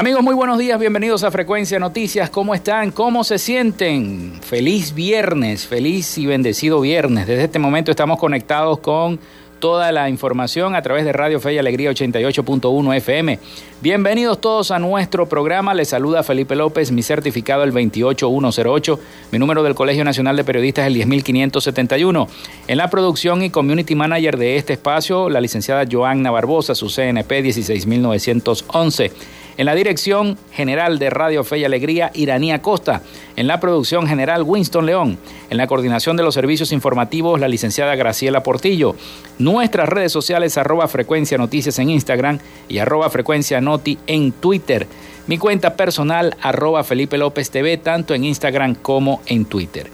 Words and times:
Amigos, 0.00 0.22
muy 0.22 0.34
buenos 0.34 0.56
días, 0.56 0.80
bienvenidos 0.80 1.24
a 1.24 1.30
Frecuencia 1.30 1.78
Noticias. 1.78 2.30
¿Cómo 2.30 2.54
están? 2.54 2.90
¿Cómo 2.90 3.22
se 3.22 3.36
sienten? 3.38 4.32
Feliz 4.40 4.94
viernes, 4.94 5.66
feliz 5.66 6.16
y 6.16 6.24
bendecido 6.24 6.80
viernes. 6.80 7.26
Desde 7.26 7.44
este 7.44 7.58
momento 7.58 7.90
estamos 7.90 8.18
conectados 8.18 8.78
con 8.78 9.20
toda 9.58 9.92
la 9.92 10.08
información 10.08 10.74
a 10.74 10.80
través 10.80 11.04
de 11.04 11.12
Radio 11.12 11.38
Fe 11.38 11.52
y 11.52 11.58
Alegría 11.58 11.90
88.1 11.90 12.96
FM. 12.96 13.38
Bienvenidos 13.82 14.40
todos 14.40 14.70
a 14.70 14.78
nuestro 14.78 15.28
programa. 15.28 15.74
Les 15.74 15.90
saluda 15.90 16.22
Felipe 16.22 16.56
López, 16.56 16.90
mi 16.92 17.02
certificado 17.02 17.62
el 17.62 17.70
28108, 17.70 18.98
mi 19.32 19.38
número 19.38 19.62
del 19.62 19.74
Colegio 19.74 20.02
Nacional 20.02 20.34
de 20.34 20.44
Periodistas 20.44 20.86
el 20.86 20.94
10571. 20.94 22.26
En 22.68 22.78
la 22.78 22.88
producción 22.88 23.42
y 23.42 23.50
community 23.50 23.94
manager 23.94 24.38
de 24.38 24.56
este 24.56 24.72
espacio, 24.72 25.28
la 25.28 25.42
licenciada 25.42 25.84
Joanna 25.90 26.30
Barbosa, 26.30 26.74
su 26.74 26.88
CNP 26.88 27.42
16911. 27.42 29.12
En 29.56 29.66
la 29.66 29.74
dirección 29.74 30.38
general 30.52 30.98
de 30.98 31.10
Radio 31.10 31.44
Fe 31.44 31.58
y 31.58 31.64
Alegría, 31.64 32.10
Iranía 32.14 32.62
Costa. 32.62 33.02
En 33.36 33.46
la 33.46 33.60
producción 33.60 34.06
general, 34.06 34.42
Winston 34.42 34.86
León. 34.86 35.18
En 35.50 35.56
la 35.56 35.66
coordinación 35.66 36.16
de 36.16 36.22
los 36.22 36.34
servicios 36.34 36.72
informativos, 36.72 37.40
la 37.40 37.48
licenciada 37.48 37.94
Graciela 37.94 38.42
Portillo. 38.42 38.94
Nuestras 39.38 39.88
redes 39.88 40.12
sociales, 40.12 40.56
arroba 40.56 40.88
frecuencia 40.88 41.38
noticias 41.38 41.78
en 41.78 41.90
Instagram 41.90 42.38
y 42.68 42.78
arroba 42.78 43.10
frecuencia 43.10 43.60
noti 43.60 43.98
en 44.06 44.32
Twitter. 44.32 44.86
Mi 45.26 45.38
cuenta 45.38 45.76
personal, 45.76 46.36
arroba 46.42 46.82
Felipe 46.82 47.18
López 47.18 47.50
TV, 47.50 47.76
tanto 47.76 48.14
en 48.14 48.24
Instagram 48.24 48.74
como 48.74 49.20
en 49.26 49.44
Twitter. 49.44 49.90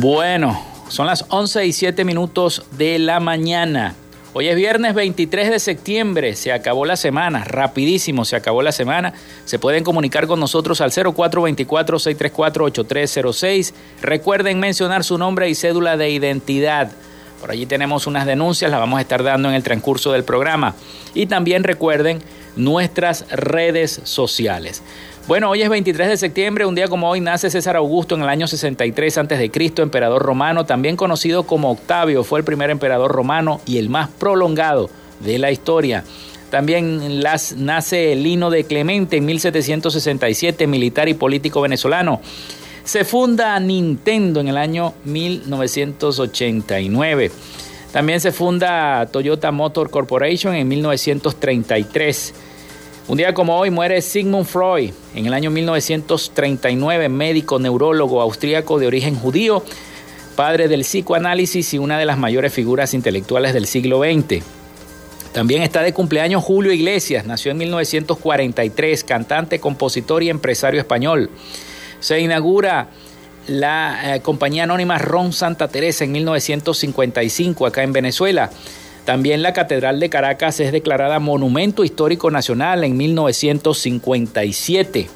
Bueno, 0.00 0.60
son 0.88 1.06
las 1.08 1.24
11 1.28 1.66
y 1.66 1.72
7 1.72 2.04
minutos 2.04 2.62
de 2.78 3.00
la 3.00 3.18
mañana. 3.18 3.96
Hoy 4.32 4.46
es 4.46 4.54
viernes 4.54 4.94
23 4.94 5.50
de 5.50 5.58
septiembre, 5.58 6.36
se 6.36 6.52
acabó 6.52 6.86
la 6.86 6.96
semana, 6.96 7.42
rapidísimo 7.42 8.24
se 8.24 8.36
acabó 8.36 8.62
la 8.62 8.70
semana. 8.70 9.12
Se 9.44 9.58
pueden 9.58 9.82
comunicar 9.82 10.28
con 10.28 10.38
nosotros 10.38 10.80
al 10.82 10.92
0424-634-8306. 10.92 13.74
Recuerden 14.00 14.60
mencionar 14.60 15.02
su 15.02 15.18
nombre 15.18 15.50
y 15.50 15.56
cédula 15.56 15.96
de 15.96 16.10
identidad. 16.10 16.92
Por 17.40 17.50
allí 17.50 17.66
tenemos 17.66 18.06
unas 18.06 18.24
denuncias, 18.24 18.70
las 18.70 18.78
vamos 18.78 18.98
a 18.98 19.02
estar 19.02 19.24
dando 19.24 19.48
en 19.48 19.56
el 19.56 19.64
transcurso 19.64 20.12
del 20.12 20.22
programa. 20.22 20.76
Y 21.12 21.26
también 21.26 21.64
recuerden 21.64 22.22
nuestras 22.54 23.26
redes 23.30 24.00
sociales. 24.04 24.80
Bueno, 25.28 25.48
hoy 25.50 25.60
es 25.60 25.68
23 25.68 26.08
de 26.08 26.16
septiembre, 26.16 26.64
un 26.64 26.74
día 26.74 26.88
como 26.88 27.10
hoy 27.10 27.20
nace 27.20 27.50
César 27.50 27.76
Augusto 27.76 28.14
en 28.14 28.22
el 28.22 28.30
año 28.30 28.46
63 28.46 29.18
a.C., 29.18 29.50
emperador 29.76 30.22
romano, 30.22 30.64
también 30.64 30.96
conocido 30.96 31.42
como 31.42 31.70
Octavio, 31.70 32.24
fue 32.24 32.38
el 32.38 32.46
primer 32.46 32.70
emperador 32.70 33.12
romano 33.12 33.60
y 33.66 33.76
el 33.76 33.90
más 33.90 34.08
prolongado 34.08 34.88
de 35.20 35.38
la 35.38 35.50
historia. 35.50 36.02
También 36.50 37.22
las, 37.22 37.54
nace 37.56 38.16
Lino 38.16 38.48
de 38.48 38.64
Clemente 38.64 39.18
en 39.18 39.26
1767, 39.26 40.66
militar 40.66 41.10
y 41.10 41.14
político 41.14 41.60
venezolano. 41.60 42.22
Se 42.84 43.04
funda 43.04 43.60
Nintendo 43.60 44.40
en 44.40 44.48
el 44.48 44.56
año 44.56 44.94
1989. 45.04 47.30
También 47.92 48.20
se 48.20 48.32
funda 48.32 49.04
Toyota 49.12 49.52
Motor 49.52 49.90
Corporation 49.90 50.54
en 50.54 50.68
1933. 50.68 52.47
Un 53.08 53.16
día 53.16 53.32
como 53.32 53.58
hoy 53.58 53.70
muere 53.70 54.02
Sigmund 54.02 54.44
Freud 54.44 54.90
en 55.14 55.24
el 55.24 55.32
año 55.32 55.50
1939, 55.50 57.08
médico 57.08 57.58
neurólogo 57.58 58.20
austríaco 58.20 58.78
de 58.78 58.86
origen 58.86 59.14
judío, 59.14 59.64
padre 60.36 60.68
del 60.68 60.82
psicoanálisis 60.82 61.72
y 61.72 61.78
una 61.78 61.98
de 61.98 62.04
las 62.04 62.18
mayores 62.18 62.52
figuras 62.52 62.92
intelectuales 62.92 63.54
del 63.54 63.64
siglo 63.64 64.00
XX. 64.00 64.44
También 65.32 65.62
está 65.62 65.80
de 65.80 65.94
cumpleaños 65.94 66.44
Julio 66.44 66.70
Iglesias, 66.70 67.24
nació 67.24 67.52
en 67.52 67.56
1943, 67.56 69.04
cantante, 69.04 69.58
compositor 69.58 70.22
y 70.22 70.28
empresario 70.28 70.78
español. 70.78 71.30
Se 72.00 72.20
inaugura 72.20 72.90
la 73.46 74.16
eh, 74.16 74.20
compañía 74.20 74.64
anónima 74.64 74.98
Ron 74.98 75.32
Santa 75.32 75.68
Teresa 75.68 76.04
en 76.04 76.12
1955 76.12 77.64
acá 77.64 77.82
en 77.82 77.94
Venezuela. 77.94 78.50
También 79.08 79.40
la 79.40 79.54
Catedral 79.54 80.00
de 80.00 80.10
Caracas 80.10 80.60
es 80.60 80.70
declarada 80.70 81.18
Monumento 81.18 81.82
Histórico 81.82 82.30
Nacional 82.30 82.84
en 82.84 82.94
1957. 82.94 85.08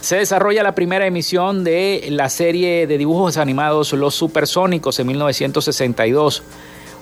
Se 0.00 0.16
desarrolla 0.16 0.62
la 0.62 0.76
primera 0.76 1.04
emisión 1.04 1.64
de 1.64 2.06
la 2.10 2.28
serie 2.28 2.86
de 2.86 2.98
dibujos 2.98 3.38
animados 3.38 3.92
Los 3.92 4.14
Supersónicos 4.14 5.00
en 5.00 5.08
1962. 5.08 6.44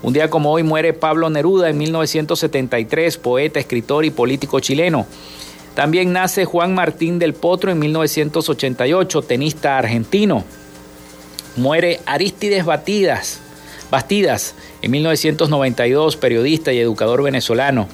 Un 0.03 0.15
día 0.15 0.31
como 0.31 0.51
hoy 0.51 0.63
muere 0.63 0.95
Pablo 0.95 1.29
Neruda 1.29 1.69
en 1.69 1.77
1973, 1.77 3.19
poeta, 3.19 3.61
escritor 3.61 4.07
y 4.07 4.11
político 4.11 4.59
chileno. 4.59 5.07
También 5.75 6.15
nace 6.15 6.47
Juan 6.47 6.75
Martín 6.75 7.19
del 7.19 7.35
Potro 7.35 7.73
en 7.73 7.79
1988, 7.79 9.21
tenista 9.21 9.77
argentino. 9.77 10.45
Muere 11.57 12.01
Aristides 12.07 12.65
Batidas, 12.65 13.43
Bastidas 13.91 14.55
en 14.83 14.91
1992, 14.93 16.17
periodista 16.17 16.73
y 16.73 16.79
educador 16.79 17.23
venezolano. 17.23 17.89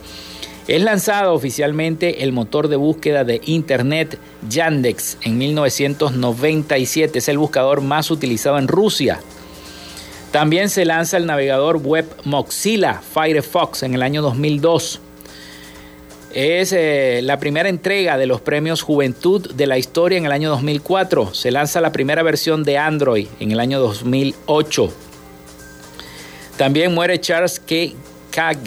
Es 0.69 0.83
lanzado 0.83 1.33
oficialmente 1.33 2.25
el 2.25 2.33
motor 2.33 2.69
de 2.69 2.77
búsqueda 2.77 3.23
de 3.23 3.41
Internet 3.45 4.19
Yandex 4.49 5.17
en 5.23 5.39
1997. 5.39 7.19
Es 7.19 7.29
el 7.29 7.39
buscador 7.39 7.83
más 7.83 8.11
utilizado 8.11 8.59
en 8.59 8.67
Rusia. 8.67 9.21
También 10.33 10.69
se 10.69 10.85
lanza 10.85 11.17
el 11.17 11.27
navegador 11.27 11.77
web 11.79 12.05
Mozilla 12.25 13.01
Firefox 13.01 13.85
en 13.85 13.95
el 13.95 14.03
año 14.03 14.23
2002. 14.23 15.01
Es 16.35 16.75
eh, 16.75 17.21
la 17.23 17.39
primera 17.39 17.69
entrega 17.69 18.19
de 18.19 18.27
los 18.27 18.43
premios 18.43 18.83
Juventud 18.83 19.55
de 19.55 19.67
la 19.67 19.79
Historia 19.79 20.19
en 20.19 20.27
el 20.27 20.33
año 20.33 20.51
2004. 20.51 21.33
Se 21.33 21.51
lanza 21.51 21.81
la 21.81 21.93
primera 21.93 22.23
versión 22.23 22.65
de 22.65 22.77
Android 22.77 23.29
en 23.41 23.53
el 23.53 23.61
año 23.61 23.79
2008. 23.81 24.93
También 26.57 26.95
muere 26.95 27.21
Charles 27.21 27.61
K. 27.61 27.95
Kag 28.31 28.59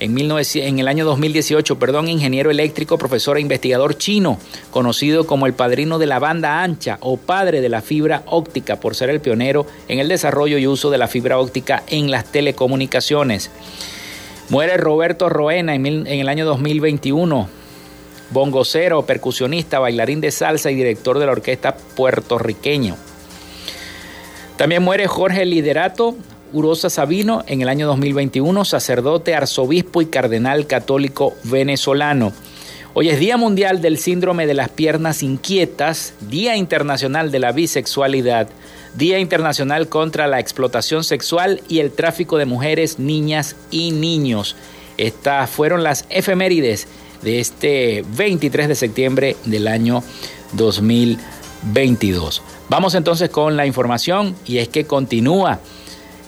en, 0.00 0.16
en, 0.16 0.78
el 0.78 0.88
año 0.88 1.04
2018, 1.04 1.78
perdón, 1.78 2.08
ingeniero 2.08 2.50
eléctrico, 2.50 2.98
profesor 2.98 3.36
e 3.36 3.40
investigador 3.40 3.98
chino, 3.98 4.38
conocido 4.70 5.26
como 5.26 5.46
el 5.46 5.54
padrino 5.54 5.98
de 5.98 6.06
la 6.06 6.20
banda 6.20 6.62
ancha 6.62 6.98
o 7.00 7.16
padre 7.16 7.60
de 7.60 7.68
la 7.68 7.82
fibra 7.82 8.22
óptica 8.26 8.78
por 8.80 8.94
ser 8.94 9.10
el 9.10 9.20
pionero 9.20 9.66
en 9.88 9.98
el 9.98 10.08
desarrollo 10.08 10.56
y 10.58 10.66
uso 10.66 10.90
de 10.90 10.98
la 10.98 11.08
fibra 11.08 11.38
óptica 11.38 11.82
en 11.88 12.10
las 12.10 12.30
telecomunicaciones. 12.30 13.50
Muere 14.50 14.76
Roberto 14.76 15.28
Roena 15.28 15.74
en, 15.74 15.84
en 15.84 16.06
el 16.06 16.28
año 16.28 16.46
2021, 16.46 17.48
bongocero, 18.30 19.04
percusionista, 19.04 19.80
bailarín 19.80 20.20
de 20.20 20.30
salsa 20.30 20.70
y 20.70 20.76
director 20.76 21.18
de 21.18 21.26
la 21.26 21.32
orquesta 21.32 21.76
puertorriqueño. 21.76 22.96
También 24.56 24.82
muere 24.82 25.06
Jorge 25.06 25.44
Liderato, 25.44 26.16
Urosa 26.52 26.90
Sabino 26.90 27.44
en 27.46 27.60
el 27.62 27.68
año 27.68 27.86
2021, 27.86 28.64
sacerdote, 28.64 29.34
arzobispo 29.34 30.02
y 30.02 30.06
cardenal 30.06 30.66
católico 30.66 31.34
venezolano. 31.44 32.32
Hoy 32.94 33.10
es 33.10 33.20
Día 33.20 33.36
Mundial 33.36 33.80
del 33.80 33.98
Síndrome 33.98 34.46
de 34.46 34.54
las 34.54 34.70
Piernas 34.70 35.22
Inquietas, 35.22 36.14
Día 36.20 36.56
Internacional 36.56 37.30
de 37.30 37.38
la 37.38 37.52
Bisexualidad, 37.52 38.48
Día 38.94 39.18
Internacional 39.18 39.88
contra 39.88 40.26
la 40.26 40.40
Explotación 40.40 41.04
Sexual 41.04 41.60
y 41.68 41.80
el 41.80 41.92
Tráfico 41.92 42.38
de 42.38 42.46
Mujeres, 42.46 42.98
Niñas 42.98 43.54
y 43.70 43.92
Niños. 43.92 44.56
Estas 44.96 45.48
fueron 45.50 45.84
las 45.84 46.06
efemérides 46.08 46.88
de 47.22 47.40
este 47.40 48.04
23 48.16 48.68
de 48.68 48.74
septiembre 48.74 49.36
del 49.44 49.68
año 49.68 50.02
2022. 50.54 52.42
Vamos 52.68 52.94
entonces 52.94 53.30
con 53.30 53.56
la 53.56 53.66
información 53.66 54.34
y 54.46 54.58
es 54.58 54.68
que 54.68 54.86
continúa 54.86 55.60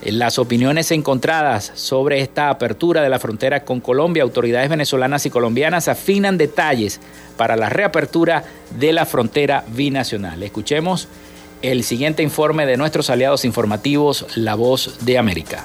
las 0.05 0.39
opiniones 0.39 0.91
encontradas 0.91 1.73
sobre 1.75 2.21
esta 2.21 2.49
apertura 2.49 3.03
de 3.03 3.11
la 3.11 3.19
frontera 3.19 3.65
con 3.65 3.81
Colombia, 3.81 4.23
autoridades 4.23 4.71
venezolanas 4.71 5.27
y 5.27 5.31
colombianas 5.31 5.89
afinan 5.89 6.39
detalles 6.39 7.01
para 7.37 7.57
la 7.57 7.69
reapertura 7.69 8.45
de 8.79 8.93
la 8.93 9.05
frontera 9.05 9.65
binacional. 9.75 10.43
Escuchemos 10.43 11.09
el 11.63 11.85
siguiente 11.85 12.23
informe 12.23 12.65
de 12.65 12.79
nuestros 12.79 13.11
aliados 13.11 13.45
informativos, 13.45 14.27
La 14.37 14.55
Voz 14.55 15.05
de 15.05 15.19
América. 15.19 15.65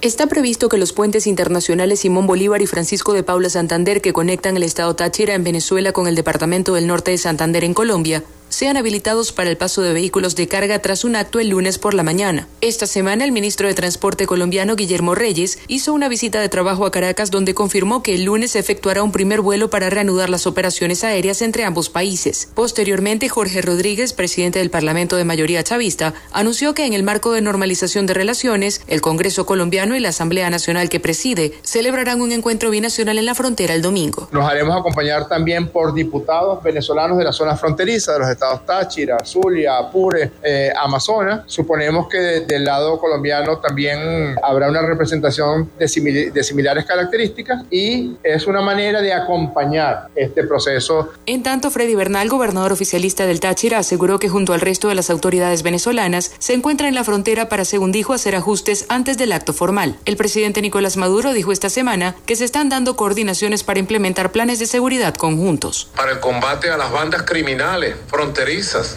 Está 0.00 0.26
previsto 0.26 0.68
que 0.68 0.78
los 0.78 0.92
puentes 0.92 1.26
internacionales 1.26 2.00
Simón 2.00 2.26
Bolívar 2.26 2.62
y 2.62 2.66
Francisco 2.66 3.12
de 3.12 3.22
Paula 3.22 3.50
Santander 3.50 4.00
que 4.00 4.14
conectan 4.14 4.56
el 4.56 4.62
estado 4.62 4.96
Táchira 4.96 5.34
en 5.34 5.44
Venezuela 5.44 5.92
con 5.92 6.08
el 6.08 6.14
departamento 6.14 6.74
del 6.74 6.86
norte 6.86 7.10
de 7.10 7.18
Santander 7.18 7.64
en 7.64 7.74
Colombia 7.74 8.24
sean 8.50 8.76
habilitados 8.76 9.32
para 9.32 9.48
el 9.48 9.56
paso 9.56 9.80
de 9.80 9.94
vehículos 9.94 10.36
de 10.36 10.48
carga 10.48 10.80
tras 10.80 11.04
un 11.04 11.16
acto 11.16 11.40
el 11.40 11.48
lunes 11.48 11.78
por 11.78 11.94
la 11.94 12.02
mañana. 12.02 12.46
Esta 12.60 12.86
semana, 12.86 13.24
el 13.24 13.32
ministro 13.32 13.66
de 13.66 13.74
Transporte 13.74 14.26
colombiano 14.26 14.76
Guillermo 14.76 15.14
Reyes 15.14 15.58
hizo 15.68 15.94
una 15.94 16.08
visita 16.08 16.40
de 16.40 16.48
trabajo 16.48 16.84
a 16.84 16.90
Caracas 16.90 17.30
donde 17.30 17.54
confirmó 17.54 18.02
que 18.02 18.14
el 18.14 18.24
lunes 18.24 18.50
se 18.50 18.58
efectuará 18.58 19.02
un 19.02 19.12
primer 19.12 19.40
vuelo 19.40 19.70
para 19.70 19.88
reanudar 19.88 20.28
las 20.28 20.46
operaciones 20.46 21.04
aéreas 21.04 21.40
entre 21.42 21.64
ambos 21.64 21.88
países. 21.88 22.50
Posteriormente, 22.54 23.28
Jorge 23.28 23.62
Rodríguez, 23.62 24.12
presidente 24.12 24.58
del 24.58 24.70
Parlamento 24.70 25.16
de 25.16 25.24
mayoría 25.24 25.62
chavista, 25.62 26.12
anunció 26.32 26.74
que 26.74 26.84
en 26.86 26.92
el 26.92 27.02
marco 27.02 27.32
de 27.32 27.40
normalización 27.40 28.06
de 28.06 28.14
relaciones, 28.14 28.82
el 28.88 29.00
Congreso 29.00 29.46
colombiano 29.46 29.96
y 29.96 30.00
la 30.00 30.10
Asamblea 30.10 30.50
Nacional 30.50 30.88
que 30.88 31.00
preside 31.00 31.54
celebrarán 31.62 32.20
un 32.20 32.32
encuentro 32.32 32.70
binacional 32.70 33.18
en 33.18 33.26
la 33.26 33.34
frontera 33.34 33.74
el 33.74 33.82
domingo. 33.82 34.28
Nos 34.32 34.48
haremos 34.48 34.76
acompañar 34.76 35.28
también 35.28 35.68
por 35.68 35.94
diputados 35.94 36.62
venezolanos 36.62 37.16
de 37.16 37.24
la 37.24 37.32
zona 37.32 37.56
fronteriza 37.56 38.12
de 38.12 38.18
los 38.18 38.28
estados 38.40 38.64
Táchira, 38.64 39.18
Zulia, 39.22 39.76
Apure, 39.76 40.30
eh, 40.42 40.72
Amazonas. 40.74 41.42
Suponemos 41.46 42.08
que 42.08 42.18
del 42.18 42.64
lado 42.64 42.98
colombiano 42.98 43.58
también 43.58 44.34
habrá 44.42 44.70
una 44.70 44.80
representación 44.82 45.70
de, 45.78 46.30
de 46.32 46.42
similares 46.42 46.86
características 46.86 47.64
y 47.70 48.16
es 48.22 48.46
una 48.46 48.62
manera 48.62 49.02
de 49.02 49.12
acompañar 49.12 50.08
este 50.14 50.44
proceso. 50.44 51.10
En 51.26 51.42
tanto, 51.42 51.70
Freddy 51.70 51.94
Bernal, 51.94 52.28
gobernador 52.28 52.72
oficialista 52.72 53.26
del 53.26 53.40
Táchira, 53.40 53.78
aseguró 53.78 54.18
que 54.18 54.28
junto 54.28 54.54
al 54.54 54.60
resto 54.60 54.88
de 54.88 54.94
las 54.94 55.10
autoridades 55.10 55.62
venezolanas 55.62 56.32
se 56.38 56.54
encuentra 56.54 56.88
en 56.88 56.94
la 56.94 57.04
frontera 57.04 57.48
para, 57.48 57.64
según 57.66 57.92
dijo, 57.92 58.14
hacer 58.14 58.36
ajustes 58.36 58.86
antes 58.88 59.18
del 59.18 59.32
acto 59.32 59.52
formal. 59.52 59.96
El 60.06 60.16
presidente 60.16 60.62
Nicolás 60.62 60.96
Maduro 60.96 61.32
dijo 61.32 61.52
esta 61.52 61.68
semana 61.68 62.16
que 62.24 62.36
se 62.36 62.44
están 62.44 62.68
dando 62.70 62.96
coordinaciones 62.96 63.64
para 63.64 63.80
implementar 63.80 64.32
planes 64.32 64.58
de 64.58 64.66
seguridad 64.66 65.14
conjuntos. 65.14 65.90
Para 65.94 66.12
el 66.12 66.20
combate 66.20 66.70
a 66.70 66.76
las 66.76 66.90
bandas 66.90 67.24
criminales 67.24 67.96
fronterizas, 68.06 68.29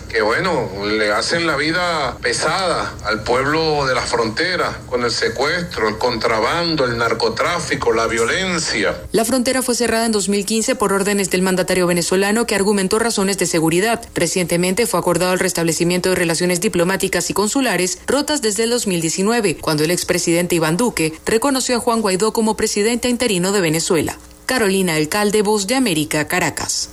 que 0.10 0.22
bueno, 0.22 0.70
le 0.86 1.12
hacen 1.12 1.48
la 1.48 1.56
vida 1.56 2.18
pesada 2.22 2.94
al 3.06 3.24
pueblo 3.24 3.86
de 3.86 3.96
la 3.96 4.02
frontera 4.02 4.80
con 4.88 5.04
el 5.04 5.12
secuestro, 5.12 5.90
el 5.90 5.98
contrabando, 5.98 6.86
el 6.86 6.98
narcotráfico, 6.98 7.94
la 7.94 8.08
violencia. 8.08 8.96
La 9.12 9.26
frontera 9.26 9.62
fue 9.62 9.76
cerrada 9.76 10.06
en 10.06 10.12
2015 10.12 10.76
por 10.76 10.94
órdenes 10.94 11.30
del 11.30 11.42
mandatario 11.42 11.88
venezolano 11.88 12.46
que 12.46 12.56
argumentó 12.56 13.00
razones 13.00 13.38
de 13.38 13.46
seguridad. 13.46 14.02
Recientemente 14.14 14.86
fue 14.88 15.00
acordado 15.00 15.34
el 15.34 15.40
restablecimiento 15.40 16.10
de 16.10 16.16
relaciones 16.16 16.62
diplomáticas 16.62 17.30
y 17.30 17.34
consulares 17.34 18.00
rotas 18.08 18.42
desde 18.42 18.64
el 18.64 18.70
2019, 18.70 19.58
cuando 19.58 19.84
el 19.84 19.92
expresidente 19.92 20.56
Iván 20.56 20.78
Duque 20.78 21.14
reconoció 21.26 21.78
a 21.78 21.80
Juan 21.80 22.02
Guaidó 22.02 22.34
como 22.34 22.56
presidente 22.56 23.10
interino 23.10 23.52
de 23.52 23.62
Venezuela. 23.62 24.18
Carolina 24.46 24.96
Alcalde, 24.96 25.42
Voz 25.42 25.68
de 25.68 25.76
América, 25.76 26.28
Caracas. 26.28 26.90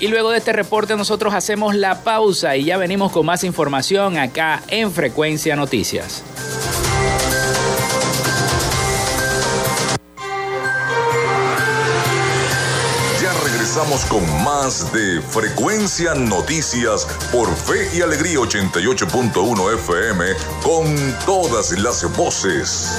Y 0.00 0.08
luego 0.08 0.30
de 0.30 0.38
este 0.38 0.54
reporte 0.54 0.96
nosotros 0.96 1.34
hacemos 1.34 1.74
la 1.74 2.02
pausa 2.02 2.56
y 2.56 2.64
ya 2.64 2.78
venimos 2.78 3.12
con 3.12 3.26
más 3.26 3.44
información 3.44 4.16
acá 4.16 4.62
en 4.68 4.90
Frecuencia 4.90 5.56
Noticias. 5.56 6.22
Ya 13.20 13.32
regresamos 13.44 14.06
con 14.06 14.22
más 14.42 14.90
de 14.94 15.20
Frecuencia 15.20 16.14
Noticias 16.14 17.06
por 17.30 17.54
Fe 17.54 17.90
y 17.94 18.00
Alegría 18.00 18.38
88.1 18.38 19.74
FM 19.74 20.24
con 20.62 21.14
todas 21.26 21.78
las 21.78 22.10
voces. 22.16 22.98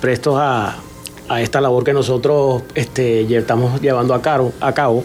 prestos 0.00 0.36
a, 0.38 0.76
esta 1.38 1.60
labor 1.60 1.82
que 1.82 1.92
nosotros 1.92 2.62
este, 2.76 3.22
estamos 3.36 3.80
llevando 3.80 4.14
a 4.14 4.22
cabo, 4.22 4.52
a 4.60 4.72
cabo, 4.72 5.04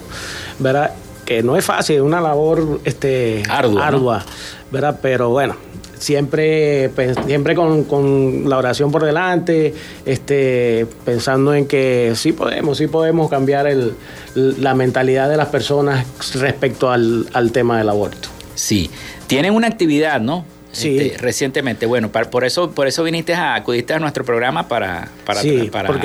¿verdad? 0.59 0.93
Que 1.25 1.41
no 1.41 1.57
es 1.57 1.65
fácil, 1.65 1.95
es 1.95 2.01
una 2.01 2.21
labor 2.21 2.79
este, 2.83 3.41
ardua, 3.49 3.87
ardua 3.87 4.25
¿verdad? 4.71 4.99
Pero 5.01 5.29
bueno, 5.29 5.55
siempre, 6.01 6.89
siempre 7.25 7.55
con, 7.55 8.49
la 8.49 8.57
oración 8.57 8.91
por 8.91 9.05
delante, 9.05 9.73
este, 10.05 10.87
pensando 11.05 11.53
en 11.53 11.67
que 11.67 12.13
sí 12.15 12.33
podemos, 12.33 12.79
sí 12.79 12.87
podemos 12.87 13.29
cambiar 13.29 13.67
el, 13.67 13.93
la 14.35 14.73
mentalidad 14.73 15.29
de 15.29 15.37
las 15.37 15.49
personas 15.49 16.05
respecto 16.33 16.89
al, 16.89 17.27
al 17.33 17.51
tema 17.51 17.77
del 17.77 17.89
aborto. 17.89 18.29
Sí, 18.55 18.89
tienen 19.27 19.53
una 19.53 19.67
actividad, 19.67 20.19
¿no? 20.19 20.43
Sí. 20.71 20.97
Este, 20.97 21.17
recientemente. 21.17 21.85
Bueno, 21.85 22.09
por 22.09 22.43
eso 22.43 22.71
por 22.71 22.87
eso 22.87 23.03
viniste 23.03 23.33
a 23.33 23.55
acudiste 23.55 23.93
a 23.93 23.99
nuestro 23.99 24.23
programa 24.23 24.67
para, 24.67 25.09
para, 25.25 25.41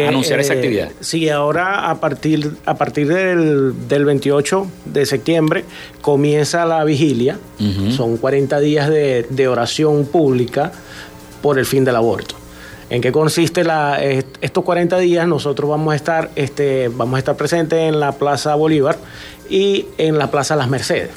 anunciar 0.09 0.41
esa 0.41 0.55
eh, 0.55 0.57
actividad. 0.57 0.91
Sí, 1.01 1.29
ahora 1.29 1.89
a 1.89 2.01
partir, 2.01 2.57
a 2.65 2.75
partir 2.75 3.09
del, 3.09 3.89
del 3.89 4.05
28 4.05 4.67
de 4.87 5.07
septiembre 5.07 5.65
comienza 6.01 6.65
la 6.65 6.85
vigilia. 6.85 7.39
Son 7.91 8.17
40 8.17 8.61
días 8.61 8.89
de, 8.89 9.27
de, 9.31 9.49
oración 9.49 10.05
pública 10.07 10.73
por 11.41 11.59
el 11.59 11.65
fin 11.65 11.85
del 11.85 11.97
aborto. 11.97 12.35
¿En 12.91 13.01
qué 13.01 13.11
consiste 13.11 13.65
la, 13.65 14.01
estos 14.01 14.63
40 14.63 14.99
días? 14.99 15.27
Nosotros 15.27 15.69
vamos 15.71 15.93
a 15.93 15.97
estar, 15.97 16.31
este, 16.37 16.89
vamos 16.89 17.17
a 17.17 17.19
estar 17.19 17.37
presentes 17.37 17.79
en 17.79 17.99
la 17.99 18.13
Plaza 18.13 18.55
Bolívar 18.55 18.99
y 19.49 19.87
en 19.99 20.19
la 20.19 20.31
Plaza 20.31 20.55
Las 20.55 20.69
Mercedes. 20.69 21.11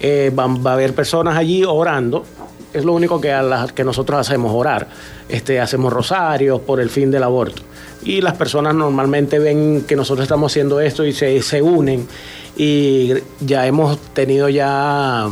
Eh, 0.00 0.30
va, 0.38 0.46
va, 0.46 0.70
a 0.70 0.74
haber 0.74 0.94
personas 0.94 1.36
allí 1.36 1.64
orando 1.64 2.24
es 2.72 2.84
lo 2.84 2.92
único 2.92 3.20
que, 3.20 3.32
a 3.32 3.66
que 3.74 3.84
nosotros 3.84 4.20
hacemos, 4.20 4.52
orar. 4.54 4.88
Este, 5.28 5.60
hacemos 5.60 5.92
rosarios 5.92 6.60
por 6.60 6.80
el 6.80 6.90
fin 6.90 7.10
del 7.10 7.22
aborto. 7.22 7.62
Y 8.04 8.20
las 8.20 8.34
personas 8.34 8.74
normalmente 8.74 9.38
ven 9.38 9.84
que 9.86 9.96
nosotros 9.96 10.24
estamos 10.24 10.52
haciendo 10.52 10.80
esto 10.80 11.04
y 11.04 11.12
se, 11.12 11.40
se 11.42 11.62
unen. 11.62 12.06
Y 12.56 13.14
ya 13.40 13.66
hemos 13.66 13.98
tenido 14.14 14.48
ya 14.48 15.28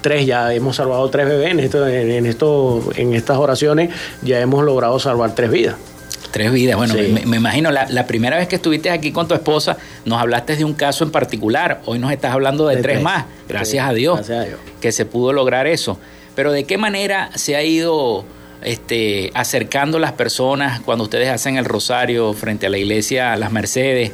tres, 0.00 0.26
ya 0.26 0.52
hemos 0.54 0.76
salvado 0.76 1.08
tres 1.10 1.26
bebés 1.26 1.50
en, 1.50 1.60
esto, 1.60 1.86
en, 1.86 2.26
esto, 2.26 2.82
en 2.96 3.14
estas 3.14 3.38
oraciones, 3.38 3.90
ya 4.22 4.40
hemos 4.40 4.64
logrado 4.64 4.98
salvar 4.98 5.34
tres 5.34 5.50
vidas. 5.50 5.76
Tres 6.30 6.52
vidas. 6.52 6.76
Bueno, 6.76 6.94
me, 6.94 7.36
imagino, 7.36 7.70
la, 7.70 7.86
la, 7.88 8.06
primera 8.06 8.36
vez 8.36 8.46
que 8.46 8.56
estuviste 8.56 8.90
aquí 8.90 9.10
con 9.10 9.26
tu 9.26 9.34
esposa, 9.34 9.78
nos 10.04 10.20
hablaste 10.20 10.56
de 10.56 10.64
un 10.64 10.74
caso 10.74 11.04
en 11.04 11.10
particular. 11.10 11.80
Hoy 11.86 11.98
nos 11.98 12.12
estás 12.12 12.32
hablando 12.32 12.66
de, 12.66 12.76
tres, 12.78 13.00
más. 13.00 13.24
Gracias, 13.48 13.88
a 13.88 13.92
Dios, 13.94 14.16
gracias 14.16 14.38
a 14.38 14.44
Dios 14.44 14.58
que 14.80 14.92
se 14.92 15.06
pudo 15.06 15.32
lograr 15.32 15.66
eso. 15.66 15.98
Pero 16.36 16.52
¿de 16.52 16.64
qué 16.64 16.78
manera 16.78 17.30
se 17.34 17.56
ha 17.56 17.64
ido 17.64 18.24
este, 18.62 19.32
acercando 19.34 19.98
las 19.98 20.12
personas 20.12 20.80
cuando 20.80 21.04
ustedes 21.04 21.28
hacen 21.30 21.56
el 21.56 21.64
rosario 21.64 22.32
frente 22.34 22.66
a 22.66 22.70
la 22.70 22.78
iglesia 22.78 23.34
Las 23.36 23.50
Mercedes? 23.50 24.12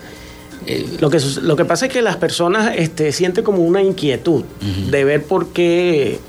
Eh, 0.67 0.87
lo, 1.00 1.11
que, 1.11 1.19
lo 1.43 1.57
que 1.57 1.64
pasa 1.64 1.87
es 1.87 1.93
que 1.93 2.00
las 2.00 2.17
personas 2.17 2.73
este, 2.76 3.12
sienten 3.12 3.45
como 3.45 3.62
una 3.62 3.83
inquietud 3.83 4.45
de 4.91 5.05
ver 5.05 5.25
por 5.25 5.52
qué 5.52 6.21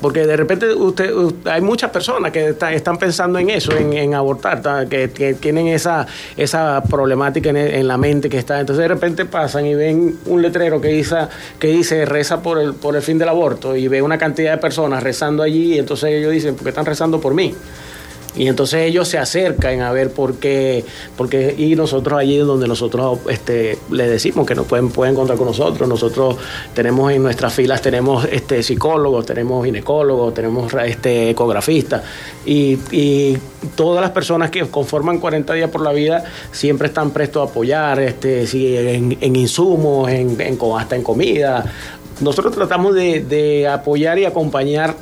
porque 0.00 0.26
de 0.26 0.36
repente 0.36 0.72
usted, 0.72 1.12
hay 1.44 1.60
muchas 1.60 1.90
personas 1.90 2.32
que 2.32 2.56
están 2.72 2.98
pensando 2.98 3.38
en 3.38 3.50
eso, 3.50 3.72
en, 3.76 4.14
abortar, 4.14 4.88
que, 4.88 5.36
tienen 5.40 5.68
esa, 5.68 6.06
esa 6.36 6.82
problemática 6.82 7.50
en, 7.50 7.88
la 7.88 7.96
mente 7.96 8.28
que 8.28 8.38
está. 8.38 8.60
Entonces 8.60 8.82
de 8.82 8.88
repente 8.88 9.24
pasan 9.24 9.66
y 9.66 9.74
ven 9.74 10.18
un 10.26 10.42
letrero 10.42 10.80
que 10.80 10.88
dice, 10.88 11.16
que 11.58 11.68
dice 11.68 12.04
reza 12.04 12.42
por 12.42 12.58
el, 12.58 12.74
por 12.74 12.96
el 12.96 13.02
fin 13.02 13.18
del 13.18 13.28
aborto 13.28 13.76
y 13.76 13.88
ve 13.88 14.02
una 14.02 14.18
cantidad 14.18 14.52
de 14.52 14.58
personas 14.58 15.02
rezando 15.02 15.42
allí 15.42 15.74
y 15.74 15.78
entonces 15.78 16.10
ellos 16.10 16.32
dicen, 16.32 16.54
¿por 16.54 16.64
qué 16.64 16.70
están 16.70 16.86
rezando 16.86 17.20
por 17.20 17.34
mí? 17.34 17.54
Y 18.36 18.48
entonces 18.48 18.80
ellos 18.82 19.06
se 19.08 19.18
acercan 19.18 19.80
a 19.80 19.92
ver 19.92 20.10
por 20.10 20.36
qué, 20.36 20.84
porque, 21.16 21.54
y 21.56 21.76
nosotros 21.76 22.18
allí 22.18 22.36
donde 22.38 22.66
nosotros 22.66 23.20
este, 23.28 23.78
le 23.90 24.08
decimos 24.08 24.46
que 24.46 24.54
nos 24.54 24.66
pueden, 24.66 24.90
pueden 24.90 25.14
contar 25.14 25.36
con 25.36 25.46
nosotros. 25.46 25.88
Nosotros 25.88 26.36
tenemos 26.74 27.12
en 27.12 27.22
nuestras 27.22 27.54
filas, 27.54 27.80
tenemos 27.80 28.26
este, 28.30 28.62
psicólogos, 28.62 29.24
tenemos 29.24 29.64
ginecólogos, 29.64 30.34
tenemos 30.34 30.72
este, 30.74 31.30
ecografistas 31.30 32.02
y, 32.44 33.38
todas 33.76 34.02
las 34.02 34.10
personas 34.10 34.50
que 34.50 34.66
conforman 34.66 35.18
40 35.18 35.54
días 35.54 35.70
por 35.70 35.80
la 35.80 35.92
vida 35.92 36.24
siempre 36.52 36.88
están 36.88 37.12
prestos 37.12 37.46
a 37.46 37.50
apoyar, 37.50 37.98
este, 38.00 38.46
si 38.46 38.76
en, 38.76 39.36
insumos, 39.36 40.10
en, 40.10 40.36
hasta 40.76 40.96
en 40.96 41.02
comida. 41.02 41.64
Nosotros 42.20 42.54
tratamos 42.54 42.94
de, 42.94 43.20
de 43.24 43.66
apoyar 43.66 44.18
y 44.18 44.26
acompañar 44.26 44.94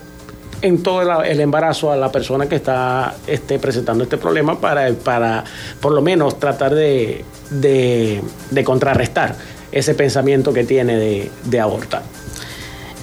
en 0.63 0.83
todo 0.83 1.23
el 1.23 1.41
embarazo 1.41 1.93
a 1.93 1.97
la 1.97 2.11
persona 2.11 2.49
que 2.49 2.57
está 2.57 3.15
este, 3.27 3.59
presentando 3.59 4.05
este 4.05 4.17
problema 4.17 4.59
para, 4.61 4.91
para 4.93 5.45
por 5.81 5.93
lo 5.93 6.01
menos 6.01 6.39
tratar 6.39 6.75
de, 6.75 7.25
de, 7.51 8.23
contrarrestar 8.65 9.35
ese 9.73 9.95
pensamiento 9.95 10.53
que 10.53 10.65
tiene 10.65 10.97
de, 10.97 11.31
de 11.45 11.61
abortar. 11.61 12.03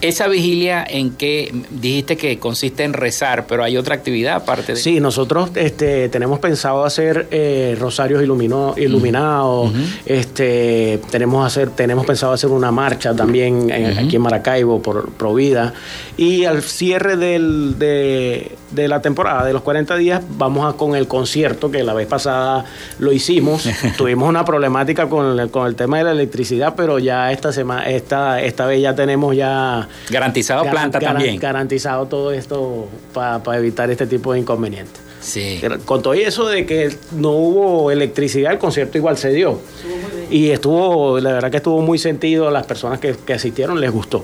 Esa 0.02 0.28
vigilia 0.28 0.86
en 0.88 1.12
que 1.12 1.54
dijiste 1.70 2.16
que 2.16 2.40
consiste 2.40 2.84
en 2.84 2.94
rezar, 2.94 3.46
pero 3.48 3.64
hay 3.64 3.78
otra 3.78 3.96
actividad 3.96 4.36
aparte 4.36 4.74
de 4.74 4.80
Sí, 4.80 5.00
nosotros 5.00 5.52
este, 5.56 6.10
tenemos 6.10 6.40
pensado 6.40 6.86
hacer 6.86 7.28
eh, 7.32 7.76
rosarios 7.80 8.24
iluminados, 8.24 9.72
este, 10.06 11.00
tenemos 11.12 11.46
hacer, 11.46 11.72
tenemos 11.72 12.06
pensado 12.06 12.34
hacer 12.34 12.50
una 12.50 12.72
marcha 12.72 13.14
también 13.16 13.72
aquí 13.72 14.16
en 14.16 14.22
Maracaibo 14.22 14.82
por 14.82 15.12
Provida. 15.12 15.74
Y 16.18 16.46
al 16.46 16.62
cierre 16.62 17.18
del, 17.18 17.78
de, 17.78 18.52
de, 18.72 18.88
la 18.88 19.02
temporada 19.02 19.46
de 19.46 19.54
los 19.54 19.62
40 19.62 19.96
días 19.98 20.22
vamos 20.38 20.72
a 20.72 20.78
con 20.78 20.96
el 20.96 21.08
concierto 21.08 21.72
que 21.72 21.84
la 21.84 21.94
vez 21.94 22.08
pasada 22.08 22.66
lo 23.00 23.12
hicimos. 23.12 23.68
Tuvimos 23.98 24.28
una 24.28 24.46
problemática 24.46 25.08
con 25.08 25.40
el, 25.40 25.50
con 25.50 25.68
el 25.68 25.76
tema 25.76 25.98
de 25.98 26.06
la 26.06 26.12
electricidad, 26.12 26.74
pero 26.76 27.00
ya 27.00 27.32
esta 27.32 27.52
semana 27.52 27.90
esta 27.90 28.42
esta 28.42 28.66
vez 28.66 28.82
ya 28.82 28.96
tenemos 28.96 29.36
ya 29.36 29.88
Garantizado 30.10 30.64
planta 30.70 31.00
también. 31.00 31.38
Garantizado 31.40 32.08
todo 32.08 32.32
esto 32.32 32.88
para 33.14 33.58
evitar 33.58 33.90
este 33.90 34.08
tipo 34.08 34.34
de 34.34 34.40
inconvenientes. 34.40 35.10
Sí. 35.22 35.62
Con 35.86 36.02
todo 36.02 36.14
eso 36.14 36.48
de 36.48 36.66
que 36.66 36.96
no 37.12 37.32
hubo 37.32 37.92
electricidad, 37.92 38.54
el 38.54 38.58
concierto 38.58 38.98
igual 38.98 39.18
se 39.18 39.32
dio. 39.32 39.60
Y 40.30 40.52
estuvo, 40.52 41.20
la 41.20 41.34
verdad 41.34 41.52
que 41.52 41.58
estuvo 41.58 41.82
muy 41.82 41.98
sentido, 41.98 42.48
a 42.48 42.52
las 42.52 42.66
personas 42.66 43.00
que, 43.00 43.16
asistieron 43.34 43.82
les 43.82 43.92
gustó. 43.92 44.24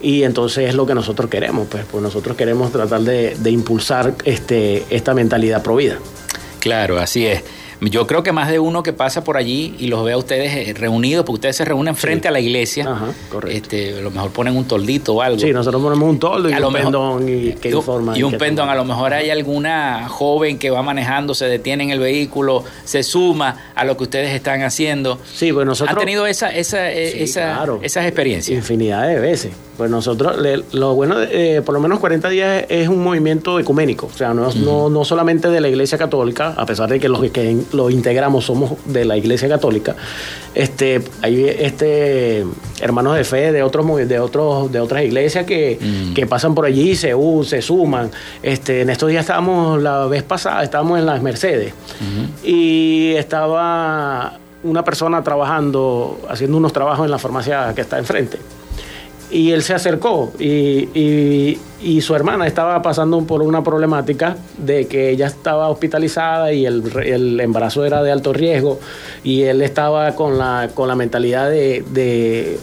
Y 0.00 0.22
entonces 0.22 0.68
es 0.68 0.74
lo 0.74 0.86
que 0.86 0.94
nosotros 0.94 1.30
queremos, 1.30 1.66
pues, 1.70 1.84
pues 1.90 2.02
nosotros 2.02 2.36
queremos 2.36 2.70
tratar 2.72 3.00
de, 3.00 3.36
de 3.38 3.50
impulsar 3.50 4.14
este, 4.24 4.84
esta 4.90 5.14
mentalidad 5.14 5.62
provida. 5.62 5.98
Claro, 6.60 6.98
así 6.98 7.26
es. 7.26 7.42
Yo 7.90 8.06
creo 8.06 8.22
que 8.22 8.32
más 8.32 8.48
de 8.50 8.58
uno 8.58 8.82
que 8.82 8.92
pasa 8.92 9.24
por 9.24 9.36
allí 9.36 9.74
y 9.78 9.88
los 9.88 10.04
ve 10.04 10.12
a 10.12 10.16
ustedes 10.16 10.68
eh, 10.68 10.74
reunidos, 10.74 11.24
porque 11.24 11.36
ustedes 11.36 11.56
se 11.56 11.64
reúnen 11.64 11.96
frente 11.96 12.28
a 12.28 12.30
la 12.30 12.40
iglesia. 12.40 12.84
Ajá, 12.88 13.06
correcto. 13.30 13.56
Este, 13.56 13.98
a 13.98 14.00
lo 14.02 14.10
mejor 14.10 14.30
ponen 14.32 14.56
un 14.56 14.64
toldito 14.64 15.14
o 15.14 15.22
algo. 15.22 15.38
Sí, 15.38 15.52
nosotros 15.52 15.82
ponemos 15.82 16.08
un 16.08 16.18
toldo 16.18 16.48
y 16.48 16.54
un 16.54 16.72
pendón 16.72 17.28
y, 17.28 17.52
que 17.54 17.70
informa. 17.70 18.16
Y 18.16 18.22
un 18.22 18.36
pendón. 18.38 18.68
A 18.68 18.74
lo 18.74 18.84
mejor 18.84 19.12
hay 19.12 19.30
alguna 19.30 20.08
joven 20.08 20.58
que 20.58 20.70
va 20.70 20.82
manejando, 20.82 21.34
se 21.34 21.46
detiene 21.46 21.84
en 21.84 21.90
el 21.90 22.00
vehículo, 22.00 22.64
se 22.84 23.02
suma 23.02 23.72
a 23.74 23.84
lo 23.84 23.96
que 23.96 24.04
ustedes 24.04 24.34
están 24.34 24.62
haciendo. 24.62 25.18
Sí, 25.32 25.52
pues 25.52 25.66
nosotros. 25.66 25.96
¿Han 25.96 26.00
tenido 26.00 26.26
esa, 26.26 26.48
esa, 26.48 26.90
eh, 26.90 27.22
esa 27.22 27.64
esas 27.82 28.06
experiencias? 28.06 28.56
Infinidad 28.56 29.06
de 29.06 29.18
veces. 29.20 29.52
Pues 29.76 29.90
nosotros, 29.90 30.36
lo 30.72 30.94
bueno, 30.94 31.16
eh, 31.20 31.60
por 31.64 31.74
lo 31.74 31.80
menos 31.80 31.98
40 31.98 32.28
días 32.28 32.64
es 32.68 32.88
un 32.88 33.02
movimiento 33.02 33.58
ecuménico, 33.58 34.06
o 34.06 34.16
sea, 34.16 34.32
no, 34.32 34.52
no, 34.54 34.88
no, 34.88 35.04
solamente 35.04 35.48
de 35.48 35.60
la 35.60 35.68
Iglesia 35.68 35.98
Católica, 35.98 36.54
a 36.56 36.64
pesar 36.64 36.88
de 36.88 37.00
que 37.00 37.08
los 37.08 37.28
que 37.32 37.56
lo 37.74 37.90
integramos 37.90 38.44
somos 38.44 38.72
de 38.86 39.04
la 39.04 39.16
Iglesia 39.16 39.48
Católica, 39.48 39.96
este, 40.54 41.02
hay 41.20 41.44
este, 41.46 42.44
hermanos 42.80 43.16
de 43.16 43.24
fe 43.24 43.52
de 43.52 43.62
otros 43.62 43.84
de 44.08 44.18
otros 44.20 44.70
de 44.70 44.80
otras 44.80 45.02
iglesias 45.02 45.44
que, 45.44 45.78
que 46.14 46.26
pasan 46.26 46.54
por 46.54 46.64
allí, 46.64 46.94
se, 46.94 47.12
se 47.44 47.62
suman. 47.62 48.10
Este, 48.42 48.82
en 48.82 48.90
estos 48.90 49.08
días 49.08 49.22
estábamos, 49.22 49.82
la 49.82 50.06
vez 50.06 50.22
pasada, 50.22 50.62
estábamos 50.62 50.98
en 50.98 51.06
las 51.06 51.20
Mercedes. 51.22 51.74
Y 52.44 53.14
estaba 53.16 54.38
una 54.62 54.84
persona 54.84 55.22
trabajando, 55.22 56.20
haciendo 56.28 56.56
unos 56.56 56.72
trabajos 56.72 57.04
en 57.04 57.10
la 57.10 57.18
farmacia 57.18 57.72
que 57.74 57.82
está 57.82 57.98
enfrente 57.98 58.38
y 59.34 59.50
él 59.50 59.64
se 59.64 59.74
acercó 59.74 60.32
y, 60.38 61.58
su 62.00 62.14
hermana 62.14 62.46
estaba 62.46 62.80
pasando 62.80 63.20
por 63.24 63.42
una 63.42 63.62
problemática 63.62 64.36
de 64.56 64.86
que 64.86 65.10
ella 65.10 65.26
estaba 65.26 65.68
hospitalizada 65.68 66.52
y 66.52 66.64
el, 66.64 67.40
embarazo 67.40 67.84
era 67.84 68.02
de 68.02 68.12
alto 68.12 68.32
riesgo 68.32 68.78
y 69.22 69.42
él 69.42 69.60
estaba 69.60 70.14
con 70.14 70.38
la, 70.38 70.70
con 70.72 70.88
la 70.88 70.94
mentalidad 70.94 71.50
de, 71.50 72.56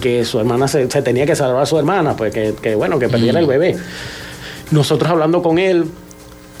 que 0.00 0.24
su 0.24 0.38
hermana 0.38 0.68
se, 0.68 0.86
tenía 0.86 1.26
que 1.26 1.34
salvar 1.34 1.62
a 1.62 1.66
su 1.66 1.78
hermana, 1.78 2.16
pues 2.16 2.32
que, 2.32 2.74
bueno, 2.76 2.98
que 2.98 3.08
perdiera 3.08 3.40
el 3.40 3.46
bebé. 3.46 3.76
Nosotros 4.70 5.10
hablando 5.10 5.42
con 5.42 5.58
él, 5.58 5.86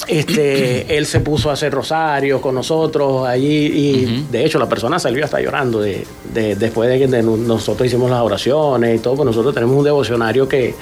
este, 0.08 0.96
él 0.96 1.04
se 1.06 1.20
puso 1.20 1.50
a 1.50 1.54
hacer 1.54 1.72
rosarios 1.72 2.40
con 2.40 2.54
nosotros 2.54 3.26
allí 3.26 3.66
y 3.66 4.26
de 4.30 4.44
hecho 4.44 4.58
la 4.58 4.68
persona 4.68 4.98
salió 4.98 5.24
hasta 5.24 5.40
llorando 5.40 5.80
de, 5.80 6.06
después 6.32 6.88
de 6.88 6.98
que 6.98 7.08
nosotros 7.08 7.86
hicimos 7.86 8.10
las 8.10 8.20
oraciones 8.20 8.96
y 8.96 8.98
todo, 9.00 9.16
pues 9.16 9.26
nosotros 9.26 9.52
tenemos 9.54 9.76
un 9.76 9.84
devocionario 9.84 10.48
que, 10.48 10.74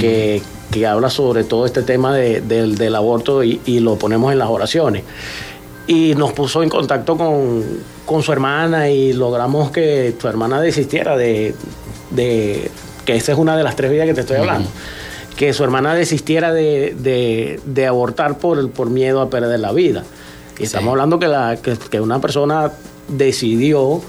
que, 0.00 0.42
habla 0.86 1.08
sobre 1.08 1.44
todo 1.44 1.64
este 1.64 1.82
tema 1.82 2.14
del 2.14 2.94
aborto 2.94 3.42
y, 3.42 3.80
lo 3.80 3.96
ponemos 3.96 4.32
en 4.32 4.38
las 4.38 4.48
oraciones. 4.48 5.04
Y 5.86 6.14
nos 6.16 6.32
puso 6.32 6.62
en 6.62 6.68
contacto 6.68 7.16
con, 7.16 8.22
su 8.22 8.32
hermana 8.32 8.90
y 8.90 9.12
logramos 9.12 9.70
que 9.70 10.14
su 10.20 10.28
hermana 10.28 10.60
desistiera 10.60 11.16
de, 11.16 11.54
que 12.14 13.16
esa 13.16 13.32
es 13.32 13.38
una 13.38 13.56
de 13.56 13.62
las 13.62 13.74
tres 13.74 13.90
vidas 13.90 14.06
que 14.06 14.14
te 14.14 14.20
estoy 14.20 14.36
hablando 14.36 14.68
que 15.36 15.52
su 15.52 15.62
hermana 15.62 15.94
desistiera 15.94 16.52
de, 16.52 17.86
abortar 17.86 18.38
por, 18.38 18.70
por 18.70 18.90
miedo 18.90 19.20
a 19.20 19.30
perder 19.30 19.60
la 19.60 19.72
vida. 19.72 20.04
Y 20.58 20.64
estamos 20.64 20.90
hablando 20.90 21.18
que, 21.18 21.28
la, 21.28 21.58
que, 21.90 22.00
una 22.00 22.20
persona 22.20 22.72
decidió 23.08 24.00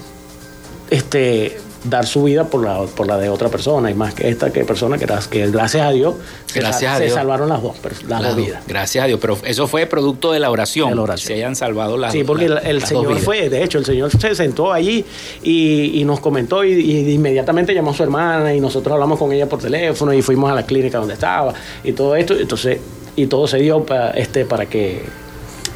este, 0.90 1.58
dar 1.84 2.06
su 2.06 2.24
vida 2.24 2.44
por 2.44 2.64
la, 2.64 2.82
por 2.82 3.06
la 3.06 3.18
de 3.18 3.28
otra 3.28 3.48
persona, 3.48 3.90
y 3.90 3.94
más 3.94 4.14
que 4.14 4.28
esta 4.28 4.52
que 4.52 4.64
persona 4.64 4.98
que, 4.98 5.06
que 5.30 5.50
gracias 5.50 5.86
a 5.86 5.90
Dios, 5.90 6.14
gracias 6.54 6.98
se, 6.98 7.10
salvaron 7.10 7.48
las 7.48 7.62
dos, 7.62 7.76
las 8.08 8.36
vidas. 8.36 8.62
Gracias 8.66 9.04
a 9.04 9.06
Dios, 9.06 9.18
pero 9.20 9.38
eso 9.44 9.66
fue 9.68 9.86
producto 9.86 10.32
de 10.32 10.40
la 10.40 10.50
oración, 10.50 10.94
se 11.16 11.34
hayan 11.34 11.56
salvado 11.56 11.96
las 11.96 12.12
Sí, 12.12 12.24
porque 12.24 12.46
el, 12.46 12.82
Señor 12.82 13.18
fue, 13.18 13.48
de 13.48 13.62
hecho, 13.62 13.78
el 13.78 13.84
Señor 13.84 14.10
se 14.10 14.34
sentó 14.34 14.72
allí 14.72 15.04
y, 15.42 16.02
nos 16.04 16.20
comentó 16.20 16.64
y, 16.64 17.12
inmediatamente 17.12 17.74
llamó 17.74 17.90
a 17.90 17.94
su 17.94 18.02
hermana 18.02 18.54
y 18.54 18.60
nosotros 18.60 18.94
hablamos 18.94 19.18
con 19.18 19.32
ella 19.32 19.48
por 19.48 19.60
teléfono 19.60 20.12
y 20.12 20.22
fuimos 20.22 20.50
a 20.50 20.54
la 20.54 20.64
clínica 20.64 20.98
donde 20.98 21.14
estaba 21.14 21.54
y 21.84 21.92
todo 21.92 22.16
esto, 22.16 22.34
entonces, 22.34 22.78
y 23.14 23.26
todo 23.26 23.46
se 23.46 23.58
dio 23.58 23.84
para, 23.84 24.10
este, 24.10 24.44
para, 24.44 24.66
que, 24.66 25.02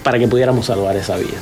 para 0.02 0.18
que 0.18 0.26
pudiéramos 0.26 0.66
salvar 0.66 0.96
esa 0.96 1.16
vida. 1.16 1.38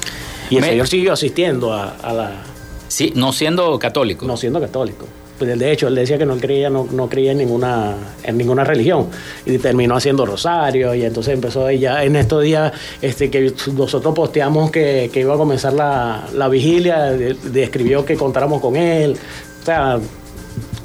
Y 0.50 0.56
el 0.56 0.64
Señor 0.64 0.88
siguió 0.88 1.12
asistiendo 1.12 1.72
a 1.72 2.12
la 2.12 2.49
Sí, 2.90 3.12
no 3.14 3.32
siendo 3.32 3.78
católico. 3.78 4.26
No 4.26 4.36
siendo 4.36 4.60
católico. 4.60 5.06
Pues 5.38 5.56
de 5.56 5.72
hecho, 5.72 5.86
él 5.86 5.94
decía 5.94 6.18
que 6.18 6.26
no 6.26 6.36
creía, 6.38 6.68
no, 6.70 6.88
no 6.90 7.08
creía 7.08 7.30
en 7.30 7.38
ninguna, 7.38 7.94
en 8.24 8.36
ninguna 8.36 8.64
religión. 8.64 9.06
Y 9.46 9.58
terminó 9.58 9.94
haciendo 9.94 10.26
rosario. 10.26 10.92
Y 10.92 11.04
entonces 11.04 11.32
empezó 11.32 11.70
ya 11.70 12.02
en 12.02 12.16
estos 12.16 12.42
días 12.42 12.72
este, 13.00 13.30
que 13.30 13.54
nosotros 13.74 14.12
posteamos 14.12 14.72
que, 14.72 15.08
iba 15.14 15.34
a 15.34 15.36
comenzar 15.36 15.72
la, 15.72 16.48
vigilia, 16.50 17.12
describió 17.12 18.04
que 18.04 18.16
contáramos 18.16 18.60
con 18.60 18.76
él. 18.76 19.16
O 19.62 19.64
sea, 19.64 20.00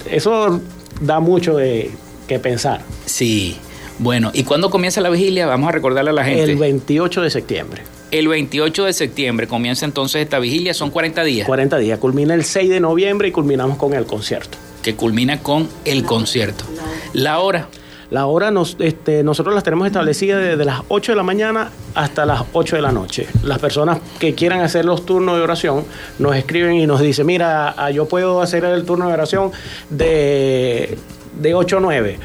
eso 0.09 0.61
da 1.01 1.19
mucho 1.19 1.57
de 1.57 1.89
que 2.27 2.37
pensar. 2.37 2.81
Sí. 3.05 3.57
Bueno, 3.97 4.29
¿y 4.31 4.43
cuándo 4.43 4.69
comienza 4.69 5.01
la 5.01 5.09
vigilia? 5.09 5.47
Vamos 5.47 5.69
a 5.69 5.71
recordarle 5.71 6.11
a 6.11 6.13
la 6.13 6.23
gente. 6.23 6.43
El 6.43 6.57
28 6.57 7.23
de 7.23 7.29
septiembre. 7.31 7.81
El 8.11 8.27
28 8.27 8.85
de 8.85 8.93
septiembre 8.93 9.47
comienza 9.47 9.85
entonces 9.85 10.21
esta 10.21 10.39
vigilia, 10.39 10.73
son 10.73 10.91
40 10.91 11.23
días. 11.23 11.47
40 11.47 11.77
días, 11.77 11.99
culmina 11.99 12.33
el 12.33 12.43
6 12.43 12.69
de 12.69 12.79
noviembre 12.79 13.27
y 13.27 13.31
culminamos 13.31 13.77
con 13.77 13.93
el 13.93 14.05
concierto. 14.05 14.57
Que 14.83 14.95
culmina 14.95 15.41
con 15.41 15.67
el 15.85 16.03
concierto. 16.03 16.65
La 17.13 17.39
hora. 17.39 17.67
La 18.11 18.27
hora 18.27 18.51
nos, 18.51 18.77
este, 18.79 19.23
nosotros 19.23 19.55
las 19.55 19.63
tenemos 19.63 19.87
establecidas 19.87 20.39
desde 20.39 20.63
las 20.63 20.81
8 20.89 21.13
de 21.13 21.15
la 21.15 21.23
mañana 21.23 21.71
hasta 21.95 22.25
las 22.25 22.43
8 22.53 22.75
de 22.75 22.81
la 22.83 22.91
noche. 22.91 23.27
Las 23.43 23.57
personas 23.57 23.97
que 24.19 24.35
quieran 24.35 24.61
hacer 24.61 24.85
los 24.85 25.07
turnos 25.07 25.37
de 25.37 25.41
oración 25.41 25.85
nos 26.19 26.35
escriben 26.35 26.75
y 26.75 26.85
nos 26.85 27.01
dicen, 27.01 27.25
mira, 27.25 27.73
ah, 27.75 27.89
yo 27.89 28.07
puedo 28.07 28.41
hacer 28.41 28.63
el 28.63 28.85
turno 28.85 29.07
de 29.07 29.13
oración 29.13 29.51
de, 29.89 30.99
de 31.41 31.55
8 31.55 31.77
a 31.77 31.79
9, 31.79 32.19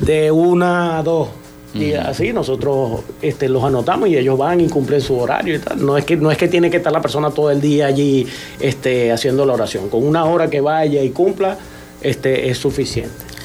de 0.00 0.30
1 0.30 0.66
a 0.66 1.02
2 1.02 1.28
y 1.76 1.94
así 1.94 2.32
nosotros 2.32 3.00
este, 3.22 3.48
los 3.48 3.62
anotamos 3.64 4.08
y 4.08 4.16
ellos 4.16 4.38
van 4.38 4.60
y 4.60 4.68
cumplen 4.68 5.00
su 5.00 5.16
horario 5.16 5.56
y 5.56 5.58
tal. 5.58 5.84
No 5.84 5.96
es 5.96 6.04
que, 6.04 6.16
no 6.16 6.30
es 6.30 6.38
que 6.38 6.48
tiene 6.48 6.70
que 6.70 6.78
estar 6.78 6.92
la 6.92 7.00
persona 7.00 7.30
todo 7.30 7.50
el 7.50 7.60
día 7.60 7.86
allí 7.86 8.26
este, 8.60 9.12
haciendo 9.12 9.44
la 9.44 9.54
oración. 9.54 9.88
Con 9.88 10.04
una 10.06 10.24
hora 10.24 10.48
que 10.48 10.60
vaya 10.60 11.02
y 11.02 11.10
cumpla, 11.10 11.56
este, 12.00 12.48
es 12.48 12.58
suficiente. 12.58 13.35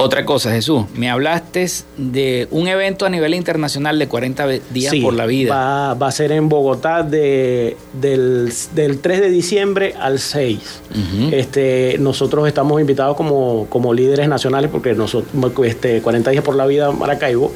Otra 0.00 0.24
cosa, 0.24 0.52
Jesús, 0.52 0.84
me 0.94 1.10
hablaste 1.10 1.66
de 1.96 2.46
un 2.52 2.68
evento 2.68 3.04
a 3.04 3.10
nivel 3.10 3.34
internacional 3.34 3.98
de 3.98 4.06
40 4.06 4.46
días 4.70 4.94
por 5.02 5.12
la 5.12 5.26
vida. 5.26 5.52
Va, 5.52 5.94
va 5.94 6.06
a 6.06 6.12
ser 6.12 6.30
en 6.30 6.48
Bogotá 6.48 7.02
de, 7.02 7.76
del, 7.94 8.52
3 8.72 9.20
de 9.20 9.28
diciembre 9.28 9.94
al 10.00 10.20
6. 10.20 10.60
este, 11.32 11.96
nosotros 11.98 12.46
estamos 12.46 12.80
invitados 12.80 13.16
como, 13.16 13.66
como 13.68 13.92
líderes 13.92 14.28
nacionales 14.28 14.70
porque 14.70 14.94
nosotros, 14.94 15.52
este, 15.66 16.00
40 16.00 16.30
días 16.30 16.44
por 16.44 16.54
la 16.54 16.66
vida 16.66 16.92
Maracaibo, 16.92 17.52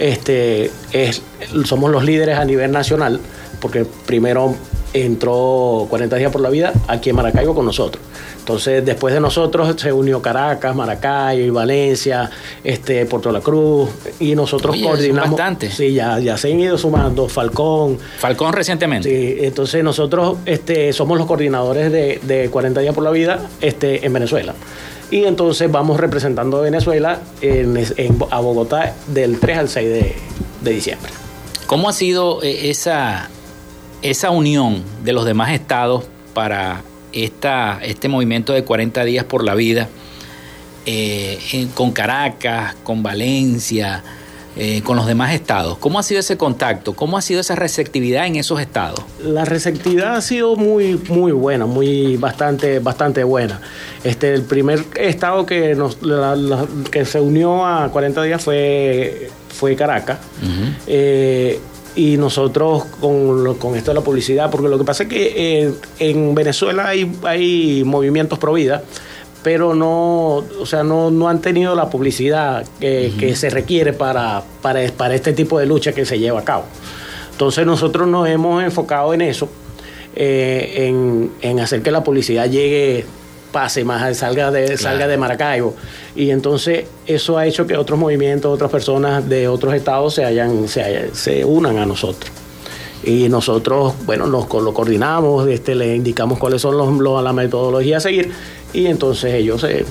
este, 0.00 0.72
es, 0.92 1.22
somos 1.64 1.92
los 1.92 2.04
líderes 2.04 2.38
a 2.38 2.44
nivel 2.44 2.72
nacional 2.72 3.20
porque 3.60 3.86
primero 4.04 4.56
entró 4.94 5.86
40 5.90 6.16
días 6.16 6.32
por 6.32 6.40
la 6.40 6.48
vida 6.48 6.72
aquí 6.88 7.10
en 7.10 7.16
Maracaibo 7.16 7.54
con 7.54 7.66
nosotros. 7.66 8.02
Entonces, 8.38 8.84
después 8.84 9.12
de 9.12 9.20
nosotros 9.20 9.74
se 9.78 9.92
unió 9.92 10.22
Caracas, 10.22 10.74
Maracay, 10.76 11.50
Valencia, 11.50 12.30
este, 12.62 13.04
Puerto 13.06 13.32
La 13.32 13.40
Cruz, 13.40 13.90
y 14.20 14.34
nosotros 14.34 14.76
coordinamos. 14.82 15.30
Bastante. 15.30 15.70
Sí, 15.70 15.94
ya, 15.94 16.18
ya 16.20 16.36
se 16.36 16.52
han 16.52 16.60
ido 16.60 16.78
sumando, 16.78 17.28
Falcón. 17.28 17.98
Falcón 18.18 18.52
recientemente. 18.52 19.08
Sí, 19.08 19.44
entonces 19.44 19.82
nosotros 19.82 20.38
este, 20.46 20.92
somos 20.92 21.18
los 21.18 21.26
coordinadores 21.26 21.90
de, 21.90 22.20
de 22.22 22.48
40 22.50 22.80
días 22.80 22.94
por 22.94 23.02
la 23.02 23.10
vida 23.10 23.40
este, 23.60 24.06
en 24.06 24.12
Venezuela. 24.12 24.54
Y 25.10 25.24
entonces 25.24 25.70
vamos 25.70 25.98
representando 25.98 26.58
a 26.58 26.60
Venezuela 26.60 27.20
en, 27.40 27.78
a 28.30 28.40
Bogotá 28.40 28.94
del 29.08 29.40
3 29.40 29.58
al 29.58 29.68
6 29.68 29.88
de, 29.88 30.16
de 30.62 30.70
diciembre. 30.70 31.10
¿Cómo 31.66 31.88
ha 31.88 31.92
sido 31.92 32.42
eh, 32.42 32.68
esa, 32.70 33.30
esa 34.04 34.30
unión 34.30 34.82
de 35.02 35.14
los 35.14 35.24
demás 35.24 35.50
estados 35.52 36.04
para 36.34 36.82
esta, 37.14 37.80
este 37.82 38.08
movimiento 38.08 38.52
de 38.52 38.62
40 38.62 39.02
días 39.04 39.24
por 39.24 39.42
la 39.42 39.54
vida 39.54 39.88
eh, 40.84 41.38
con 41.74 41.90
Caracas, 41.90 42.76
con 42.84 43.02
Valencia, 43.02 44.04
eh, 44.56 44.82
con 44.82 44.98
los 44.98 45.06
demás 45.06 45.32
estados. 45.32 45.78
¿Cómo 45.78 45.98
ha 45.98 46.02
sido 46.02 46.20
ese 46.20 46.36
contacto? 46.36 46.92
¿Cómo 46.92 47.16
ha 47.16 47.22
sido 47.22 47.40
esa 47.40 47.56
receptividad 47.56 48.26
en 48.26 48.36
esos 48.36 48.60
estados? 48.60 49.00
La 49.22 49.46
receptividad 49.46 50.16
ha 50.16 50.20
sido 50.20 50.54
muy, 50.54 51.00
muy 51.08 51.32
buena, 51.32 51.64
muy 51.64 52.18
bastante, 52.18 52.80
bastante 52.80 53.24
buena. 53.24 53.58
Este, 54.04 54.34
el 54.34 54.42
primer 54.42 54.84
estado 54.96 55.46
que 55.46 55.74
nos, 55.74 55.96
que 56.90 57.06
se 57.06 57.20
unió 57.20 57.64
a 57.64 57.88
40 57.90 58.22
días 58.22 58.44
fue, 58.44 59.30
fue 59.48 59.74
Caracas 59.76 60.18
y 61.96 62.16
nosotros 62.16 62.84
con, 63.00 63.54
con, 63.56 63.76
esto 63.76 63.90
de 63.90 63.94
la 63.94 64.00
publicidad, 64.00 64.50
porque 64.50 64.68
lo 64.68 64.78
que 64.78 64.84
pasa 64.84 65.04
es 65.04 65.08
que 65.08 65.32
eh, 65.36 65.72
en 65.98 66.34
Venezuela 66.34 66.88
hay, 66.88 67.10
hay 67.22 67.82
movimientos 67.84 68.38
pro 68.38 68.54
vida, 68.54 68.82
pero 69.42 69.74
no, 69.74 70.36
o 70.36 70.66
sea, 70.66 70.82
no, 70.82 71.10
no 71.10 71.28
han 71.28 71.40
tenido 71.40 71.74
la 71.74 71.90
publicidad 71.90 72.64
que, 72.80 73.34
se 73.36 73.50
requiere 73.50 73.92
para, 73.92 74.42
para, 74.62 74.90
para, 74.92 75.14
este 75.14 75.32
tipo 75.32 75.58
de 75.58 75.66
lucha 75.66 75.92
que 75.92 76.06
se 76.06 76.18
lleva 76.18 76.40
a 76.40 76.44
cabo. 76.44 76.64
Entonces 77.30 77.66
nosotros 77.66 78.08
nos 78.08 78.28
hemos 78.28 78.64
enfocado 78.64 79.12
en 79.12 79.20
eso, 79.20 79.48
eh, 80.16 80.86
en, 80.88 81.30
en 81.42 81.60
hacer 81.60 81.82
que 81.82 81.90
la 81.90 82.02
publicidad 82.02 82.48
llegue 82.48 83.04
pase 83.54 83.84
más, 83.84 84.16
salga 84.16 84.50
de, 84.50 84.76
salga 84.76 85.06
de 85.06 85.16
Maracaibo. 85.16 85.76
Y 86.16 86.30
entonces 86.30 86.86
eso 87.06 87.38
ha 87.38 87.46
hecho 87.46 87.68
que 87.68 87.76
otros 87.76 87.96
movimientos, 87.96 88.52
otras 88.52 88.68
personas 88.68 89.26
de 89.28 89.46
otros 89.46 89.74
estados 89.74 90.14
se, 90.14 90.24
hayan, 90.24 90.66
se, 90.66 91.44
unan 91.44 91.78
a 91.78 91.86
nosotros. 91.86 92.32
Y 93.04 93.28
nosotros, 93.28 93.94
bueno, 94.06 94.26
nos 94.26 94.52
lo 94.52 94.74
coordinamos, 94.74 95.46
este, 95.48 95.76
le 95.76 95.94
indicamos 95.94 96.38
cuáles 96.38 96.60
son 96.62 96.76
los, 96.76 97.22
la 97.22 97.32
metodología 97.32 97.98
a 97.98 98.00
seguir 98.00 98.32
y 98.72 98.86
entonces 98.86 99.32
ellos 99.34 99.60
se, 99.60 99.84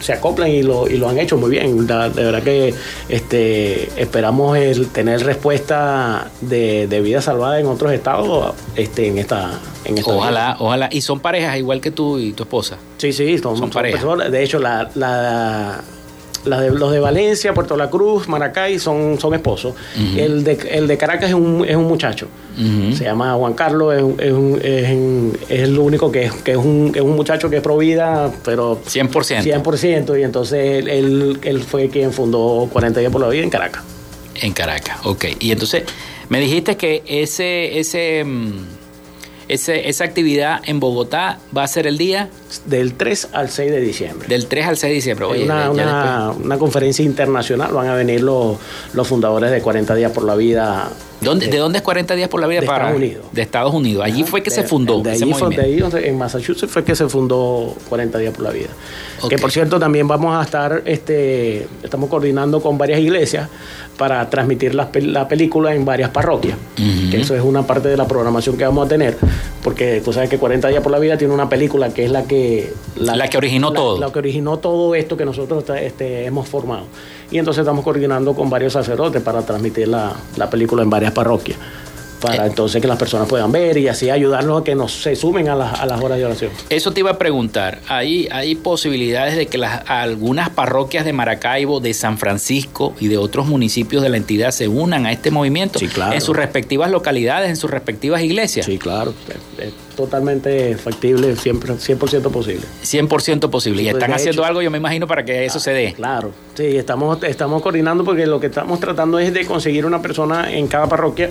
se 0.00 0.12
acoplan 0.12 0.50
y 0.50 0.62
lo, 0.62 0.88
y 0.88 0.96
lo 0.96 1.08
han 1.08 1.18
hecho 1.18 1.36
muy 1.36 1.50
bien. 1.50 1.86
de 1.86 1.94
verdad 1.94 2.42
que 2.42 2.74
este, 3.08 4.00
esperamos 4.00 4.56
el 4.56 4.88
tener 4.88 5.24
respuesta 5.24 6.30
de, 6.40 7.00
vida 7.02 7.22
salvada 7.22 7.60
en 7.60 7.66
otros 7.66 7.92
estados 7.92 8.54
este, 8.74 9.08
en 9.08 9.18
esta, 9.18 9.60
en 9.84 9.96
Ojalá, 10.04 10.56
ojalá. 10.58 10.88
¿Y 10.90 11.00
son 11.00 11.20
parejas 11.20 11.56
igual 11.58 11.80
que 11.80 11.90
tú 11.90 12.18
y 12.18 12.32
tu 12.32 12.42
esposa? 12.42 12.78
Sí, 12.98 13.12
sí, 13.12 13.38
son, 13.38 13.70
parejas. 13.70 14.30
De 14.30 14.42
hecho, 14.42 14.58
la, 14.58 14.90
la 14.94 15.82
de, 16.48 16.70
los 16.70 16.92
de 16.92 17.00
Valencia, 17.00 17.54
Puerto 17.54 17.76
La 17.76 17.90
Cruz, 17.90 18.28
Maracay 18.28 18.78
son, 18.78 19.18
son 19.20 19.34
esposos. 19.34 19.74
el, 20.16 20.44
de, 20.44 20.52
el 20.70 20.86
de 20.86 20.96
Caracas 20.96 21.30
es 21.30 21.34
un, 21.34 21.64
es 21.66 21.76
un 21.76 21.84
muchacho. 21.84 22.28
Se 22.92 23.04
llama 23.04 23.34
Juan 23.34 23.54
Carlos, 23.54 23.94
es, 23.94 24.26
es, 24.26 25.40
es, 25.48 25.60
el 25.60 25.78
único 25.78 26.10
que 26.10 26.24
es, 26.24 26.32
que 26.32 26.52
es, 26.52 26.56
un, 26.56 26.92
es 26.94 27.02
un 27.02 27.14
muchacho 27.14 27.48
que 27.48 27.56
es 27.56 27.62
provida, 27.62 28.32
pero 28.44 28.80
100%. 28.82 29.44
100%. 29.44 30.18
Y 30.18 30.22
entonces 30.24 30.84
él, 30.84 31.38
él, 31.42 31.60
fue 31.60 31.88
quien 31.88 32.12
fundó 32.12 32.68
40 32.72 32.98
días 32.98 33.12
por 33.12 33.20
la 33.20 33.28
vida 33.28 33.44
en 33.44 33.50
Caracas. 33.50 33.84
En 34.40 34.52
Caracas, 34.52 34.98
ok. 35.04 35.26
Y 35.38 35.52
entonces 35.52 35.84
me 36.28 36.40
dijiste 36.40 36.76
que 36.76 37.02
ese... 37.06 37.78
ese 37.78 38.24
mm, 39.48 39.70
esa 39.84 40.04
actividad 40.04 40.60
en 40.64 40.80
Bogotá 40.80 41.38
va 41.56 41.64
a 41.64 41.68
ser 41.68 41.86
el 41.86 41.98
día 41.98 42.28
del 42.66 42.94
3 42.94 43.28
al 43.32 43.50
6 43.50 43.70
de 43.70 43.80
diciembre. 43.80 44.28
Del 44.28 44.46
3 44.46 44.66
al 44.66 44.76
6 44.76 44.90
de 44.90 44.94
diciembre. 44.94 45.24
Oye, 45.26 45.44
una, 45.44 45.70
una, 46.30 46.58
conferencia 46.58 47.04
internacional, 47.04 47.72
van 47.72 47.88
a 47.88 47.94
venir 47.94 48.22
los, 48.22 48.56
los 48.92 49.08
fundadores 49.08 49.50
de 49.50 49.60
40 49.60 49.94
días 49.94 50.12
por 50.12 50.24
la 50.24 50.34
vida 50.34 50.90
¿Dónde, 51.20 51.48
¿De 51.48 51.58
dónde 51.58 51.78
es 51.78 51.84
40 51.84 52.14
días 52.14 52.28
por 52.28 52.40
la 52.40 52.46
vida? 52.46 52.60
De 52.60 52.66
Estados 52.66 52.96
Unidos. 52.96 53.26
De 53.32 53.42
Estados 53.42 53.74
Unidos. 53.74 54.04
Allí 54.04 54.24
fue 54.24 54.42
que 54.42 54.50
se 54.50 54.62
fundó. 54.62 55.00
De, 55.00 55.10
ahí 55.10 55.32
fue, 55.32 55.54
de 55.54 55.62
ahí, 55.62 55.84
en 56.04 56.18
Massachusetts 56.18 56.70
fue 56.70 56.84
que 56.84 56.94
se 56.94 57.08
fundó 57.08 57.74
40 57.88 58.18
días 58.18 58.34
por 58.34 58.44
la 58.44 58.50
vida. 58.50 58.68
Que 59.28 59.38
por 59.38 59.50
cierto 59.50 59.78
también 59.78 60.06
vamos 60.06 60.36
a 60.36 60.42
estar, 60.42 60.82
este, 60.84 61.66
estamos 61.82 62.08
coordinando 62.08 62.60
con 62.60 62.78
varias 62.78 63.00
iglesias 63.00 63.48
para 63.96 64.30
transmitir 64.30 64.74
la, 64.74 64.90
la 64.94 65.26
película 65.26 65.74
en 65.74 65.84
varias 65.84 66.10
parroquias. 66.10 66.56
que 66.76 67.20
eso 67.20 67.34
es 67.34 67.42
una 67.42 67.66
parte 67.66 67.88
de 67.88 67.96
la 67.96 68.06
programación 68.06 68.56
que 68.56 68.64
vamos 68.64 68.86
a 68.86 68.88
tener. 68.88 69.16
Porque 69.62 70.00
tú 70.04 70.12
sabes 70.12 70.30
que 70.30 70.38
40 70.38 70.68
días 70.68 70.82
por 70.82 70.92
la 70.92 70.98
vida 70.98 71.18
tiene 71.18 71.34
una 71.34 71.48
película 71.48 71.92
que 71.92 72.04
es 72.04 72.10
la 72.10 72.24
que... 72.24 72.72
La, 72.96 73.28
que 73.28 73.36
originó 73.36 73.72
todo. 73.72 73.98
La 73.98 74.12
que 74.12 74.18
originó 74.20 74.58
todo 74.58 74.94
esto 74.94 75.16
que 75.16 75.24
nosotros 75.24 75.64
este, 75.80 76.26
hemos 76.26 76.48
formado 76.48 76.86
y 77.30 77.38
entonces 77.38 77.60
estamos 77.60 77.84
coordinando 77.84 78.34
con 78.34 78.48
varios 78.48 78.72
sacerdotes 78.72 79.22
para 79.22 79.42
transmitir 79.42 79.88
la, 79.88 80.14
película 80.50 80.82
en 80.82 80.90
varias 80.90 81.12
parroquias 81.12 81.58
para 82.20 82.44
eh. 82.44 82.48
entonces 82.48 82.80
que 82.80 82.88
las 82.88 82.98
personas 82.98 83.28
puedan 83.28 83.52
ver 83.52 83.76
y 83.78 83.88
así 83.88 84.10
ayudarnos 84.10 84.60
a 84.60 84.64
que 84.64 84.74
nos 84.74 84.92
se 85.02 85.16
sumen 85.16 85.48
a 85.48 85.54
las, 85.54 85.80
a 85.80 85.86
las 85.86 86.00
horas 86.00 86.18
de 86.18 86.24
oración. 86.24 86.50
Eso 86.68 86.92
te 86.92 87.00
iba 87.00 87.10
a 87.10 87.18
preguntar, 87.18 87.80
¿hay, 87.88 88.28
hay 88.30 88.54
posibilidades 88.54 89.36
de 89.36 89.46
que 89.46 89.58
las, 89.58 89.82
algunas 89.88 90.50
parroquias 90.50 91.04
de 91.04 91.12
Maracaibo, 91.12 91.80
de 91.80 91.94
San 91.94 92.18
Francisco 92.18 92.94
y 93.00 93.08
de 93.08 93.18
otros 93.18 93.46
municipios 93.46 94.02
de 94.02 94.08
la 94.08 94.16
entidad 94.16 94.50
se 94.50 94.68
unan 94.68 95.06
a 95.06 95.12
este 95.12 95.30
movimiento 95.30 95.78
sí, 95.78 95.88
claro. 95.88 96.14
en 96.14 96.20
sus 96.20 96.36
respectivas 96.36 96.90
localidades, 96.90 97.50
en 97.50 97.56
sus 97.56 97.70
respectivas 97.70 98.22
iglesias? 98.22 98.66
Sí, 98.66 98.78
claro 98.78 99.14
totalmente 99.98 100.76
factible, 100.76 101.34
100%, 101.34 102.30
posible. 102.30 102.64
100% 102.84 103.50
posible. 103.50 103.82
Y 103.82 103.88
están 103.88 104.12
haciendo 104.12 104.44
algo, 104.44 104.62
yo 104.62 104.70
me 104.70 104.78
imagino, 104.78 105.08
para 105.08 105.24
que 105.24 105.44
eso 105.44 105.58
se 105.58 105.72
dé. 105.72 105.92
Claro, 105.94 106.30
sí, 106.54 106.76
estamos, 106.76 107.20
estamos 107.24 107.60
coordinando 107.62 108.04
porque 108.04 108.24
lo 108.24 108.38
que 108.38 108.46
estamos 108.46 108.78
tratando 108.78 109.18
es 109.18 109.34
de 109.34 109.44
conseguir 109.44 109.84
una 109.84 110.00
persona 110.00 110.52
en 110.52 110.68
cada 110.68 110.86
parroquia 110.86 111.30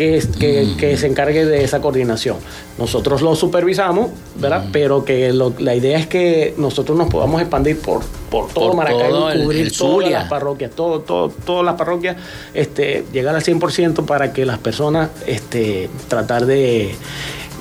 que, 0.00 0.22
que, 0.38 0.76
que, 0.78 0.96
se 0.96 1.06
encargue 1.08 1.44
de 1.44 1.62
esa 1.62 1.82
coordinación. 1.82 2.38
Nosotros 2.78 3.20
lo 3.20 3.36
supervisamos, 3.36 4.08
¿verdad? 4.36 4.64
Pero 4.72 5.04
que 5.04 5.30
la 5.58 5.74
idea 5.74 5.98
es 5.98 6.06
que 6.06 6.54
nosotros 6.56 6.96
nos 6.96 7.10
podamos 7.10 7.38
expandir 7.42 7.78
por, 7.78 8.00
por 8.30 8.48
todo 8.48 8.72
Maracaibo, 8.72 9.28
cubrir 9.44 9.76
todas 9.76 10.10
las 10.10 10.28
parroquias, 10.28 10.70
todo, 10.70 11.00
todo, 11.00 11.28
todas 11.28 11.66
las 11.66 11.74
parroquias, 11.74 12.16
este, 12.54 13.04
llegar 13.12 13.34
al 13.34 13.42
100% 13.42 14.06
para 14.06 14.32
que 14.32 14.46
las 14.46 14.58
personas 14.58 15.10
este, 15.26 15.90
tratar 16.08 16.46
de 16.46 16.94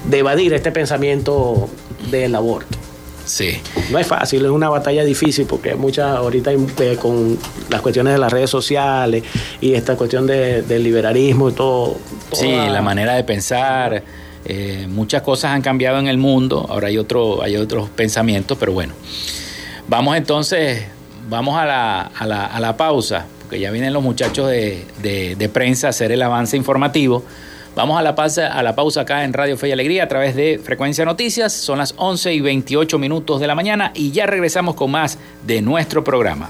de 0.06 0.19
evadir 0.19 0.54
este 0.54 0.71
pensamiento 0.71 1.67
del 2.10 2.34
aborto. 2.36 2.79
Sí. 3.30 3.62
No 3.92 4.00
es 4.00 4.08
fácil, 4.08 4.44
es 4.44 4.50
una 4.50 4.70
batalla 4.70 5.04
difícil 5.04 5.46
porque 5.46 5.76
muchas 5.76 6.18
ahorita 6.18 6.52
eh, 6.52 6.98
con 7.00 7.38
las 7.70 7.80
cuestiones 7.82 8.13
de 8.13 8.20
las 8.20 8.34
redes 8.34 8.50
sociales 8.50 9.24
y 9.62 9.74
esta 9.74 9.96
cuestión 9.96 10.26
de, 10.26 10.63
del 10.63 10.84
liberalismo 10.84 11.50
y 11.50 11.54
todo. 11.54 11.98
Sí, 12.32 12.52
la 12.52 12.82
manera 12.82 13.13
de 13.13 13.24
pensar, 13.24 14.04
eh, 14.46 14.88
muchas 14.89 15.22
cosas 15.22 15.52
han 15.52 15.62
cambiado 15.62 16.00
en 16.00 16.08
el 16.08 16.18
mundo, 16.18 16.65
ahora 16.68 16.88
hay, 16.88 16.98
otro, 16.98 17.44
hay 17.44 17.56
otros 17.56 17.88
pensamientos, 17.89 18.58
pero 18.60 18.74
bueno. 18.74 18.96
Vamos 19.88 20.18
entonces 20.18 20.86
vamos 21.30 21.56
a 21.56 21.65
la, 21.68 22.02
a 22.02 22.26
la, 22.26 22.46
a 22.48 22.60
la 22.60 22.76
pausa, 22.78 23.28
porque 23.42 23.60
ya 23.60 23.70
vienen 23.70 23.94
los 23.94 24.02
muchachos 24.02 24.50
de, 24.50 24.86
de, 25.04 25.36
de, 25.36 25.50
prensa 25.50 25.86
a 25.86 25.89
hacer 25.92 26.12
el 26.12 26.24
avance 26.24 26.58
informativo. 26.58 27.24
Vamos 27.80 27.98
a 27.98 28.02
la, 28.02 28.13
pausa, 28.13 28.48
a 28.48 28.62
la 28.62 28.76
pausa 28.76 29.00
acá 29.00 29.24
en 29.24 29.32
Radio 29.32 29.56
Fe 29.56 29.70
y 29.70 29.72
Alegría 29.72 30.04
a 30.04 30.08
través 30.10 30.36
de 30.36 30.60
Frecuencia 30.62 31.06
Noticias. 31.06 31.54
Son 31.54 31.78
las 31.78 31.94
11 31.96 32.34
y 32.34 32.42
28 32.42 33.00
minutos 33.00 33.39
de 33.39 33.48
la 33.48 33.56
mañana 33.56 33.94
y 33.96 34.12
ya 34.12 34.26
regresamos 34.26 34.76
con 34.76 34.92
más 34.92 35.18
de 35.48 35.62
nuestro 35.62 36.04
programa. 36.04 36.50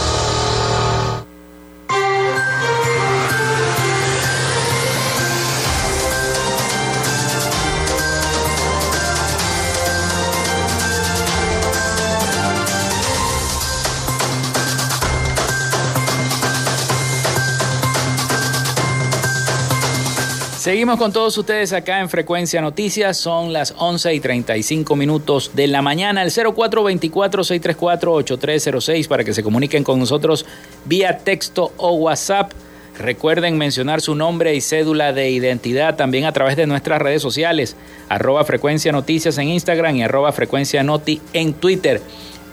Seguimos 20.61 20.99
con 20.99 21.11
todos 21.11 21.35
ustedes 21.39 21.73
acá 21.73 22.01
en 22.01 22.07
Frecuencia 22.07 22.61
Noticias. 22.61 23.17
Son 23.17 23.51
las 23.51 23.73
11 23.79 24.13
y 24.13 24.19
35 24.19 24.95
minutos 24.95 25.53
de 25.55 25.65
la 25.65 25.81
mañana. 25.81 26.21
El 26.21 26.29
0424-634-8306 26.29 29.07
para 29.07 29.23
que 29.23 29.33
se 29.33 29.41
comuniquen 29.41 29.83
con 29.83 29.97
nosotros 29.97 30.45
vía 30.85 31.17
texto 31.17 31.71
o 31.77 31.93
WhatsApp. 31.93 32.51
Recuerden 32.95 33.57
mencionar 33.57 34.01
su 34.01 34.13
nombre 34.13 34.53
y 34.53 34.61
cédula 34.61 35.13
de 35.13 35.31
identidad 35.31 35.95
también 35.95 36.25
a 36.25 36.31
través 36.31 36.55
de 36.57 36.67
nuestras 36.67 37.01
redes 37.01 37.23
sociales. 37.23 37.75
Arroba 38.07 38.45
Frecuencia 38.45 38.91
Noticias 38.91 39.39
en 39.39 39.47
Instagram 39.47 39.95
y 39.95 40.03
arroba 40.03 40.31
Frecuencia 40.31 40.83
Noti 40.83 41.21
en 41.33 41.55
Twitter. 41.55 42.03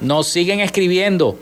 Nos 0.01 0.29
siguen 0.29 0.61
escribiendo 0.61 1.39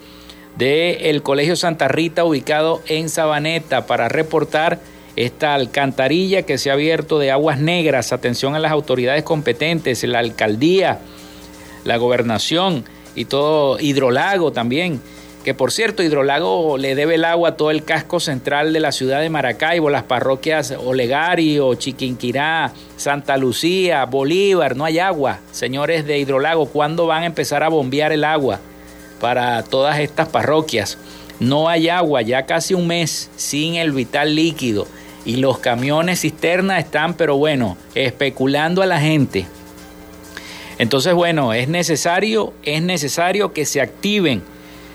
de 0.57 1.11
el 1.11 1.22
Colegio 1.22 1.55
Santa 1.55 1.87
Rita 1.87 2.24
ubicado 2.24 2.83
en 2.88 3.09
Sabaneta 3.09 3.87
para 3.87 4.09
reportar 4.09 4.81
esta 5.16 5.55
alcantarilla 5.55 6.42
que 6.42 6.59
se 6.59 6.70
ha 6.70 6.74
abierto 6.74 7.18
de 7.18 7.31
aguas 7.31 7.59
negras. 7.59 8.12
Atención 8.12 8.55
a 8.55 8.59
las 8.59 8.70
autoridades 8.70 9.24
competentes, 9.24 10.05
la 10.05 10.18
alcaldía, 10.18 11.00
la 11.85 11.96
gobernación 11.96 12.85
y 13.14 13.24
todo 13.24 13.81
Hidrolago 13.81 14.52
también. 14.52 15.00
Que 15.42 15.55
por 15.55 15.70
cierto, 15.70 16.02
Hidrolago 16.02 16.76
le 16.76 16.96
debe 16.96 17.14
el 17.14 17.24
agua 17.24 17.50
a 17.50 17.57
todo 17.57 17.70
el 17.70 17.85
casco 17.85 18.18
central 18.18 18.72
de 18.72 18.81
la 18.81 18.90
ciudad 18.90 19.20
de 19.20 19.31
Maracaibo, 19.31 19.90
las 19.90 20.02
parroquias 20.02 20.72
Olegario, 20.72 21.72
Chiquinquirá, 21.76 22.72
Santa 22.96 23.37
Lucía, 23.37 24.05
Bolívar. 24.07 24.74
No 24.74 24.85
hay 24.85 24.98
agua, 24.98 25.38
señores 25.52 26.05
de 26.05 26.18
Hidrolago. 26.18 26.66
¿Cuándo 26.66 27.07
van 27.07 27.22
a 27.22 27.26
empezar 27.26 27.62
a 27.62 27.68
bombear 27.68 28.12
el 28.12 28.24
agua 28.24 28.59
para 29.20 29.62
todas 29.62 30.00
estas 30.00 30.29
parroquias? 30.29 30.98
No 31.38 31.68
hay 31.68 31.88
agua, 31.90 32.22
ya 32.22 32.44
casi 32.44 32.74
un 32.74 32.88
mes 32.88 33.31
sin 33.37 33.76
el 33.76 33.92
vital 33.92 34.35
líquido 34.35 34.88
y 35.27 35.37
los 35.37 35.59
camiones 35.59 36.21
cisterna 36.21 36.79
están, 36.79 37.15
pero 37.15 37.37
bueno, 37.37 37.77
especulando 37.97 38.81
a 38.81 38.87
la 38.87 39.01
gente. 39.01 39.45
Entonces, 40.79 41.15
bueno, 41.15 41.53
es 41.53 41.69
necesario, 41.69 42.55
es 42.62 42.81
necesario 42.81 43.53
que 43.53 43.67
se 43.67 43.81
activen, 43.81 44.43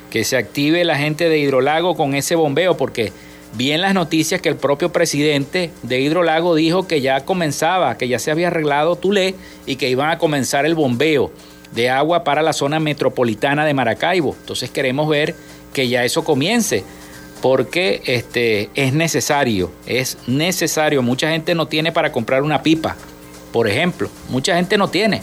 que 0.09 0.23
se 0.23 0.37
active 0.37 0.85
la 0.85 0.97
gente 0.97 1.27
de 1.27 1.37
Hidrolago 1.37 1.95
con 1.95 2.15
ese 2.15 2.35
bombeo, 2.35 2.77
porque 2.77 3.11
bien 3.57 3.81
las 3.81 3.93
noticias 3.93 4.41
que 4.41 4.47
el 4.47 4.55
propio 4.55 4.93
presidente 4.93 5.71
de 5.83 5.99
Hidrolago 5.99 6.55
dijo 6.55 6.87
que 6.87 7.01
ya 7.01 7.25
comenzaba, 7.25 7.97
que 7.97 8.07
ya 8.07 8.17
se 8.17 8.31
había 8.31 8.47
arreglado 8.47 8.95
Tulé 8.95 9.35
y 9.65 9.75
que 9.75 9.89
iban 9.89 10.11
a 10.11 10.17
comenzar 10.17 10.65
el 10.65 10.75
bombeo 10.75 11.31
de 11.73 11.89
agua 11.89 12.23
para 12.23 12.41
la 12.41 12.53
zona 12.53 12.79
metropolitana 12.79 13.65
de 13.65 13.73
Maracaibo. 13.73 14.35
Entonces 14.39 14.69
queremos 14.69 15.09
ver 15.09 15.35
que 15.73 15.89
ya 15.89 16.05
eso 16.05 16.23
comience 16.23 16.85
porque 17.41 18.01
este, 18.05 18.69
es 18.75 18.93
necesario, 18.93 19.71
es 19.85 20.17
necesario. 20.27 21.01
Mucha 21.01 21.29
gente 21.31 21.55
no 21.55 21.67
tiene 21.67 21.91
para 21.91 22.11
comprar 22.11 22.43
una 22.43 22.61
pipa, 22.61 22.95
por 23.51 23.67
ejemplo. 23.67 24.09
Mucha 24.29 24.55
gente 24.55 24.77
no 24.77 24.89
tiene. 24.89 25.21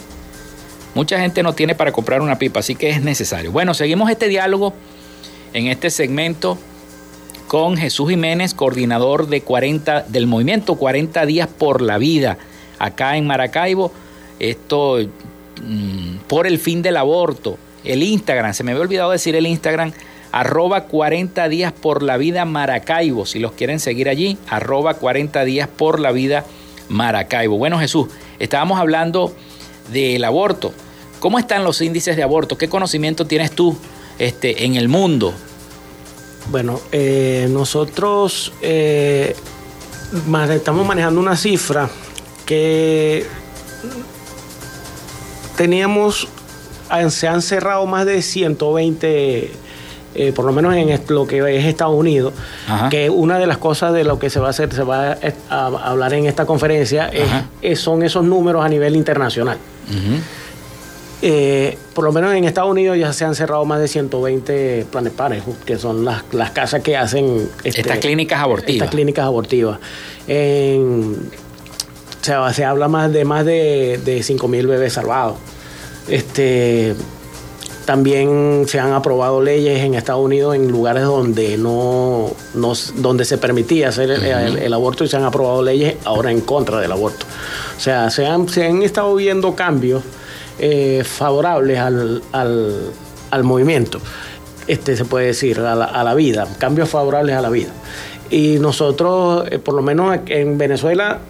Mucha 0.95 1.21
gente 1.21 1.43
no 1.43 1.53
tiene 1.53 1.75
para 1.75 1.93
comprar 1.93 2.21
una 2.21 2.39
pipa, 2.39 2.61
así 2.61 2.75
que 2.75 2.91
es 2.91 3.03
necesario. 3.03 3.53
Bueno, 3.53 3.73
seguimos 3.73 4.11
este 4.11 4.27
diálogo 4.29 4.75
en 5.53 5.69
este 5.69 5.91
segmento 5.91 6.59
con 7.47 7.77
Jesús 7.77 8.11
Jiménez, 8.11 8.53
coordinador 8.53 9.29
de 9.29 9.41
40, 9.41 10.03
del 10.09 10.27
movimiento 10.27 10.75
40 10.75 11.25
días 11.25 11.49
por 11.49 11.83
la 11.83 11.99
vida, 11.99 12.37
acá 12.79 13.17
en 13.17 13.27
Maracaibo. 13.27 13.93
Esto 14.41 14.99
mm, 15.63 16.17
por 16.27 16.47
el 16.47 16.59
fin 16.59 16.83
del 16.83 16.97
aborto. 16.97 17.59
El 17.85 18.03
Instagram, 18.03 18.53
se 18.53 18.65
me 18.65 18.73
había 18.73 18.83
olvidado 18.83 19.13
decir 19.13 19.37
el 19.37 19.47
Instagram 19.47 19.93
arroba 20.33 20.85
40 20.85 21.49
días 21.49 21.73
por 21.73 22.03
la 22.03 22.17
vida 22.17 22.45
Maracaibo, 22.45 23.27
si 23.27 23.39
los 23.39 23.53
quieren 23.53 23.81
seguir 23.81 24.09
allí, 24.09 24.39
arroba 24.49 24.95
40 24.95 25.45
días 25.45 25.69
por 25.69 26.01
la 26.01 26.13
vida 26.13 26.45
Maracaibo. 26.89 27.59
Bueno 27.59 27.79
Jesús, 27.79 28.09
estábamos 28.39 28.79
hablando 28.79 29.35
del 29.93 30.25
aborto. 30.25 30.73
¿Cómo 31.21 31.39
están 31.39 31.65
los 31.65 31.81
índices 31.81 32.17
de 32.17 32.23
aborto? 32.23 32.57
¿Qué 32.57 32.69
conocimiento 32.69 33.27
tienes 33.27 33.51
tú 33.53 33.77
este, 34.19 34.65
en 34.65 34.77
el 34.77 34.89
mundo? 34.89 35.33
Bueno, 36.51 36.81
eh, 36.93 37.47
nosotros 37.51 38.53
eh, 38.63 39.35
estamos 40.51 40.87
manejando 40.87 41.21
una 41.21 41.37
cifra 41.37 41.91
que 42.47 43.27
teníamos, 45.57 46.29
se 47.11 47.29
han 47.29 47.43
cerrado 47.43 47.85
más 47.87 48.07
de 48.07 48.23
120 48.23 49.51
eh, 50.21 50.33
por 50.33 50.45
lo 50.45 50.53
menos 50.53 50.75
en 50.75 51.01
lo 51.11 51.29
que 51.29 51.39
es 51.57 51.65
Estados 51.65 51.95
Unidos, 51.95 52.35
que 52.91 53.09
una 53.09 53.39
de 53.39 53.47
las 53.47 53.59
cosas 53.59 53.93
de 53.93 54.03
lo 54.03 54.19
que 54.19 54.31
se 54.31 54.41
va 54.41 54.49
a 54.49 54.51
hacer, 54.51 54.75
se 54.75 54.83
va 54.83 55.17
a, 55.49 55.67
hablar 55.67 56.13
en 56.13 56.27
esta 56.27 56.45
conferencia, 56.45 57.09
es, 57.63 57.79
son 57.79 58.03
esos 58.03 58.25
números 58.25 58.65
a 58.65 58.69
nivel 58.69 58.97
internacional. 58.97 59.59
Eh, 61.23 61.79
por 61.95 62.05
lo 62.05 62.11
menos 62.11 62.35
en 62.35 62.43
Estados 62.43 62.69
Unidos 62.69 62.99
ya 62.99 63.13
se 63.13 63.25
han 63.25 63.37
cerrado 63.37 63.65
más 63.65 63.79
de 63.79 63.87
120 63.87 64.87
planes 64.91 65.13
pares, 65.13 65.45
que 65.65 65.79
son 65.79 66.05
las, 66.05 66.25
las 66.33 66.51
casas 66.51 66.83
que 66.83 66.97
hacen... 66.97 67.49
Este, 67.63 67.83
estas 67.83 67.99
clínicas 67.99 68.41
abortivas. 68.41 68.75
Estas 68.75 68.91
clínicas 68.91 69.25
abortivas. 69.25 69.79
se 70.27 70.75
habla 72.65 72.89
más 72.89 73.13
de 73.13 73.25
más 73.25 73.45
de, 73.45 74.01
de 74.05 74.19
5.000 74.19 74.67
bebés 74.67 74.95
salvados. 74.95 75.37
Este, 76.09 76.97
también 77.89 78.65
se 78.69 78.79
han 78.79 78.93
aprobado 78.93 79.41
leyes 79.41 79.81
en 79.81 79.95
Estados 79.95 80.23
Unidos 80.23 80.55
en 80.55 80.71
lugares 80.71 81.05
donde 81.05 81.57
no, 81.57 82.31
donde 82.97 83.25
se 83.25 83.39
permitía 83.39 83.89
hacer 83.89 84.11
el, 84.11 84.75
aborto 84.75 85.05
y 85.05 85.09
se 85.09 85.17
han 85.17 85.25
aprobado 85.25 85.63
leyes 85.63 85.97
ahora 86.05 86.31
en 86.31 86.43
contra 86.43 86.81
del 86.83 86.93
aborto. 86.93 87.25
O 87.79 87.81
sea, 87.81 88.11
se 88.11 88.27
han, 88.27 88.47
se 88.47 88.67
han 88.67 88.83
estado 88.83 89.15
viendo 89.15 89.55
cambios 89.55 90.03
eh, 90.59 91.03
favorables 91.03 91.79
al, 91.79 92.23
al, 92.33 93.45
movimiento, 93.45 94.03
este 94.67 94.95
se 94.95 95.07
puede 95.07 95.29
decir, 95.29 95.59
a 95.59 95.75
la, 95.75 95.87
a 95.87 96.05
la, 96.05 96.13
vida, 96.13 96.47
cambios 96.59 96.91
favorables 96.91 97.37
a 97.37 97.41
la 97.41 97.49
vida. 97.49 97.71
Y 98.29 98.59
nosotros, 98.59 99.47
eh, 99.51 99.59
por 99.59 99.73
lo 99.73 99.81
menos 99.81 100.15
en 100.27 100.59
Venezuela, 100.59 101.21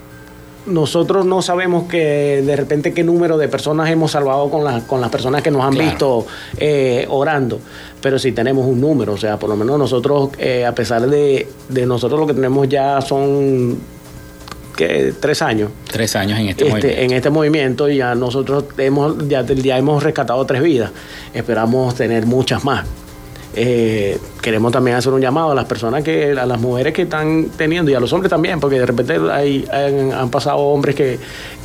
nosotros 0.68 1.26
no 1.26 1.42
sabemos 1.42 1.88
que 1.88 2.42
de 2.44 2.56
repente 2.56 2.92
qué 2.92 3.02
número 3.02 3.38
de 3.38 3.48
personas 3.48 3.90
hemos 3.90 4.12
salvado 4.12 4.50
con, 4.50 4.80
con 4.82 5.00
las 5.00 5.10
personas 5.10 5.42
que 5.42 5.50
nos 5.50 5.64
han 5.64 5.74
visto 5.74 6.26
eh, 6.58 7.06
orando, 7.08 7.60
pero 8.00 8.18
sí 8.18 8.32
tenemos 8.32 8.66
un 8.66 8.80
número, 8.80 9.14
o 9.14 9.16
sea, 9.16 9.38
por 9.38 9.50
lo 9.50 9.56
menos 9.56 9.78
nosotros, 9.78 10.30
eh, 10.38 10.64
a 10.64 10.74
pesar 10.74 11.08
de, 11.08 11.48
de, 11.68 11.86
nosotros 11.86 12.20
lo 12.20 12.26
que 12.26 12.34
tenemos 12.34 12.68
ya 12.68 13.00
son 13.00 13.78
¿qué? 14.76 15.14
tres 15.18 15.42
años. 15.42 15.70
Tres 15.90 16.14
años 16.16 16.38
en 16.38 16.48
este, 16.48 16.64
este 16.64 16.70
movimiento. 16.70 17.02
En 17.02 17.12
este 17.12 17.30
movimiento 17.30 17.88
ya 17.88 18.14
nosotros 18.14 18.64
hemos, 18.78 19.28
ya, 19.28 19.42
ya 19.42 19.78
hemos 19.78 20.02
rescatado 20.02 20.44
tres 20.44 20.62
vidas, 20.62 20.90
esperamos 21.34 21.94
tener 21.94 22.26
muchas 22.26 22.64
más. 22.64 22.86
Eh, 23.54 24.18
queremos 24.42 24.72
también 24.72 24.96
hacer 24.96 25.12
un 25.12 25.20
llamado 25.20 25.52
a 25.52 25.54
las 25.54 25.64
personas 25.64 26.04
que, 26.04 26.32
a 26.32 26.46
las 26.46 26.60
mujeres 26.60 26.92
que 26.92 27.02
están 27.02 27.48
teniendo 27.56 27.90
y 27.90 27.94
a 27.94 28.00
los 28.00 28.12
hombres 28.12 28.30
también, 28.30 28.60
porque 28.60 28.78
de 28.78 28.86
repente 28.86 29.18
hay, 29.30 29.66
han, 30.12 30.30
pasado 30.30 30.58
hombres 30.58 30.94
que, 30.94 31.18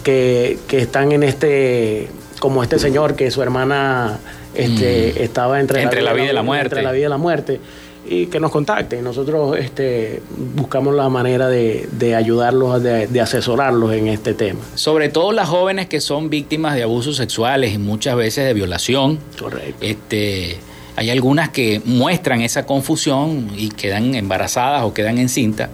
que, 0.04 0.58
están 0.72 1.12
en 1.12 1.24
este, 1.24 2.10
como 2.40 2.64
este 2.64 2.80
señor 2.80 3.16
que 3.16 3.30
su 3.32 3.42
hermana 3.42 4.20
este, 4.56 5.14
mm. 5.16 5.24
estaba 5.24 5.60
entre, 5.60 5.84
la, 6.02 6.14
vida 6.14 6.32
y 6.32 6.34
la 6.34 6.44
muerte. 6.44 6.66
Entre 6.68 6.84
la 6.84 6.92
vida 6.92 7.06
y 7.08 7.10
la 7.10 7.18
muerte 7.18 7.60
y 8.06 8.28
que 8.28 8.40
nos 8.40 8.52
contacten. 8.52 9.04
Nosotros 9.04 9.58
este, 9.58 10.22
buscamos 10.56 10.94
la 10.96 11.10
manera 11.10 11.48
de, 11.48 11.88
de 11.92 12.16
ayudarlos, 12.16 12.82
de, 12.84 13.08
de, 13.08 13.22
asesorarlos 13.22 13.94
en 13.94 14.08
este 14.08 14.34
tema. 14.34 14.60
Sobre 14.76 15.10
todo 15.10 15.32
las 15.32 15.50
jóvenes 15.50 15.88
que 15.88 16.02
son 16.02 16.30
víctimas 16.30 16.76
de 16.76 16.84
abusos 16.84 17.16
sexuales 17.16 17.74
y 17.74 17.78
muchas 17.78 18.16
veces 18.16 18.46
de 18.46 18.54
violación. 18.54 19.20
Correcto. 19.40 19.78
Este, 19.80 20.58
hay 20.96 21.10
algunas 21.10 21.50
que 21.50 21.82
muestran 21.86 22.42
esa 22.42 22.66
confusión 22.66 23.50
y 23.58 23.70
quedan 23.70 24.16
embarazadas 24.16 24.84
o 24.84 24.94
quedan 24.94 25.18
encintas. 25.18 25.70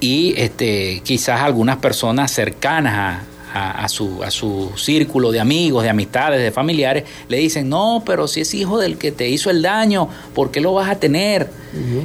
Y 0.00 0.34
este, 0.36 1.00
quizás 1.04 1.40
algunas 1.40 1.78
personas 1.78 2.30
cercanas 2.30 3.22
a, 3.52 3.84
a, 3.84 3.88
su, 3.88 4.22
a 4.22 4.30
su 4.30 4.70
círculo 4.76 5.32
de 5.32 5.40
amigos, 5.40 5.82
de 5.82 5.90
amistades, 5.90 6.40
de 6.40 6.50
familiares, 6.50 7.04
le 7.28 7.38
dicen, 7.38 7.68
no, 7.68 8.02
pero 8.04 8.28
si 8.28 8.42
es 8.42 8.54
hijo 8.54 8.78
del 8.78 8.98
que 8.98 9.12
te 9.12 9.28
hizo 9.28 9.50
el 9.50 9.62
daño, 9.62 10.08
¿por 10.34 10.50
qué 10.50 10.60
lo 10.60 10.74
vas 10.74 10.88
a 10.88 10.96
tener? 10.96 11.50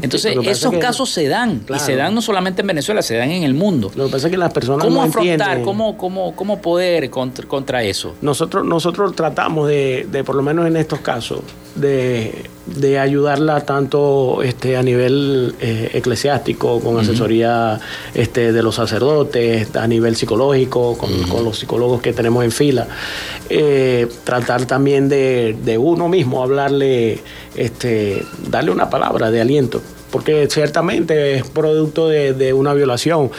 Entonces, 0.01 0.35
esos 0.43 0.77
casos 0.77 1.09
se 1.09 1.27
dan, 1.27 1.65
y 1.73 1.79
se 1.79 1.95
dan 1.95 2.13
no 2.13 2.21
solamente 2.21 2.61
en 2.61 2.67
Venezuela, 2.67 3.01
se 3.01 3.15
dan 3.15 3.31
en 3.31 3.43
el 3.43 3.53
mundo. 3.53 3.91
Lo 3.95 4.05
que 4.05 4.11
pasa 4.11 4.27
es 4.27 4.31
que 4.31 4.37
las 4.37 4.53
personas 4.53 4.85
¿Cómo 4.85 5.01
afrontar, 5.01 5.61
cómo, 5.61 5.97
cómo, 5.97 6.35
cómo 6.35 6.61
poder 6.61 7.09
contra, 7.09 7.47
contra, 7.47 7.83
eso? 7.83 8.15
Nosotros, 8.21 8.65
nosotros 8.65 9.15
tratamos 9.15 9.67
de, 9.67 10.07
de, 10.11 10.23
por 10.23 10.35
lo 10.35 10.43
menos 10.43 10.67
en 10.67 10.77
estos 10.77 10.99
casos, 10.99 11.41
de, 11.75 12.49
de 12.65 12.99
ayudarla 12.99 13.61
tanto 13.61 14.41
este, 14.41 14.77
a 14.77 14.83
nivel 14.83 15.55
eh, 15.59 15.91
eclesiástico, 15.93 16.79
con 16.79 16.97
asesoría 16.97 17.79
este, 18.13 18.51
de 18.53 18.63
los 18.63 18.75
sacerdotes, 18.75 19.75
a 19.75 19.87
nivel 19.87 20.15
psicológico, 20.15 20.97
con, 20.97 21.11
con 21.23 21.43
los 21.43 21.59
psicólogos 21.59 22.01
que 22.01 22.13
tenemos 22.13 22.43
en 22.43 22.51
fila. 22.51 22.87
Eh, 23.49 24.07
tratar 24.23 24.65
también 24.65 25.09
de, 25.09 25.57
de, 25.63 25.77
uno 25.77 26.07
mismo, 26.07 26.41
hablarle, 26.41 27.19
este, 27.55 28.23
darle 28.49 28.71
una 28.71 28.89
palabra 28.89 29.29
de 29.29 29.41
aliento, 29.41 29.81
porque 30.11 30.47
ciertamente 30.49 31.35
es 31.35 31.43
producto 31.49 32.07
de, 32.07 32.53
una 32.53 32.73
violación, 32.73 33.29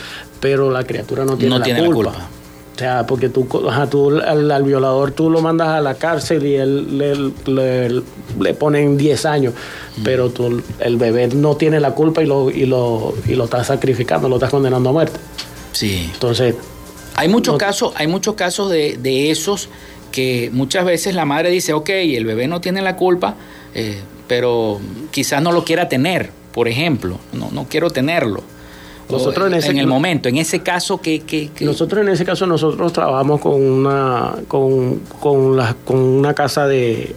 pero 0.40 0.70
la 0.70 0.84
criatura 0.84 1.24
no 1.24 1.36
tiene, 1.38 1.58
la, 1.58 1.86
culpa. 1.86 2.28
O 2.74 2.78
sea, 2.78 3.06
porque 3.06 3.28
tú, 3.28 3.46
tú 3.88 4.18
al, 4.18 4.62
violador 4.64 5.12
tú 5.12 5.30
lo 5.30 5.40
mandas 5.40 5.68
a 5.68 5.80
la 5.80 5.94
cárcel 5.94 6.44
y 6.44 6.56
él 6.56 6.98
le, 6.98 8.02
le, 8.40 8.54
ponen 8.54 8.96
10 8.96 9.26
años, 9.26 9.54
pero 10.02 10.30
tú, 10.30 10.60
el 10.80 10.96
bebé 10.96 11.28
no 11.28 11.56
tiene 11.56 11.78
la 11.78 11.92
culpa 11.92 12.24
y 12.24 12.26
lo, 12.26 12.50
y 12.50 12.66
lo, 12.66 13.14
y 13.28 13.36
lo 13.36 13.44
estás 13.44 13.68
sacrificando, 13.68 14.28
lo 14.28 14.36
estás 14.36 14.50
condenando 14.50 14.90
a 14.90 14.92
muerte. 14.92 15.20
Sí. 15.70 16.10
Entonces. 16.14 16.56
Hay 17.14 17.28
muchos 17.28 17.56
casos, 17.58 17.92
hay 17.94 18.08
muchos 18.08 18.34
casos 18.34 18.70
de, 18.70 18.96
de, 18.96 19.30
esos 19.30 19.68
que 20.10 20.50
muchas 20.52 20.84
veces 20.84 21.14
la 21.14 21.24
madre 21.24 21.50
dice, 21.50 21.74
ok, 21.74 21.90
el 21.90 22.24
bebé 22.24 22.48
no 22.48 22.60
tiene 22.60 22.82
la 22.82 22.96
culpa, 22.96 23.36
eh, 23.72 24.00
pero 24.26 24.80
quizás 25.12 25.40
no 25.40 25.52
lo 25.52 25.64
quiera 25.64 25.88
tener, 25.88 26.30
por 26.52 26.66
ejemplo, 26.66 27.20
no, 27.32 27.50
no 27.52 27.68
quiero 27.68 27.90
tenerlo 27.90 28.42
nosotros 29.10 29.48
en, 29.48 29.54
ese, 29.54 29.70
en 29.70 29.78
el 29.78 29.86
momento, 29.86 30.28
en 30.28 30.36
ese 30.36 30.60
caso 30.60 31.00
que, 31.00 31.20
que, 31.20 31.50
Nosotros 31.60 32.02
en 32.02 32.08
ese 32.08 32.24
caso 32.24 32.46
nosotros 32.46 32.92
trabajamos 32.92 33.40
con 33.40 33.60
una, 33.60 34.34
con, 34.48 35.00
con, 35.20 35.56
la, 35.56 35.74
con 35.84 35.98
una 35.98 36.34
casa 36.34 36.66
de 36.66 37.14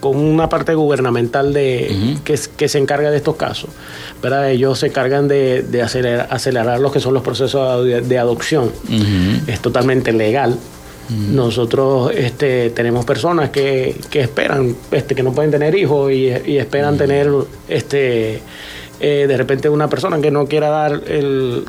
con 0.00 0.16
una 0.16 0.48
parte 0.48 0.74
gubernamental 0.74 1.52
de 1.52 2.16
que, 2.24 2.36
que, 2.56 2.68
se 2.68 2.78
encarga 2.78 3.12
de 3.12 3.18
estos 3.18 3.36
casos. 3.36 3.70
¿verdad? 4.20 4.50
Ellos 4.50 4.80
se 4.80 4.88
encargan 4.88 5.28
de, 5.28 5.62
de 5.62 5.80
acelerar, 5.80 6.26
acelerar 6.28 6.80
los 6.80 6.92
que 6.92 6.98
son 6.98 7.14
los 7.14 7.22
procesos 7.22 7.84
de, 7.84 8.18
adopción. 8.18 8.72
Es 9.46 9.60
totalmente 9.60 10.12
legal. 10.12 10.58
Nosotros 11.08 12.10
este, 12.16 12.70
tenemos 12.70 13.04
personas 13.04 13.50
que, 13.50 13.96
que 14.10 14.20
esperan, 14.22 14.74
este, 14.90 15.14
que 15.14 15.22
no 15.22 15.32
pueden 15.32 15.52
tener 15.52 15.74
hijos 15.76 16.10
y, 16.10 16.32
y 16.46 16.58
esperan 16.58 16.96
tener 16.96 17.30
este 17.68 18.40
eh, 19.04 19.26
de 19.26 19.36
repente 19.36 19.68
una 19.68 19.88
persona 19.88 20.20
que 20.20 20.30
no 20.30 20.46
quiera 20.46 20.68
dar 20.68 21.02
el 21.08 21.64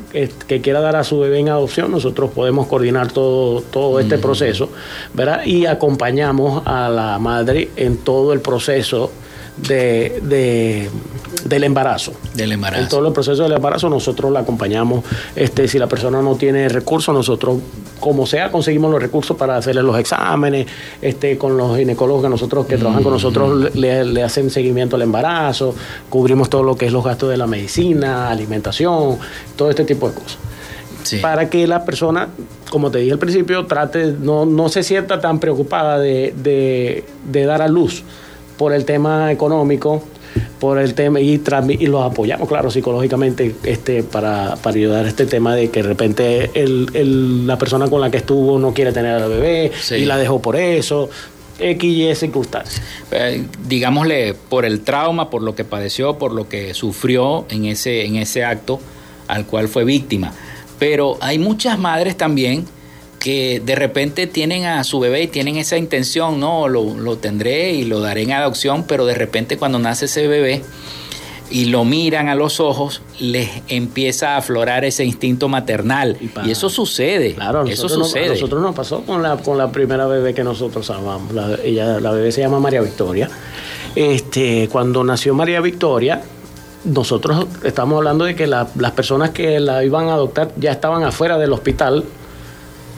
que 0.46 0.60
quiera 0.60 0.80
dar 0.80 0.94
a 0.94 1.02
su 1.02 1.18
bebé 1.18 1.40
en 1.40 1.48
adopción 1.48 1.90
nosotros 1.90 2.30
podemos 2.30 2.68
coordinar 2.68 3.10
todo 3.10 3.60
todo 3.60 3.98
este 3.98 4.18
proceso 4.18 4.70
verdad 5.14 5.44
y 5.44 5.66
acompañamos 5.66 6.62
a 6.64 6.88
la 6.88 7.18
madre 7.18 7.70
en 7.74 7.96
todo 7.96 8.32
el 8.32 8.40
proceso 8.40 9.10
de, 9.56 10.20
de, 10.22 10.90
del 11.44 11.64
embarazo. 11.64 12.12
Del 12.34 12.52
embarazo. 12.52 12.82
En 12.82 12.88
todo 12.88 13.06
el 13.06 13.12
proceso 13.12 13.42
del 13.44 13.52
embarazo 13.52 13.88
nosotros 13.88 14.32
la 14.32 14.40
acompañamos. 14.40 15.04
Este, 15.36 15.68
si 15.68 15.78
la 15.78 15.86
persona 15.86 16.22
no 16.22 16.36
tiene 16.36 16.68
recursos, 16.68 17.14
nosotros, 17.14 17.58
como 18.00 18.26
sea, 18.26 18.50
conseguimos 18.50 18.90
los 18.90 19.00
recursos 19.00 19.36
para 19.36 19.56
hacerle 19.56 19.82
los 19.82 19.98
exámenes, 19.98 20.66
este, 21.00 21.38
con 21.38 21.56
los 21.56 21.76
ginecólogos 21.76 22.24
que 22.24 22.28
nosotros 22.28 22.66
que 22.66 22.76
trabajan 22.76 23.02
con 23.02 23.12
nosotros 23.12 23.74
le, 23.74 24.22
hacen 24.22 24.50
seguimiento 24.50 24.96
al 24.96 25.02
embarazo, 25.02 25.74
cubrimos 26.08 26.50
todo 26.50 26.62
lo 26.62 26.76
que 26.76 26.86
es 26.86 26.92
los 26.92 27.04
gastos 27.04 27.30
de 27.30 27.36
la 27.36 27.46
medicina, 27.46 28.30
alimentación, 28.30 29.18
todo 29.56 29.70
este 29.70 29.84
tipo 29.84 30.08
de 30.08 30.14
cosas. 30.14 30.38
Para 31.20 31.50
que 31.50 31.66
la 31.66 31.84
persona, 31.84 32.28
como 32.70 32.90
te 32.90 32.98
dije 32.98 33.12
al 33.12 33.18
principio, 33.18 33.66
trate, 33.66 34.14
no, 34.18 34.46
no 34.46 34.70
se 34.70 34.82
sienta 34.82 35.20
tan 35.20 35.38
preocupada 35.38 35.98
de, 35.98 36.34
de, 36.34 37.04
de 37.30 37.44
dar 37.44 37.60
a 37.60 37.68
luz 37.68 38.02
por 38.56 38.72
el 38.72 38.84
tema 38.84 39.32
económico, 39.32 40.02
por 40.58 40.78
el 40.78 40.94
tema 40.94 41.20
y, 41.20 41.40
y 41.78 41.86
los 41.86 42.02
apoyamos, 42.02 42.48
claro, 42.48 42.70
psicológicamente 42.70 43.54
este, 43.64 44.02
para, 44.02 44.56
para 44.56 44.76
ayudar 44.76 45.04
a 45.04 45.08
este 45.08 45.26
tema 45.26 45.54
de 45.54 45.70
que 45.70 45.82
de 45.82 45.88
repente 45.88 46.50
el, 46.54 47.46
la 47.46 47.58
persona 47.58 47.88
con 47.88 48.00
la 48.00 48.10
que 48.10 48.18
estuvo 48.18 48.58
no 48.58 48.72
quiere 48.72 48.92
tener 48.92 49.22
al 49.22 49.28
bebé 49.28 49.72
y 49.90 50.04
la 50.04 50.16
dejó 50.16 50.40
por 50.40 50.56
eso. 50.56 51.08
X 51.56 51.84
y 51.84 52.14
circunstancias. 52.16 52.82
Eh, 53.12 53.44
digámosle, 53.68 54.34
por 54.34 54.64
el 54.64 54.80
trauma, 54.80 55.30
por 55.30 55.40
lo 55.42 55.54
que 55.54 55.64
padeció, 55.64 56.18
por 56.18 56.32
lo 56.32 56.48
que 56.48 56.74
sufrió 56.74 57.46
en 57.48 57.66
ese, 57.66 58.04
en 58.04 58.16
ese 58.16 58.44
acto 58.44 58.80
al 59.28 59.46
cual 59.46 59.68
fue 59.68 59.84
víctima. 59.84 60.32
Pero 60.78 61.16
hay 61.20 61.38
muchas 61.38 61.78
madres 61.78 62.16
también 62.16 62.64
que 63.24 63.62
de 63.64 63.74
repente 63.74 64.26
tienen 64.26 64.66
a 64.66 64.84
su 64.84 65.00
bebé 65.00 65.22
y 65.22 65.28
tienen 65.28 65.56
esa 65.56 65.78
intención, 65.78 66.38
no, 66.38 66.68
lo, 66.68 66.94
lo 66.94 67.16
tendré 67.16 67.72
y 67.72 67.84
lo 67.84 68.00
daré 68.00 68.20
en 68.20 68.32
adopción, 68.32 68.84
pero 68.86 69.06
de 69.06 69.14
repente 69.14 69.56
cuando 69.56 69.78
nace 69.78 70.04
ese 70.04 70.28
bebé, 70.28 70.60
y 71.48 71.64
lo 71.64 71.86
miran 71.86 72.28
a 72.28 72.34
los 72.34 72.60
ojos, 72.60 73.00
les 73.18 73.48
empieza 73.68 74.34
a 74.34 74.36
aflorar 74.36 74.84
ese 74.84 75.06
instinto 75.06 75.48
maternal. 75.48 76.18
Y, 76.20 76.50
eso 76.50 76.68
sucede. 76.68 77.32
Claro, 77.32 77.64
eso 77.64 77.88
sucede. 77.88 78.26
No, 78.26 78.32
nosotros 78.34 78.60
nos 78.60 78.74
pasó 78.74 79.00
con 79.06 79.22
la, 79.22 79.38
con 79.38 79.56
la 79.56 79.72
primera 79.72 80.06
bebé 80.06 80.34
que 80.34 80.44
nosotros 80.44 80.90
amamos. 80.90 81.32
La, 81.32 81.56
ella, 81.64 82.00
la 82.00 82.10
bebé 82.10 82.30
se 82.30 82.42
llama 82.42 82.60
María 82.60 82.82
Victoria. 82.82 83.30
Este, 83.96 84.68
cuando 84.70 85.02
nació 85.02 85.32
María 85.32 85.62
Victoria, 85.62 86.20
nosotros 86.84 87.46
estamos 87.62 87.96
hablando 87.96 88.26
de 88.26 88.34
que 88.34 88.46
las 88.46 88.92
personas 88.94 89.30
que 89.30 89.60
la 89.60 89.82
iban 89.82 90.08
a 90.08 90.12
adoptar 90.12 90.52
ya 90.58 90.72
estaban 90.72 91.04
afuera 91.04 91.38
del 91.38 91.54
hospital 91.54 92.04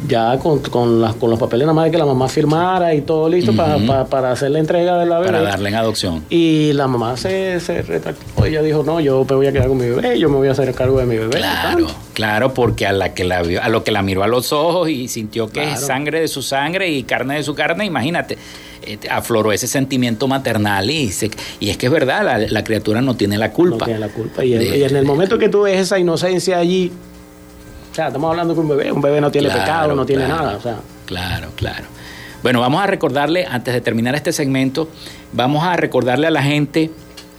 ya 0.07 0.39
con, 0.39 0.61
con, 0.61 1.13
con 1.15 1.31
los 1.31 1.39
papeles 1.39 1.67
nada 1.67 1.75
más 1.75 1.87
de 1.87 1.91
que 1.91 1.99
la 1.99 2.07
mamá 2.07 2.29
firmara 2.29 2.95
y 2.95 3.03
todo 3.03 3.29
listo 3.29 3.55
para, 3.55 4.05
para, 4.05 4.33
hacer 4.33 4.51
la 4.51 4.59
entrega 4.59 4.99
de 4.99 5.07
la 5.07 5.19
bebé. 5.19 5.33
Para 5.33 5.43
darle 5.43 5.69
en 5.71 5.75
adopción. 5.75 6.25
Y 6.31 6.73
la 6.75 6.87
mamá 6.87 7.17
se, 7.17 7.61
se 7.61 7.83
retractó. 7.83 8.45
Ella 8.45 8.63
dijo, 8.63 8.83
no, 8.83 9.01
yo 9.01 9.25
me 9.29 9.37
voy 9.37 9.47
a 9.47 9.53
quedar 9.53 9.69
con 9.69 9.79
mi 9.79 9.89
bebé, 9.89 10.19
yo 10.19 10.29
me 10.29 10.37
voy 10.37 10.49
a 10.49 10.53
hacer 10.53 10.73
cargo 10.75 10.99
de 10.99 11.07
mi 11.07 11.17
bebé. 11.17 11.39
Claro, 11.39 11.87
claro, 12.13 12.55
porque 12.55 12.87
a 12.87 12.93
la 12.93 13.15
que 13.15 13.25
la 13.25 13.43
vio, 13.43 13.63
a 13.63 13.69
lo 13.69 13.85
que 13.85 13.91
la 13.91 14.03
miró 14.03 14.23
a 14.23 14.29
los 14.29 14.53
ojos 14.53 14.89
y 14.89 15.09
sintió 15.09 15.49
que 15.49 15.73
es 15.73 15.81
sangre 15.81 16.21
de 16.21 16.29
su 16.29 16.43
sangre 16.43 16.91
y 16.91 17.03
carne 17.03 17.37
de 17.37 17.43
su 17.43 17.55
carne, 17.55 17.85
imagínate 17.85 18.39
eh, 18.87 18.99
afloró 19.11 19.53
ese 19.53 19.67
sentimiento 19.67 20.29
maternal 20.29 20.89
y, 20.91 21.13
y 21.59 21.71
es 21.71 21.77
que 21.77 21.87
es 21.87 21.93
verdad, 21.93 22.47
la, 22.49 22.65
criatura 22.65 23.01
no 23.01 23.17
tiene 23.17 23.37
la 23.37 23.53
culpa. 23.53 23.79
No 23.79 23.85
tiene 23.85 24.01
la 24.01 24.09
culpa. 24.09 24.45
Y, 24.45 24.55
en 24.55 24.97
el 24.97 25.05
momento 25.05 25.39
que 25.39 25.49
tú 25.49 25.63
ves 25.63 25.81
esa 25.81 25.99
inocencia 25.99 26.59
allí, 26.59 26.93
sea, 27.97 28.09
estamos 28.09 28.31
hablando 28.31 28.55
de 28.55 28.61
un 28.61 28.69
bebé, 28.69 28.93
un 28.93 29.01
bebé 29.01 29.21
no 29.21 29.31
tiene 29.31 29.49
pecado, 29.49 29.95
no 29.95 30.05
tiene 30.05 30.29
nada. 30.29 30.57
O 30.57 30.61
sea. 30.61 30.77
Claro, 31.07 31.49
claro. 31.57 31.85
Bueno, 32.43 32.61
vamos 32.61 32.83
a 32.83 32.87
recordarle, 32.87 33.47
antes 33.47 33.75
de 33.75 33.81
terminar 33.81 34.15
este 34.15 34.33
segmento, 34.33 34.89
vamos 35.33 35.65
a 35.65 35.77
recordarle 35.77 36.27
a 36.27 36.31
la 36.31 36.43
gente 36.43 36.91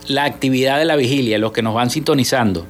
la 0.08 0.26
actividad 0.26 0.80
de 0.80 0.86
la 0.86 0.96
vigilia, 0.96 1.38
los 1.38 1.52
que 1.52 1.62
nos 1.62 1.74
van 1.74 1.90
sintonizando. 1.90 2.66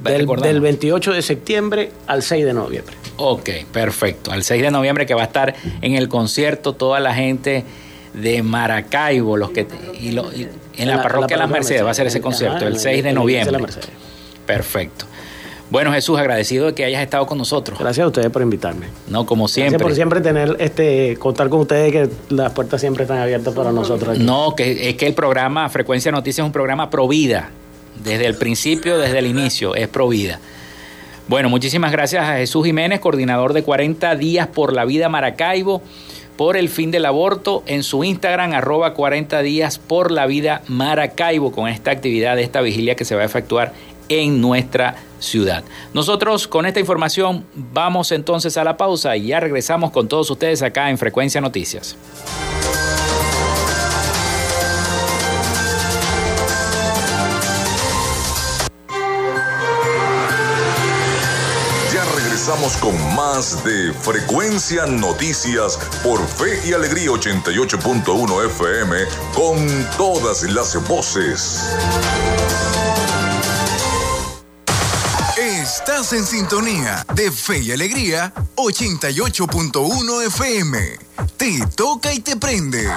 Del, 0.00 0.26
del, 0.26 0.60
28 0.60 1.12
de 1.12 1.22
septiembre 1.22 1.92
al 2.06 2.22
6 2.22 2.44
de 2.44 2.52
noviembre. 2.52 2.94
Ok, 3.16 3.50
perfecto. 3.72 4.32
Al 4.32 4.42
6 4.42 4.60
de 4.60 4.70
noviembre 4.70 5.06
que 5.06 5.14
va 5.14 5.22
a 5.22 5.26
estar 5.26 5.54
en 5.80 5.94
el 5.94 6.08
concierto 6.08 6.74
toda 6.74 6.98
la 7.00 7.14
gente 7.14 7.64
de 8.12 8.42
Maracaibo, 8.42 9.36
los 9.36 9.50
que 9.50 9.66
y, 10.00 10.08
en, 10.08 10.88
la, 10.88 11.02
parroquia 11.02 11.36
de 11.36 11.42
Las 11.42 11.50
Mercedes 11.50 11.84
va 11.84 11.90
a 11.90 11.94
ser 11.94 12.08
ese 12.08 12.20
concierto, 12.20 12.66
el 12.66 12.78
6 12.78 13.04
de 13.04 13.12
noviembre. 13.12 13.64
Perfecto. 14.46 15.06
Bueno, 15.70 15.92
Jesús, 15.92 16.18
agradecido 16.18 16.66
de 16.66 16.74
que 16.74 16.84
hayas 16.84 17.02
estado 17.02 17.26
con 17.26 17.38
nosotros. 17.38 17.78
Gracias 17.78 18.04
a 18.04 18.08
ustedes 18.08 18.30
por 18.30 18.42
invitarme. 18.42 18.86
No, 19.08 19.24
como 19.26 19.48
siempre. 19.48 19.70
Gracias 19.70 19.82
por 19.82 19.94
siempre 19.94 20.20
tener, 20.20 20.56
este, 20.60 21.16
contar 21.16 21.48
con 21.48 21.60
ustedes 21.60 21.90
que 21.90 22.08
las 22.28 22.52
puertas 22.52 22.80
siempre 22.80 23.04
están 23.04 23.18
abiertas 23.18 23.54
para 23.54 23.72
nosotros. 23.72 24.18
No, 24.18 24.54
que 24.54 24.90
es 24.90 24.96
que 24.96 25.06
el 25.06 25.14
programa 25.14 25.68
Frecuencia 25.68 26.12
Noticias 26.12 26.44
es 26.44 26.46
un 26.46 26.52
programa 26.52 26.90
pro 26.90 27.08
vida. 27.08 27.50
Desde 28.02 28.26
el 28.26 28.34
principio, 28.34 28.98
desde 28.98 29.18
el 29.20 29.26
inicio, 29.26 29.74
es 29.74 29.88
pro 29.88 30.08
vida. 30.08 30.38
Bueno, 31.26 31.48
muchísimas 31.48 31.90
gracias 31.90 32.28
a 32.28 32.36
Jesús 32.36 32.66
Jiménez, 32.66 33.00
coordinador 33.00 33.54
de 33.54 33.62
40 33.62 34.14
días 34.16 34.46
por 34.48 34.74
la 34.74 34.84
vida 34.84 35.08
Maracaibo, 35.08 35.80
por 36.36 36.58
el 36.58 36.68
fin 36.68 36.90
del 36.90 37.06
aborto, 37.06 37.62
en 37.66 37.82
su 37.82 38.04
Instagram, 38.04 38.52
arroba 38.52 38.92
40 38.92 39.40
días 39.40 39.78
por 39.78 40.10
la 40.10 40.26
vida 40.26 40.60
Maracaibo, 40.68 41.50
con 41.50 41.68
esta 41.68 41.92
actividad, 41.92 42.38
esta 42.38 42.60
vigilia 42.60 42.94
que 42.94 43.06
se 43.06 43.14
va 43.14 43.22
a 43.22 43.24
efectuar 43.24 43.72
en 44.08 44.40
nuestra 44.40 44.96
ciudad. 45.18 45.64
Nosotros 45.92 46.46
con 46.46 46.66
esta 46.66 46.80
información 46.80 47.44
vamos 47.54 48.12
entonces 48.12 48.56
a 48.56 48.64
la 48.64 48.76
pausa 48.76 49.16
y 49.16 49.28
ya 49.28 49.40
regresamos 49.40 49.90
con 49.90 50.08
todos 50.08 50.30
ustedes 50.30 50.62
acá 50.62 50.90
en 50.90 50.98
Frecuencia 50.98 51.40
Noticias. 51.40 51.96
Ya 61.92 62.04
regresamos 62.16 62.76
con 62.76 62.94
más 63.16 63.64
de 63.64 63.92
Frecuencia 63.94 64.86
Noticias 64.86 65.78
por 66.02 66.20
Fe 66.26 66.60
y 66.68 66.72
Alegría 66.72 67.10
88.1 67.10 68.46
FM 68.46 68.96
con 69.34 69.86
todas 69.96 70.42
las 70.42 70.88
voces. 70.88 71.74
Estás 75.86 76.14
en 76.14 76.24
sintonía 76.24 77.04
de 77.14 77.30
Fe 77.30 77.58
y 77.58 77.70
Alegría 77.70 78.32
88.1 78.56 80.26
FM. 80.28 80.78
Te 81.36 81.66
toca 81.76 82.10
y 82.10 82.20
te 82.20 82.38
prende. 82.38 82.90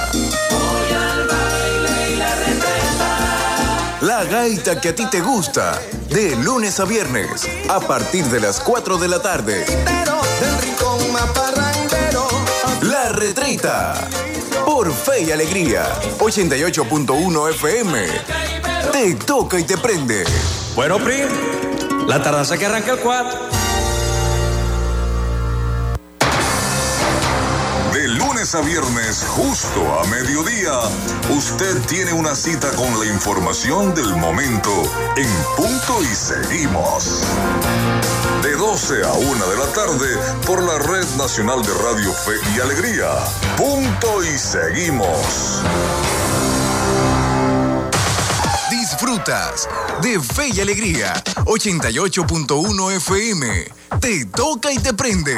La 4.03 4.22
gaita 4.22 4.80
que 4.80 4.91
a 4.91 4.95
ti 4.95 5.07
te 5.07 5.20
gusta. 5.20 5.76
De 6.11 6.37
lunes 6.37 6.78
a 6.78 6.85
viernes. 6.85 7.49
A 7.68 7.80
partir 7.80 8.24
de 8.26 8.39
las 8.39 8.61
4 8.61 8.99
de 8.99 9.09
la 9.09 9.20
tarde. 9.20 9.66
La 12.82 13.09
retreta. 13.09 13.95
Por 14.64 14.93
fe 14.93 15.24
y 15.24 15.32
alegría. 15.32 15.85
88.1 16.20 17.51
FM. 17.51 18.07
Te 18.93 19.14
toca 19.16 19.59
y 19.59 19.64
te 19.64 19.76
prende. 19.76 20.24
Bueno, 20.76 20.99
Prim, 20.99 21.28
la 22.07 22.23
tardanza 22.23 22.57
que 22.57 22.67
arranca 22.67 22.93
el 22.93 22.99
4. 22.99 23.55
lunes 28.35 28.55
a 28.55 28.61
viernes, 28.61 29.25
justo 29.29 29.81
a 30.01 30.05
mediodía, 30.07 30.73
usted 31.31 31.81
tiene 31.87 32.13
una 32.13 32.35
cita 32.35 32.71
con 32.73 32.99
la 32.99 33.07
información 33.07 33.95
del 33.95 34.17
momento 34.17 34.71
en 35.17 35.29
punto 35.57 36.03
y 36.03 36.15
seguimos. 36.15 37.23
De 38.43 38.53
12 38.53 39.05
a 39.05 39.13
1 39.13 39.47
de 39.47 39.57
la 39.57 39.67
tarde 39.73 40.17
por 40.47 40.63
la 40.63 40.79
Red 40.79 41.07
Nacional 41.17 41.63
de 41.63 41.75
Radio 41.75 42.13
Fe 42.13 42.35
y 42.57 42.61
Alegría. 42.61 43.09
Punto 43.57 44.23
y 44.25 44.39
seguimos. 44.39 45.63
Disfrutas 48.95 49.68
de 50.03 50.20
Fe 50.20 50.51
y 50.55 50.61
Alegría 50.61 51.14
88.1 51.47 52.92
FM. 52.92 53.64
Te 54.01 54.24
toca 54.26 54.70
y 54.72 54.78
te 54.78 54.95
prende. 54.95 55.36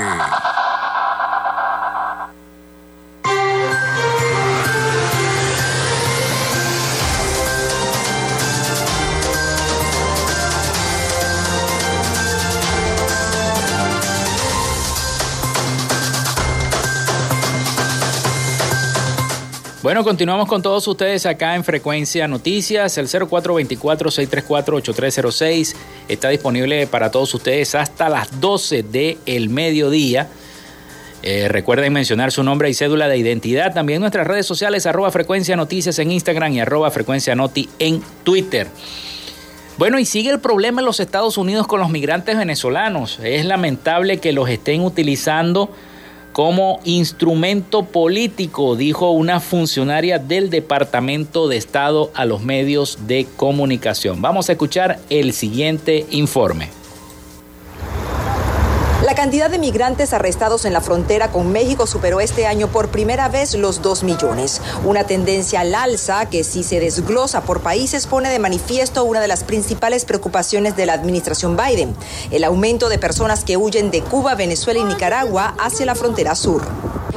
Bueno, 19.87 20.03
continuamos 20.03 20.49
con 20.49 20.63
todos 20.63 20.89
ustedes 20.89 21.27
acá 21.27 21.55
en 21.55 21.63
Frecuencia 21.63 22.27
Noticias. 22.27 22.99
El 22.99 23.07
0424-634-8306 23.07 25.77
está 26.09 26.29
disponible 26.31 26.89
para 26.89 27.13
todos 27.13 27.33
ustedes 27.33 27.77
hasta 27.77 28.09
las 28.09 28.41
12 28.41 28.83
del 28.83 29.49
mediodía. 29.49 30.27
Eh, 31.23 31.47
recuerden 31.47 31.93
mencionar 31.93 32.33
su 32.33 32.43
nombre 32.43 32.69
y 32.69 32.75
cédula 32.75 33.07
de 33.07 33.17
identidad. 33.17 33.75
También 33.75 34.01
nuestras 34.01 34.27
redes 34.27 34.45
sociales, 34.45 34.87
arroba 34.87 35.13
Frecuencia 35.13 35.55
Noticias 35.55 36.01
en 36.01 36.11
Instagram 36.11 36.55
y 36.55 36.59
arroba 36.59 36.91
Frecuencia 36.91 37.37
Noti 37.37 37.69
en 37.79 38.03
Twitter. 38.25 38.67
Bueno, 39.79 40.01
y 40.01 40.05
sigue 40.05 40.31
el 40.31 40.41
problema 40.41 40.81
en 40.81 40.87
los 40.87 40.99
Estados 40.99 41.39
Unidos 41.39 41.69
con 41.69 41.79
los 41.79 41.91
migrantes 41.91 42.37
venezolanos. 42.37 43.21
Es 43.23 43.45
lamentable 43.45 44.19
que 44.19 44.33
los 44.33 44.49
estén 44.49 44.81
utilizando 44.81 45.71
como 46.37 46.81
instrumento 46.85 47.85
político, 47.85 48.77
dijo 48.77 49.11
una 49.11 49.41
funcionaria 49.41 50.19
del 50.19 50.51
Departamento 50.51 51.49
de 51.49 51.57
Estado 51.57 52.11
a 52.13 52.27
los 52.27 52.43
medios 52.43 52.99
de 53.07 53.27
comunicación. 53.39 54.21
Vamos 54.21 54.51
a 54.51 54.53
escuchar 54.53 54.99
el 55.09 55.33
siguiente 55.33 56.05
informe. 56.11 56.69
Cantidad 59.17 59.49
de 59.49 59.59
migrantes 59.59 60.13
arrestados 60.13 60.67
en 60.67 60.75
la 60.75 60.83
frontera 60.83 61.33
con 61.33 61.51
México 61.51 61.87
superó 61.87 62.21
este 62.21 62.47
año 62.47 62.69
por 62.69 62.91
primera 62.91 63.31
vez 63.31 63.55
los 63.55 63.81
2 63.81 64.05
millones. 64.05 64.61
Una 64.85 65.05
tendencia 65.05 65.61
al 65.61 65.75
alza 65.75 66.29
que 66.29 66.45
si 66.45 66.63
se 66.63 66.81
desglosa 66.81 67.41
por 67.41 67.63
países 67.63 68.07
pone 68.07 68.29
de 68.29 68.39
manifiesto 68.39 69.05
una 69.05 69.23
de 69.23 69.29
las 69.29 69.43
principales 69.43 70.05
preocupaciones 70.05 70.77
de 70.77 70.85
la 70.85 70.93
administración 70.93 71.57
Biden, 71.57 71.97
el 72.31 72.45
aumento 72.45 72.91
de 72.91 72.99
personas 72.99 73.43
que 73.43 73.57
huyen 73.57 73.91
de 73.91 74.03
Cuba, 74.03 74.35
Venezuela 74.35 74.81
y 74.81 74.85
Nicaragua 74.85 75.55
hacia 75.59 75.87
la 75.87 75.95
frontera 75.95 76.35
sur 76.35 76.61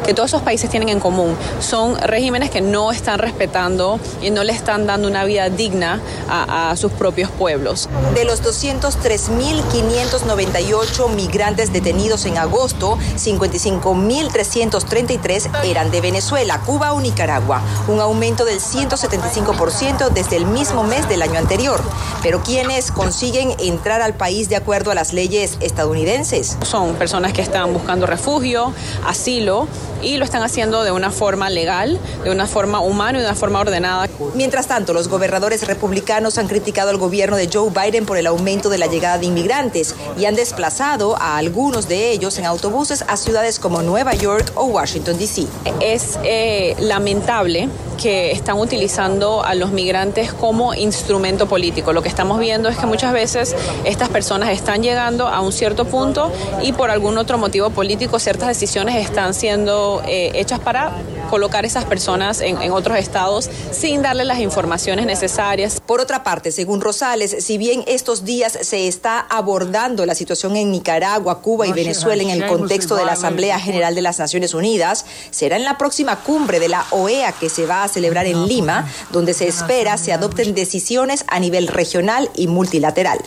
que 0.09 0.15
todos 0.15 0.31
esos 0.31 0.41
países 0.41 0.71
tienen 0.71 0.89
en 0.89 0.99
común. 0.99 1.37
Son 1.59 1.95
regímenes 1.95 2.49
que 2.49 2.61
no 2.61 2.91
están 2.91 3.19
respetando 3.19 3.99
y 4.23 4.31
no 4.31 4.43
le 4.43 4.53
están 4.53 4.87
dando 4.87 5.07
una 5.07 5.23
vida 5.23 5.51
digna 5.51 6.01
a, 6.27 6.71
a 6.71 6.75
sus 6.77 6.91
propios 6.91 7.29
pueblos. 7.29 7.87
De 8.15 8.25
los 8.25 8.41
203.598 8.41 11.13
migrantes 11.13 11.71
detenidos 11.71 12.25
en 12.25 12.39
agosto, 12.39 12.97
55.333 13.17 15.65
eran 15.65 15.91
de 15.91 16.01
Venezuela, 16.01 16.59
Cuba 16.65 16.93
o 16.93 17.01
Nicaragua, 17.01 17.61
un 17.87 17.99
aumento 17.99 18.45
del 18.45 18.59
175% 18.59 20.09
desde 20.09 20.37
el 20.37 20.47
mismo 20.47 20.83
mes 20.83 21.07
del 21.07 21.21
año 21.21 21.37
anterior. 21.37 21.83
Pero 22.23 22.41
quienes 22.41 22.91
consiguen 22.91 23.53
entrar 23.59 24.01
al 24.01 24.15
país 24.15 24.49
de 24.49 24.55
acuerdo 24.55 24.89
a 24.89 24.95
las 24.95 25.13
leyes 25.13 25.57
estadounidenses? 25.59 26.57
Son 26.63 26.95
personas 26.95 27.31
que 27.31 27.43
están 27.43 27.73
buscando 27.73 28.07
refugio, 28.07 28.73
asilo 29.05 29.67
y 30.01 30.17
lo 30.17 30.25
están 30.25 30.43
haciendo 30.43 30.83
de 30.83 30.91
una 30.91 31.11
forma 31.11 31.49
legal, 31.49 31.99
de 32.23 32.31
una 32.31 32.47
forma 32.47 32.79
humana 32.79 33.17
y 33.17 33.21
de 33.21 33.27
una 33.27 33.35
forma 33.35 33.59
ordenada. 33.59 34.07
Mientras 34.35 34.67
tanto, 34.67 34.93
los 34.93 35.07
gobernadores 35.07 35.67
republicanos 35.67 36.37
han 36.37 36.47
criticado 36.47 36.89
al 36.89 36.97
gobierno 36.97 37.37
de 37.37 37.49
Joe 37.51 37.69
Biden 37.69 38.05
por 38.05 38.17
el 38.17 38.27
aumento 38.27 38.69
de 38.69 38.77
la 38.77 38.87
llegada 38.87 39.17
de 39.17 39.25
inmigrantes 39.25 39.95
y 40.17 40.25
han 40.25 40.35
desplazado 40.35 41.15
a 41.17 41.37
algunos 41.37 41.87
de 41.87 42.11
ellos 42.11 42.37
en 42.37 42.45
autobuses 42.45 43.03
a 43.07 43.17
ciudades 43.17 43.59
como 43.59 43.81
Nueva 43.81 44.13
York 44.13 44.51
o 44.55 44.65
Washington, 44.65 45.17
D.C. 45.17 45.47
Es 45.79 46.19
eh, 46.23 46.75
lamentable 46.79 47.69
que 48.01 48.31
están 48.31 48.57
utilizando 48.57 49.43
a 49.43 49.55
los 49.55 49.71
migrantes 49.71 50.33
como 50.33 50.73
instrumento 50.73 51.47
político. 51.47 51.91
Lo 51.93 52.01
que 52.01 52.09
estamos 52.09 52.39
viendo 52.39 52.69
es 52.69 52.77
que 52.77 52.85
muchas 52.85 53.13
veces 53.13 53.55
estas 53.83 54.09
personas 54.09 54.49
están 54.49 54.81
llegando 54.81 55.27
a 55.27 55.41
un 55.41 55.51
cierto 55.51 55.85
punto 55.85 56.31
y 56.61 56.71
por 56.71 56.91
algún 56.91 57.17
otro 57.17 57.37
motivo 57.37 57.69
político 57.69 58.19
ciertas 58.19 58.47
decisiones 58.47 58.95
están 58.95 59.33
siendo 59.33 60.01
eh, 60.07 60.31
hechas 60.35 60.59
para 60.59 60.93
colocar 61.29 61.65
esas 61.65 61.85
personas 61.85 62.41
en, 62.41 62.61
en 62.61 62.71
otros 62.71 62.97
estados 62.97 63.49
sin 63.71 64.01
darle 64.01 64.25
las 64.25 64.39
informaciones 64.39 65.05
necesarias. 65.05 65.81
Por 65.85 65.99
otra 65.99 66.23
parte, 66.23 66.51
según 66.51 66.81
Rosales, 66.81 67.35
si 67.39 67.57
bien 67.57 67.83
estos 67.85 68.23
días 68.23 68.57
se 68.61 68.87
está 68.87 69.19
abordando 69.19 70.05
la 70.05 70.15
situación 70.15 70.55
en 70.55 70.71
Nicaragua, 70.71 71.41
Cuba 71.41 71.67
y 71.67 71.73
Venezuela 71.73 72.23
en 72.23 72.29
el 72.29 72.47
contexto 72.47 72.95
de 72.95 73.05
la 73.05 73.13
Asamblea 73.13 73.59
General 73.59 73.93
de 73.93 74.01
las 74.01 74.19
Naciones 74.19 74.53
Unidas, 74.53 75.05
será 75.31 75.57
en 75.57 75.65
la 75.65 75.77
próxima 75.77 76.17
cumbre 76.23 76.59
de 76.59 76.69
la 76.69 76.85
OEA 76.91 77.31
que 77.33 77.49
se 77.49 77.65
va 77.65 77.83
a 77.83 77.88
celebrar 77.89 78.25
en 78.25 78.47
Lima, 78.47 78.87
donde 79.11 79.33
se 79.33 79.47
espera 79.47 79.97
se 79.97 80.13
adopten 80.13 80.55
decisiones 80.55 81.25
a 81.27 81.39
nivel 81.39 81.67
regional 81.67 82.29
y 82.35 82.47
multilateral. 82.47 83.19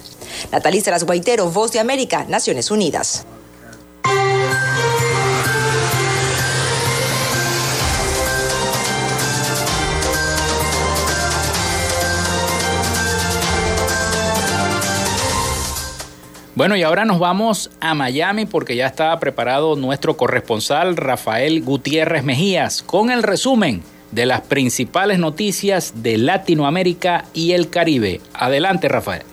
Natalie 0.50 0.80
Saras 0.80 1.04
Guaitero, 1.04 1.50
Voz 1.50 1.72
de 1.72 1.80
América, 1.80 2.24
Naciones 2.28 2.70
Unidas. 2.70 3.26
Bueno, 16.54 16.76
y 16.76 16.82
ahora 16.82 17.06
nos 17.06 17.18
vamos 17.18 17.70
a 17.80 17.94
Miami 17.94 18.44
porque 18.44 18.76
ya 18.76 18.86
está 18.86 19.18
preparado 19.18 19.74
nuestro 19.74 20.18
corresponsal 20.18 20.96
Rafael 20.96 21.62
Gutiérrez 21.62 22.24
Mejías 22.24 22.82
con 22.82 23.10
el 23.10 23.22
resumen 23.22 23.82
de 24.12 24.26
las 24.26 24.42
principales 24.42 25.18
noticias 25.18 26.02
de 26.02 26.18
Latinoamérica 26.18 27.24
y 27.34 27.52
el 27.52 27.68
Caribe. 27.70 28.20
Adelante, 28.34 28.88
Rafael. 28.88 29.31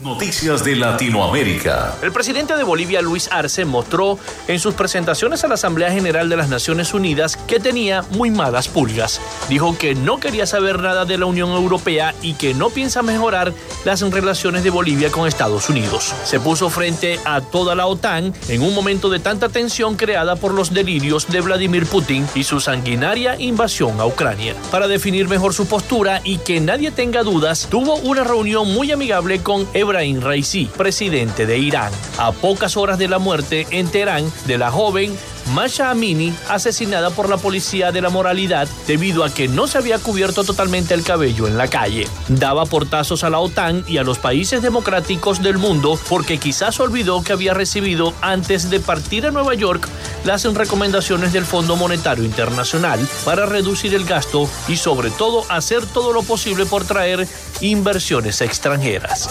Noticias 0.00 0.62
de 0.62 0.76
Latinoamérica. 0.76 1.94
El 2.02 2.12
presidente 2.12 2.54
de 2.54 2.64
Bolivia, 2.64 3.00
Luis 3.00 3.30
Arce, 3.32 3.64
mostró 3.64 4.18
en 4.46 4.60
sus 4.60 4.74
presentaciones 4.74 5.42
a 5.42 5.48
la 5.48 5.54
Asamblea 5.54 5.90
General 5.90 6.28
de 6.28 6.36
las 6.36 6.50
Naciones 6.50 6.92
Unidas 6.92 7.38
que 7.38 7.60
tenía 7.60 8.02
muy 8.10 8.30
malas 8.30 8.68
pulgas. 8.68 9.22
Dijo 9.48 9.76
que 9.78 9.94
no 9.94 10.20
quería 10.20 10.44
saber 10.44 10.80
nada 10.80 11.06
de 11.06 11.16
la 11.16 11.24
Unión 11.24 11.50
Europea 11.50 12.14
y 12.20 12.34
que 12.34 12.52
no 12.52 12.68
piensa 12.68 13.02
mejorar 13.02 13.54
las 13.86 14.02
relaciones 14.02 14.64
de 14.64 14.70
Bolivia 14.70 15.10
con 15.10 15.26
Estados 15.26 15.70
Unidos. 15.70 16.14
Se 16.24 16.40
puso 16.40 16.68
frente 16.68 17.18
a 17.24 17.40
toda 17.40 17.74
la 17.74 17.86
OTAN 17.86 18.34
en 18.48 18.62
un 18.62 18.74
momento 18.74 19.08
de 19.08 19.18
tanta 19.18 19.48
tensión 19.48 19.96
creada 19.96 20.36
por 20.36 20.52
los 20.52 20.74
delirios 20.74 21.26
de 21.28 21.40
Vladimir 21.40 21.86
Putin 21.86 22.26
y 22.34 22.44
su 22.44 22.60
sanguinaria 22.60 23.40
invasión 23.40 23.98
a 23.98 24.04
Ucrania. 24.04 24.54
Para 24.70 24.88
definir 24.88 25.26
mejor 25.26 25.54
su 25.54 25.66
postura 25.66 26.20
y 26.22 26.36
que 26.36 26.60
nadie 26.60 26.90
tenga 26.90 27.22
dudas, 27.22 27.66
tuvo 27.70 27.94
una 27.96 28.24
reunión 28.24 28.74
muy 28.74 28.92
amigable 28.92 29.42
con 29.42 29.66
Ebrahim 29.86 30.20
Raisi, 30.20 30.68
presidente 30.76 31.46
de 31.46 31.58
Irán, 31.58 31.92
a 32.18 32.32
pocas 32.32 32.76
horas 32.76 32.98
de 32.98 33.06
la 33.06 33.20
muerte 33.20 33.68
en 33.70 33.88
Teherán 33.88 34.30
de 34.46 34.58
la 34.58 34.72
joven 34.72 35.16
Masha 35.52 35.90
Amini, 35.90 36.34
asesinada 36.48 37.10
por 37.10 37.28
la 37.28 37.36
policía 37.36 37.92
de 37.92 38.00
la 38.00 38.10
moralidad 38.10 38.68
debido 38.86 39.24
a 39.24 39.30
que 39.30 39.48
no 39.48 39.66
se 39.66 39.78
había 39.78 39.98
cubierto 39.98 40.44
totalmente 40.44 40.94
el 40.94 41.02
cabello 41.02 41.46
en 41.46 41.56
la 41.56 41.68
calle. 41.68 42.08
Daba 42.28 42.66
portazos 42.66 43.24
a 43.24 43.30
la 43.30 43.38
OTAN 43.38 43.84
y 43.86 43.98
a 43.98 44.02
los 44.02 44.18
países 44.18 44.62
democráticos 44.62 45.42
del 45.42 45.58
mundo 45.58 45.98
porque 46.08 46.38
quizás 46.38 46.80
olvidó 46.80 47.22
que 47.22 47.32
había 47.32 47.54
recibido 47.54 48.12
antes 48.20 48.70
de 48.70 48.80
partir 48.80 49.26
a 49.26 49.30
Nueva 49.30 49.54
York 49.54 49.88
las 50.24 50.44
recomendaciones 50.44 51.32
del 51.32 51.44
Fondo 51.44 51.76
Monetario 51.76 52.24
Internacional 52.24 53.06
para 53.24 53.46
reducir 53.46 53.94
el 53.94 54.04
gasto 54.04 54.48
y 54.68 54.76
sobre 54.76 55.10
todo 55.10 55.44
hacer 55.48 55.86
todo 55.86 56.12
lo 56.12 56.22
posible 56.22 56.66
por 56.66 56.84
traer 56.84 57.26
inversiones 57.60 58.40
extranjeras. 58.40 59.28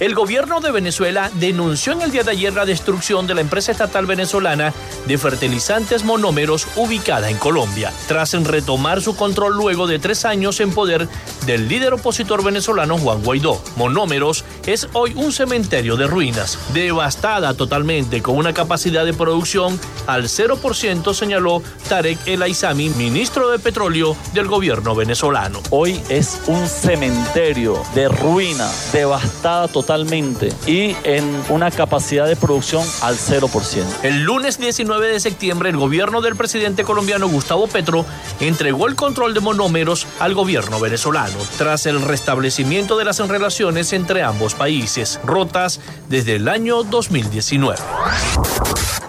El 0.00 0.14
gobierno 0.14 0.60
de 0.60 0.70
Venezuela 0.70 1.30
denunció 1.34 1.92
en 1.92 2.02
el 2.02 2.12
día 2.12 2.22
de 2.22 2.30
ayer 2.30 2.52
la 2.52 2.64
destrucción 2.64 3.26
de 3.26 3.34
la 3.34 3.40
empresa 3.40 3.72
estatal 3.72 4.06
venezolana 4.06 4.72
de 5.08 5.18
fertilizantes 5.18 6.04
monómeros 6.04 6.68
ubicada 6.76 7.30
en 7.30 7.38
Colombia, 7.38 7.92
tras 8.06 8.34
retomar 8.44 9.00
su 9.00 9.16
control 9.16 9.56
luego 9.56 9.86
de 9.86 9.98
tres 9.98 10.24
años 10.24 10.60
en 10.60 10.70
poder 10.70 11.08
del 11.48 11.66
líder 11.66 11.94
opositor 11.94 12.44
venezolano 12.44 12.98
Juan 12.98 13.22
Guaidó. 13.24 13.58
Monómeros 13.76 14.44
es 14.66 14.86
hoy 14.92 15.14
un 15.16 15.32
cementerio 15.32 15.96
de 15.96 16.06
ruinas, 16.06 16.58
devastada 16.74 17.54
totalmente 17.54 18.20
con 18.20 18.36
una 18.36 18.52
capacidad 18.52 19.06
de 19.06 19.14
producción 19.14 19.80
al 20.06 20.24
0%, 20.24 21.14
señaló 21.14 21.62
Tarek 21.88 22.18
El 22.26 22.42
Aizami, 22.42 22.90
ministro 22.90 23.48
de 23.48 23.58
Petróleo 23.58 24.14
del 24.34 24.46
gobierno 24.46 24.94
venezolano. 24.94 25.60
Hoy 25.70 25.98
es 26.10 26.38
un 26.48 26.68
cementerio 26.68 27.82
de 27.94 28.08
ruina, 28.08 28.70
devastada 28.92 29.68
totalmente 29.68 30.52
y 30.66 30.94
en 31.02 31.24
una 31.48 31.70
capacidad 31.70 32.26
de 32.26 32.36
producción 32.36 32.84
al 33.00 33.16
0%. 33.16 33.84
El 34.02 34.22
lunes 34.22 34.58
19 34.58 35.08
de 35.08 35.18
septiembre, 35.18 35.70
el 35.70 35.78
gobierno 35.78 36.20
del 36.20 36.36
presidente 36.36 36.84
colombiano 36.84 37.26
Gustavo 37.26 37.68
Petro 37.68 38.04
entregó 38.38 38.86
el 38.86 38.96
control 38.96 39.32
de 39.32 39.40
monómeros 39.40 40.06
al 40.18 40.34
gobierno 40.34 40.78
venezolano 40.78 41.37
tras 41.56 41.86
el 41.86 42.00
restablecimiento 42.02 42.96
de 42.96 43.04
las 43.04 43.18
relaciones 43.18 43.92
entre 43.92 44.22
ambos 44.22 44.54
países, 44.54 45.20
rotas 45.24 45.80
desde 46.08 46.36
el 46.36 46.48
año 46.48 46.82
2019. 46.82 47.76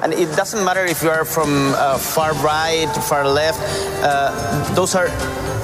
And 0.01 0.13
it 0.13 0.29
doesn't 0.37 0.63
matter 0.63 0.85
if 0.85 1.03
you 1.03 1.09
are 1.09 1.25
from 1.25 1.73
uh, 1.73 1.97
far 1.97 2.33
right, 2.35 2.87
far 3.03 3.27
left, 3.27 3.59
uh, 4.01 4.73
those 4.73 4.95
are 4.95 5.09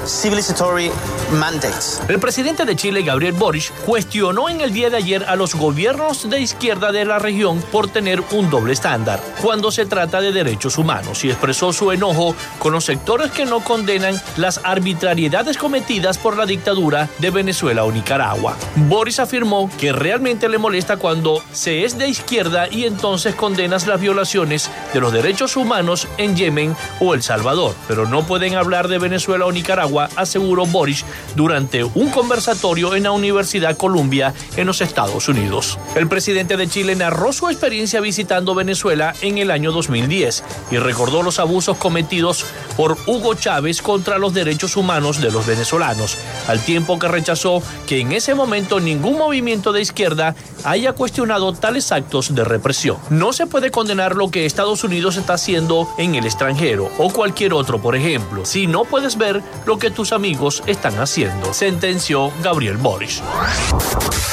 civilizatory 0.06 0.90
mandates. 1.32 2.00
El 2.08 2.20
presidente 2.20 2.64
de 2.64 2.76
Chile, 2.76 3.02
Gabriel 3.02 3.32
Boric, 3.32 3.72
cuestionó 3.84 4.48
en 4.48 4.60
el 4.60 4.72
día 4.72 4.90
de 4.90 4.98
ayer 4.98 5.24
a 5.24 5.36
los 5.36 5.54
gobiernos 5.54 6.28
de 6.30 6.40
izquierda 6.40 6.92
de 6.92 7.04
la 7.04 7.18
región 7.18 7.60
por 7.72 7.88
tener 7.88 8.22
un 8.30 8.48
doble 8.48 8.72
estándar 8.72 9.20
cuando 9.42 9.70
se 9.70 9.86
trata 9.86 10.20
de 10.20 10.32
derechos 10.32 10.78
humanos 10.78 11.24
y 11.24 11.30
expresó 11.30 11.72
su 11.72 11.90
enojo 11.90 12.34
con 12.58 12.72
los 12.72 12.84
sectores 12.84 13.30
que 13.32 13.44
no 13.44 13.60
condenan 13.60 14.20
las 14.36 14.60
arbitrariedades 14.62 15.56
cometidas 15.56 16.18
por 16.18 16.36
la 16.36 16.45
dictadura 16.46 17.08
de 17.18 17.30
Venezuela 17.30 17.84
o 17.84 17.92
Nicaragua. 17.92 18.56
Boris 18.76 19.20
afirmó 19.20 19.70
que 19.78 19.92
realmente 19.92 20.48
le 20.48 20.58
molesta 20.58 20.96
cuando 20.96 21.42
se 21.52 21.84
es 21.84 21.98
de 21.98 22.08
izquierda 22.08 22.68
y 22.70 22.84
entonces 22.84 23.34
condenas 23.34 23.86
las 23.86 24.00
violaciones 24.00 24.70
de 24.92 25.00
los 25.00 25.12
derechos 25.12 25.56
humanos 25.56 26.08
en 26.18 26.36
Yemen 26.36 26.76
o 27.00 27.14
El 27.14 27.22
Salvador, 27.22 27.74
pero 27.88 28.06
no 28.06 28.26
pueden 28.26 28.54
hablar 28.54 28.88
de 28.88 28.98
Venezuela 28.98 29.46
o 29.46 29.52
Nicaragua, 29.52 30.08
aseguró 30.16 30.66
Boris 30.66 31.04
durante 31.34 31.84
un 31.84 32.10
conversatorio 32.10 32.94
en 32.94 33.04
la 33.04 33.12
Universidad 33.12 33.76
Columbia 33.76 34.34
en 34.56 34.66
los 34.66 34.80
Estados 34.80 35.28
Unidos. 35.28 35.78
El 35.94 36.08
presidente 36.08 36.56
de 36.56 36.68
Chile 36.68 36.94
narró 36.94 37.32
su 37.32 37.48
experiencia 37.48 38.00
visitando 38.00 38.54
Venezuela 38.54 39.14
en 39.20 39.38
el 39.38 39.50
año 39.50 39.72
2010 39.72 40.44
y 40.70 40.78
recordó 40.78 41.22
los 41.22 41.38
abusos 41.38 41.76
cometidos 41.76 42.44
por 42.76 42.96
Hugo 43.06 43.34
Chávez 43.34 43.82
contra 43.82 44.18
los 44.18 44.34
derechos 44.34 44.76
humanos 44.76 45.20
de 45.20 45.30
los 45.30 45.46
venezolanos, 45.46 46.16
al 46.48 46.64
tiempo 46.64 46.98
que 46.98 47.08
rechazó 47.08 47.62
que 47.86 48.00
en 48.00 48.12
ese 48.12 48.34
momento 48.34 48.80
ningún 48.80 49.18
movimiento 49.18 49.72
de 49.72 49.82
izquierda 49.82 50.34
haya 50.64 50.92
cuestionado 50.92 51.52
tales 51.52 51.92
actos 51.92 52.34
de 52.34 52.44
represión. 52.44 52.96
No 53.10 53.32
se 53.32 53.46
puede 53.46 53.70
condenar 53.70 54.16
lo 54.16 54.30
que 54.30 54.46
Estados 54.46 54.84
Unidos 54.84 55.16
está 55.16 55.34
haciendo 55.34 55.88
en 55.98 56.14
el 56.14 56.24
extranjero 56.24 56.90
o 56.98 57.10
cualquier 57.10 57.52
otro, 57.52 57.80
por 57.80 57.96
ejemplo, 57.96 58.44
si 58.44 58.66
no 58.66 58.84
puedes 58.84 59.16
ver 59.16 59.42
lo 59.64 59.78
que 59.78 59.90
tus 59.90 60.12
amigos 60.12 60.62
están 60.66 60.98
haciendo, 60.98 61.52
sentenció 61.52 62.32
Gabriel 62.42 62.76
Boris. 62.76 63.22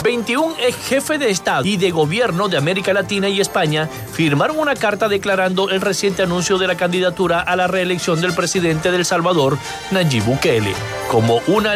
21 0.04 0.56
ex 0.60 0.76
jefes 0.88 1.20
de 1.20 1.30
Estado 1.30 1.66
y 1.66 1.78
de 1.78 1.92
gobierno 1.92 2.50
de 2.50 2.58
América 2.58 2.94
Latina 2.94 3.30
y 3.30 3.40
España 3.40 3.88
firmaron 4.12 4.60
una 4.60 4.76
carta 4.76 5.08
declarando 5.08 5.70
el 5.70 5.80
reciente 5.80 6.24
anuncio 6.24 6.58
de 6.58 6.68
la 6.68 6.76
candidatura 6.76 7.40
a 7.40 7.56
la 7.56 7.68
reelección 7.68 8.20
del 8.20 8.34
presidente 8.34 8.92
del 8.92 9.06
Salvador, 9.06 9.58
Nayib 9.92 10.26
Bukele, 10.26 10.74
como 11.10 11.42
una 11.48 11.74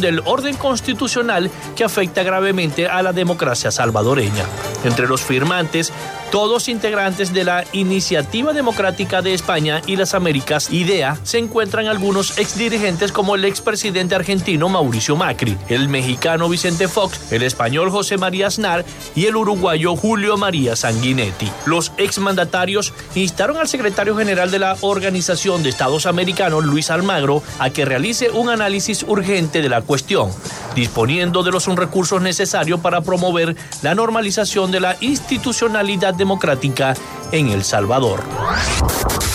del 0.00 0.20
orden 0.24 0.56
constitucional 0.56 1.50
que 1.74 1.84
afecta 1.84 2.22
gravemente 2.22 2.86
a 2.86 3.02
la 3.02 3.12
democracia 3.12 3.70
salvadoreña. 3.70 4.44
Entre 4.84 5.06
los 5.08 5.22
firmantes, 5.22 5.92
todos 6.30 6.68
integrantes 6.68 7.32
de 7.32 7.44
la 7.44 7.64
Iniciativa 7.72 8.52
Democrática 8.52 9.22
de 9.22 9.34
España 9.34 9.82
y 9.86 9.96
las 9.96 10.14
Américas, 10.14 10.70
IDEA, 10.70 11.18
se 11.22 11.38
encuentran 11.38 11.86
algunos 11.86 12.38
exdirigentes 12.38 13.12
como 13.12 13.34
el 13.34 13.44
expresidente 13.44 14.14
argentino 14.14 14.68
Mauricio 14.68 15.16
Macri, 15.16 15.56
el 15.68 15.88
mexicano 15.88 16.48
Vicente 16.48 16.88
Fox, 16.88 17.32
el 17.32 17.42
español 17.42 17.90
José 17.90 18.18
María 18.18 18.48
Aznar 18.48 18.84
y 19.14 19.26
el 19.26 19.36
uruguayo 19.36 19.96
Julio 19.96 20.36
María 20.36 20.76
Sanguinetti. 20.76 21.50
Los 21.64 21.92
exmandatarios 21.96 22.92
instaron 23.14 23.56
al 23.56 23.68
secretario 23.68 24.16
general 24.16 24.50
de 24.50 24.58
la 24.58 24.76
Organización 24.80 25.62
de 25.62 25.68
Estados 25.68 26.06
Americanos, 26.06 26.64
Luis 26.64 26.90
Almagro, 26.90 27.42
a 27.58 27.70
que 27.70 27.84
realice 27.84 28.30
un 28.30 28.50
análisis 28.50 29.04
urgente 29.04 29.62
de 29.62 29.68
la 29.68 29.82
cuestión, 29.82 30.30
disponiendo 30.76 31.42
de 31.42 31.50
los 31.50 31.66
recursos 31.74 32.22
necesarios 32.22 32.78
para 32.78 33.00
promover 33.00 33.56
la 33.82 33.96
normalización 33.96 34.70
de 34.70 34.78
la 34.78 34.96
institucionalidad 35.00 36.14
democrática 36.14 36.94
en 37.32 37.48
El 37.48 37.64
Salvador. 37.64 38.22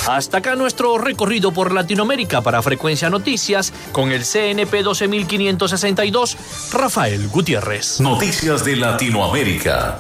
Hasta 0.08 0.38
acá 0.38 0.56
nuestro 0.56 0.98
recorrido 0.98 1.52
por 1.52 1.74
Latinoamérica 1.74 2.42
para 2.42 2.62
Frecuencia 2.62 3.10
Noticias 3.10 3.74
con 3.92 4.12
el 4.12 4.24
CNP 4.24 4.84
12562, 4.84 6.38
Rafael 6.74 7.28
Gutiérrez. 7.28 8.00
Noticias 8.00 8.64
de 8.64 8.76
Latinoamérica. 8.78 10.00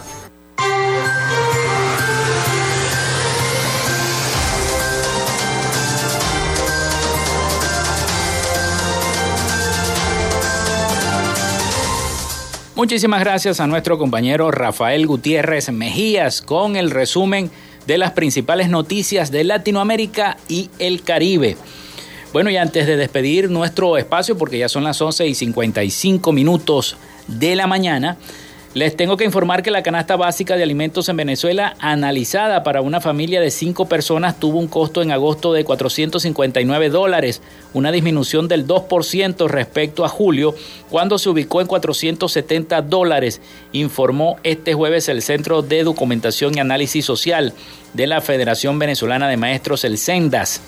Muchísimas 12.82 13.20
gracias 13.20 13.60
a 13.60 13.68
nuestro 13.68 14.00
compañero 14.00 14.50
Rafael 14.50 15.06
Gutiérrez 15.06 15.72
Mejías 15.72 16.42
con 16.42 16.76
el 16.76 16.90
resumen 16.90 17.52
de 17.86 18.00
las 18.00 18.14
principales 18.14 18.70
noticias 18.70 19.30
de 19.30 19.44
Latinoamérica 19.44 20.38
y 20.50 20.72
el 20.80 21.04
Caribe. 21.04 21.58
Bueno, 22.34 22.50
y 22.50 22.58
antes 22.58 22.88
de 22.88 22.98
despedir 22.98 23.52
nuestro 23.52 24.00
espacio, 24.00 24.36
porque 24.36 24.58
ya 24.58 24.68
son 24.68 24.84
las 24.84 25.00
11 25.00 25.28
y 25.28 25.36
55 25.36 26.32
minutos 26.32 26.98
de 27.28 27.56
la 27.56 27.68
mañana, 27.68 28.18
les 28.74 28.96
tengo 28.96 29.18
que 29.18 29.26
informar 29.26 29.64
que 29.64 29.72
la 29.72 29.84
canasta 29.84 30.16
básica 30.16 30.56
de 30.56 30.64
alimentos 30.64 31.10
en 31.10 31.18
Venezuela, 31.18 31.76
analizada 31.80 32.64
para 32.64 32.82
una 32.82 33.02
familia 33.02 33.42
de 33.42 33.52
cinco 33.52 33.88
personas, 33.90 34.40
tuvo 34.40 34.60
un 34.60 34.70
costo 34.70 35.02
en 35.02 35.12
agosto 35.12 35.52
de 35.52 35.66
459 35.66 36.90
dólares, 36.90 37.42
una 37.74 37.92
disminución 37.92 38.48
del 38.48 38.66
2% 38.66 39.50
respecto 39.50 40.06
a 40.06 40.10
julio, 40.10 40.56
cuando 40.90 41.20
se 41.20 41.28
ubicó 41.28 41.60
en 41.60 41.68
470 41.68 42.82
dólares, 42.84 43.42
informó 43.74 44.38
este 44.44 44.74
jueves 44.74 45.10
el 45.10 45.22
Centro 45.22 45.62
de 45.62 45.84
Documentación 45.84 46.56
y 46.56 46.62
Análisis 46.62 47.04
Social 47.04 47.54
de 47.94 48.08
la 48.08 48.22
Federación 48.22 48.80
Venezolana 48.80 49.28
de 49.28 49.36
Maestros, 49.36 49.84
el 49.84 49.98
CENDAS. 49.98 50.62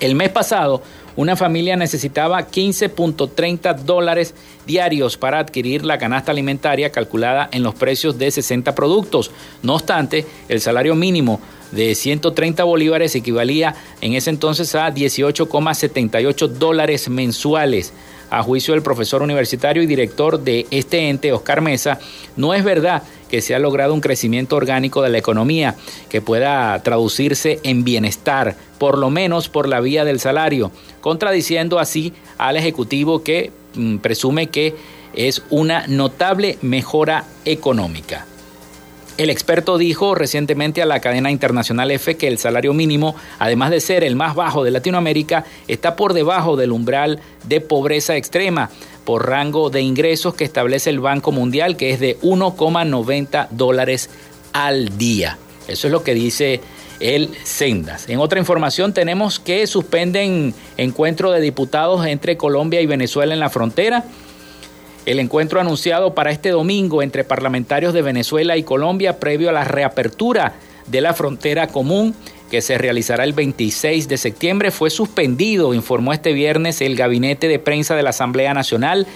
El 0.00 0.16
mes 0.16 0.30
pasado, 0.30 0.82
una 1.16 1.36
familia 1.36 1.76
necesitaba 1.76 2.48
15.30 2.48 3.76
dólares 3.76 4.34
diarios 4.66 5.16
para 5.16 5.38
adquirir 5.38 5.84
la 5.84 5.98
canasta 5.98 6.32
alimentaria 6.32 6.90
calculada 6.90 7.48
en 7.52 7.62
los 7.62 7.74
precios 7.74 8.18
de 8.18 8.30
60 8.30 8.74
productos. 8.74 9.30
No 9.62 9.74
obstante, 9.74 10.26
el 10.48 10.60
salario 10.60 10.94
mínimo 10.94 11.40
de 11.72 11.94
130 11.94 12.64
bolívares 12.64 13.14
equivalía 13.14 13.74
en 14.00 14.14
ese 14.14 14.30
entonces 14.30 14.74
a 14.74 14.92
18,78 14.92 16.48
dólares 16.48 17.08
mensuales. 17.08 17.92
A 18.34 18.42
juicio 18.42 18.74
del 18.74 18.82
profesor 18.82 19.22
universitario 19.22 19.80
y 19.80 19.86
director 19.86 20.40
de 20.40 20.66
este 20.72 21.08
ente, 21.08 21.32
Oscar 21.32 21.60
Mesa, 21.60 22.00
no 22.34 22.52
es 22.52 22.64
verdad 22.64 23.04
que 23.30 23.40
se 23.40 23.54
ha 23.54 23.60
logrado 23.60 23.94
un 23.94 24.00
crecimiento 24.00 24.56
orgánico 24.56 25.02
de 25.02 25.10
la 25.10 25.18
economía 25.18 25.76
que 26.08 26.20
pueda 26.20 26.82
traducirse 26.82 27.60
en 27.62 27.84
bienestar, 27.84 28.56
por 28.78 28.98
lo 28.98 29.08
menos 29.08 29.48
por 29.48 29.68
la 29.68 29.78
vía 29.78 30.04
del 30.04 30.18
salario, 30.18 30.72
contradiciendo 31.00 31.78
así 31.78 32.12
al 32.36 32.56
Ejecutivo 32.56 33.22
que 33.22 33.52
mm, 33.76 33.98
presume 33.98 34.48
que 34.48 34.74
es 35.14 35.44
una 35.50 35.86
notable 35.86 36.58
mejora 36.60 37.26
económica. 37.44 38.26
El 39.16 39.30
experto 39.30 39.78
dijo 39.78 40.16
recientemente 40.16 40.82
a 40.82 40.86
la 40.86 40.98
cadena 40.98 41.30
internacional 41.30 41.92
EFE 41.92 42.16
que 42.16 42.26
el 42.26 42.38
salario 42.38 42.74
mínimo, 42.74 43.14
además 43.38 43.70
de 43.70 43.80
ser 43.80 44.02
el 44.02 44.16
más 44.16 44.34
bajo 44.34 44.64
de 44.64 44.72
Latinoamérica, 44.72 45.44
está 45.68 45.94
por 45.94 46.14
debajo 46.14 46.56
del 46.56 46.72
umbral 46.72 47.20
de 47.44 47.60
pobreza 47.60 48.16
extrema 48.16 48.70
por 49.04 49.28
rango 49.28 49.70
de 49.70 49.82
ingresos 49.82 50.34
que 50.34 50.42
establece 50.42 50.90
el 50.90 50.98
Banco 50.98 51.30
Mundial, 51.30 51.76
que 51.76 51.90
es 51.90 52.00
de 52.00 52.18
1,90 52.22 53.50
dólares 53.50 54.10
al 54.52 54.98
día. 54.98 55.38
Eso 55.68 55.86
es 55.86 55.92
lo 55.92 56.02
que 56.02 56.14
dice 56.14 56.60
el 56.98 57.30
Sendas. 57.44 58.08
En 58.08 58.18
otra 58.18 58.40
información 58.40 58.92
tenemos 58.92 59.38
que 59.38 59.66
suspenden 59.68 60.54
encuentro 60.76 61.30
de 61.30 61.40
diputados 61.40 62.04
entre 62.06 62.36
Colombia 62.36 62.80
y 62.80 62.86
Venezuela 62.86 63.32
en 63.32 63.40
la 63.40 63.50
frontera. 63.50 64.04
El 65.06 65.18
encuentro 65.18 65.60
anunciado 65.60 66.14
para 66.14 66.30
este 66.30 66.50
domingo 66.50 67.02
entre 67.02 67.24
parlamentarios 67.24 67.92
de 67.92 68.00
Venezuela 68.00 68.56
y 68.56 68.62
Colombia 68.62 69.18
previo 69.18 69.50
a 69.50 69.52
la 69.52 69.64
reapertura 69.64 70.54
de 70.86 71.00
la 71.02 71.12
frontera 71.12 71.66
común 71.66 72.14
que 72.50 72.62
se 72.62 72.78
realizará 72.78 73.24
el 73.24 73.32
26 73.32 74.08
de 74.08 74.16
septiembre 74.16 74.70
fue 74.70 74.88
suspendido, 74.88 75.74
informó 75.74 76.12
este 76.12 76.32
viernes 76.32 76.80
el 76.80 76.96
gabinete 76.96 77.48
de 77.48 77.58
prensa 77.58 77.96
de 77.96 78.02
la 78.02 78.10
Asamblea 78.10 78.54
Nacional. 78.54 79.06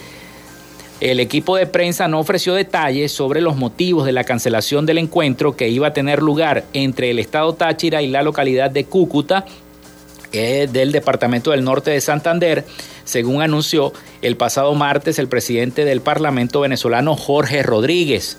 El 1.00 1.20
equipo 1.20 1.56
de 1.56 1.66
prensa 1.66 2.08
no 2.08 2.18
ofreció 2.18 2.54
detalles 2.54 3.12
sobre 3.12 3.40
los 3.40 3.56
motivos 3.56 4.04
de 4.04 4.12
la 4.12 4.24
cancelación 4.24 4.84
del 4.84 4.98
encuentro 4.98 5.56
que 5.56 5.68
iba 5.68 5.88
a 5.88 5.92
tener 5.92 6.20
lugar 6.20 6.64
entre 6.72 7.10
el 7.10 7.18
estado 7.18 7.54
Táchira 7.54 8.02
y 8.02 8.08
la 8.08 8.22
localidad 8.22 8.70
de 8.70 8.84
Cúcuta, 8.84 9.46
del 10.32 10.92
departamento 10.92 11.50
del 11.52 11.64
norte 11.64 11.90
de 11.90 12.00
Santander, 12.00 12.64
según 13.04 13.42
anunció 13.42 13.92
el 14.22 14.36
pasado 14.36 14.74
martes 14.74 15.18
el 15.18 15.28
presidente 15.28 15.84
del 15.84 16.00
Parlamento 16.00 16.60
venezolano 16.60 17.16
Jorge 17.16 17.62
Rodríguez. 17.62 18.38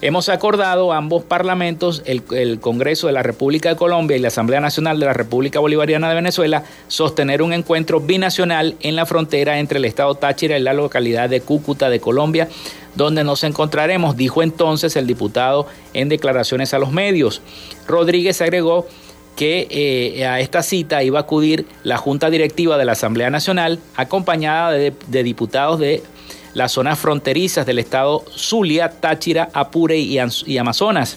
Hemos 0.00 0.28
acordado 0.28 0.92
ambos 0.92 1.24
parlamentos, 1.24 2.02
el, 2.04 2.60
Congreso 2.60 3.08
de 3.08 3.12
la 3.12 3.24
República 3.24 3.70
de 3.70 3.76
Colombia 3.76 4.16
y 4.16 4.20
la 4.20 4.28
Asamblea 4.28 4.60
Nacional 4.60 5.00
de 5.00 5.06
la 5.06 5.12
República 5.12 5.58
Bolivariana 5.58 6.08
de 6.08 6.14
Venezuela, 6.14 6.62
sostener 6.86 7.42
un 7.42 7.52
encuentro 7.52 7.98
binacional 7.98 8.76
en 8.80 8.94
la 8.94 9.06
frontera 9.06 9.58
entre 9.58 9.78
el 9.78 9.84
estado 9.84 10.14
Táchira 10.14 10.56
y 10.56 10.62
la 10.62 10.72
localidad 10.72 11.28
de 11.28 11.40
Cúcuta 11.40 11.90
de 11.90 11.98
Colombia, 11.98 12.48
donde 12.94 13.24
nos 13.24 13.42
encontraremos, 13.42 14.16
dijo 14.16 14.44
entonces 14.44 14.94
el 14.94 15.08
diputado 15.08 15.66
en 15.94 16.08
declaraciones 16.08 16.74
a 16.74 16.78
los 16.78 16.92
medios. 16.92 17.42
Rodríguez 17.88 18.40
agregó 18.40 18.86
que 19.38 19.68
eh, 19.70 20.26
a 20.26 20.40
esta 20.40 20.64
cita 20.64 21.04
iba 21.04 21.20
a 21.20 21.22
acudir 21.22 21.64
la 21.84 21.96
Junta 21.96 22.28
Directiva 22.28 22.76
de 22.76 22.84
la 22.84 22.92
Asamblea 22.92 23.30
Nacional, 23.30 23.78
acompañada 23.94 24.72
de 24.72 25.22
diputados 25.22 25.78
de 25.78 26.02
las 26.54 26.72
zonas 26.72 26.98
fronterizas 26.98 27.64
del 27.64 27.78
estado 27.78 28.24
Zulia, 28.36 28.90
Táchira, 28.90 29.48
Apure 29.52 29.96
y, 29.96 30.18
Amazonas, 30.58 31.16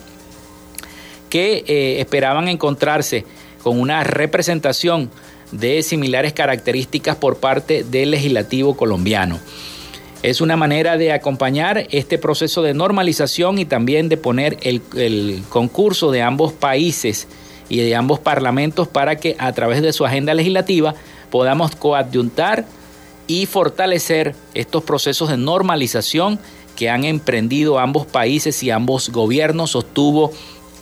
que 1.31 1.63
eh, 1.67 1.99
esperaban 1.99 2.47
encontrarse 2.47 3.25
con 3.63 3.79
una 3.79 4.03
representación 4.03 5.09
de 5.51 5.81
similares 5.81 6.33
características 6.33 7.15
por 7.15 7.37
parte 7.37 7.83
del 7.83 8.11
legislativo 8.11 8.77
colombiano. 8.77 9.39
Es 10.21 10.41
una 10.41 10.55
manera 10.55 10.97
de 10.97 11.11
acompañar 11.11 11.87
este 11.89 12.19
proceso 12.19 12.61
de 12.61 12.75
normalización 12.75 13.57
y 13.57 13.65
también 13.65 14.09
de 14.09 14.17
poner 14.17 14.59
el, 14.61 14.83
el 14.95 15.41
concurso 15.49 16.11
de 16.11 16.21
ambos 16.21 16.53
países 16.53 17.27
y 17.71 17.77
de 17.77 17.95
ambos 17.95 18.19
parlamentos 18.19 18.89
para 18.89 19.15
que 19.15 19.37
a 19.39 19.53
través 19.53 19.81
de 19.81 19.93
su 19.93 20.05
agenda 20.05 20.33
legislativa 20.33 20.93
podamos 21.29 21.73
coadyuntar 21.73 22.65
y 23.27 23.45
fortalecer 23.45 24.35
estos 24.53 24.83
procesos 24.83 25.29
de 25.29 25.37
normalización 25.37 26.37
que 26.75 26.89
han 26.89 27.05
emprendido 27.05 27.79
ambos 27.79 28.05
países 28.05 28.61
y 28.61 28.71
ambos 28.71 29.09
gobiernos, 29.09 29.71
sostuvo 29.71 30.33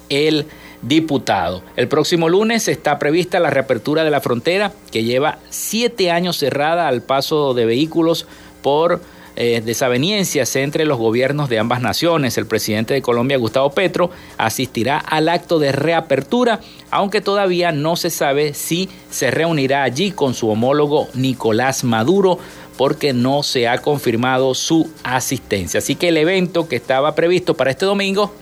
el 0.10 0.48
diputado. 0.82 1.62
El 1.76 1.88
próximo 1.88 2.28
lunes 2.28 2.68
está 2.68 2.98
prevista 2.98 3.40
la 3.40 3.52
reapertura 3.52 4.04
de 4.04 4.10
la 4.10 4.20
frontera 4.20 4.74
que 4.90 5.04
lleva 5.04 5.38
siete 5.52 6.10
años 6.10 6.38
cerrada 6.38 6.88
al 6.88 7.04
paso 7.04 7.54
de 7.54 7.66
vehículos 7.66 8.26
por 8.64 9.00
eh, 9.42 9.62
desavenencias 9.64 10.54
entre 10.58 10.84
los 10.84 10.98
gobiernos 10.98 11.48
de 11.48 11.60
ambas 11.60 11.82
naciones. 11.82 12.38
El 12.38 12.46
presidente 12.46 12.94
de 12.94 13.02
Colombia, 13.02 13.38
Gustavo 13.38 13.70
Petro, 13.70 14.12
asistirá 14.38 14.98
al 14.98 15.30
acto 15.30 15.60
de 15.60 15.72
reapertura, 15.72 16.60
aunque 16.92 17.22
todavía 17.22 17.72
no 17.72 17.96
se 17.96 18.10
sabe 18.10 18.54
si 18.54 18.90
se 19.10 19.32
reunirá 19.32 19.84
allí 19.84 20.12
con 20.12 20.34
su 20.34 20.50
homólogo 20.50 21.08
Nicolás 21.14 21.86
Maduro 21.86 22.38
porque 22.76 23.14
no 23.14 23.42
se 23.42 23.70
ha 23.70 23.78
confirmado 23.78 24.54
su 24.56 24.90
asistencia. 25.04 25.78
Así 25.78 25.96
que 25.96 26.10
el 26.10 26.18
evento 26.18 26.68
que 26.68 26.76
estaba 26.76 27.16
previsto 27.16 27.54
para 27.56 27.72
este 27.72 27.86
domingo 27.86 28.34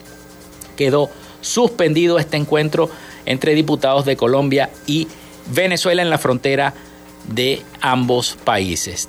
quedó 0.75 1.11
suspendido 1.41 2.17
este 2.17 2.37
encuentro 2.37 2.89
entre 3.27 3.53
diputados 3.53 4.03
de 4.05 4.17
Colombia 4.17 4.71
y 4.87 5.07
Venezuela 5.53 6.01
en 6.01 6.09
la 6.09 6.17
frontera 6.17 6.73
de 7.27 7.61
ambos 7.81 8.35
países. 8.43 9.07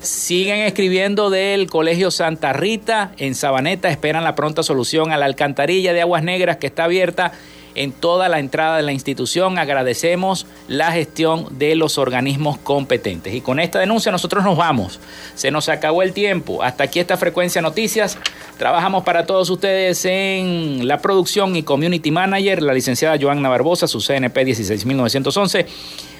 Siguen 0.00 0.60
escribiendo 0.60 1.28
del 1.28 1.68
Colegio 1.68 2.12
Santa 2.12 2.52
Rita 2.52 3.12
en 3.18 3.34
Sabaneta, 3.34 3.88
esperan 3.88 4.22
la 4.22 4.36
pronta 4.36 4.62
solución 4.62 5.10
a 5.10 5.16
la 5.16 5.26
alcantarilla 5.26 5.92
de 5.92 6.00
aguas 6.00 6.22
negras 6.22 6.58
que 6.58 6.68
está 6.68 6.84
abierta 6.84 7.32
en 7.74 7.92
toda 7.92 8.28
la 8.28 8.38
entrada 8.38 8.76
de 8.76 8.82
la 8.82 8.92
institución. 8.92 9.58
Agradecemos 9.58 10.46
la 10.68 10.92
gestión 10.92 11.46
de 11.58 11.74
los 11.74 11.98
organismos 11.98 12.58
competentes. 12.58 13.34
Y 13.34 13.40
con 13.40 13.60
esta 13.60 13.78
denuncia 13.78 14.12
nosotros 14.12 14.44
nos 14.44 14.56
vamos. 14.56 15.00
Se 15.34 15.50
nos 15.50 15.68
acabó 15.68 16.02
el 16.02 16.12
tiempo. 16.12 16.62
Hasta 16.62 16.84
aquí 16.84 17.00
esta 17.00 17.16
frecuencia 17.16 17.62
noticias. 17.62 18.18
Trabajamos 18.58 19.04
para 19.04 19.26
todos 19.26 19.50
ustedes 19.50 20.04
en 20.04 20.88
la 20.88 20.98
producción 20.98 21.54
y 21.54 21.62
community 21.62 22.10
manager, 22.10 22.62
la 22.62 22.74
licenciada 22.74 23.16
Joanna 23.20 23.48
Barbosa, 23.48 23.86
su 23.86 24.00
CNP 24.00 24.44
16911. 24.44 25.66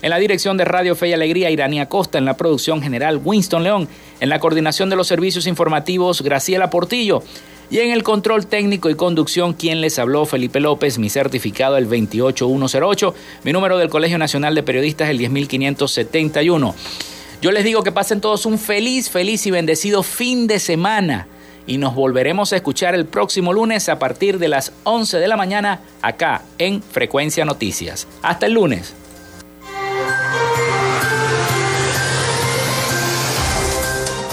En 0.02 0.10
la 0.10 0.18
dirección 0.18 0.56
de 0.56 0.64
Radio 0.64 0.94
Fe 0.94 1.08
y 1.08 1.12
Alegría, 1.12 1.50
Iranía 1.50 1.88
Costa. 1.88 2.18
En 2.18 2.24
la 2.24 2.36
producción 2.36 2.80
general, 2.80 3.20
Winston 3.24 3.64
León. 3.64 3.88
En 4.20 4.28
la 4.28 4.38
coordinación 4.38 4.90
de 4.90 4.96
los 4.96 5.08
servicios 5.08 5.46
informativos, 5.46 6.22
Graciela 6.22 6.70
Portillo. 6.70 7.22
Y 7.70 7.80
en 7.80 7.90
el 7.90 8.02
control 8.02 8.46
técnico 8.46 8.88
y 8.88 8.94
conducción, 8.94 9.52
quien 9.52 9.82
les 9.82 9.98
habló, 9.98 10.24
Felipe 10.24 10.58
López, 10.58 10.98
mi 10.98 11.10
certificado 11.10 11.76
el 11.76 11.84
28108, 11.84 13.14
mi 13.44 13.52
número 13.52 13.76
del 13.76 13.90
Colegio 13.90 14.16
Nacional 14.16 14.54
de 14.54 14.62
Periodistas 14.62 15.10
el 15.10 15.18
10571. 15.18 16.74
Yo 17.42 17.52
les 17.52 17.64
digo 17.64 17.82
que 17.82 17.92
pasen 17.92 18.22
todos 18.22 18.46
un 18.46 18.58
feliz, 18.58 19.10
feliz 19.10 19.46
y 19.46 19.50
bendecido 19.50 20.02
fin 20.02 20.46
de 20.46 20.58
semana. 20.58 21.28
Y 21.66 21.76
nos 21.76 21.94
volveremos 21.94 22.54
a 22.54 22.56
escuchar 22.56 22.94
el 22.94 23.04
próximo 23.04 23.52
lunes 23.52 23.90
a 23.90 23.98
partir 23.98 24.38
de 24.38 24.48
las 24.48 24.72
11 24.84 25.18
de 25.18 25.28
la 25.28 25.36
mañana 25.36 25.80
acá 26.00 26.42
en 26.56 26.82
Frecuencia 26.82 27.44
Noticias. 27.44 28.08
Hasta 28.22 28.46
el 28.46 28.54
lunes. 28.54 28.94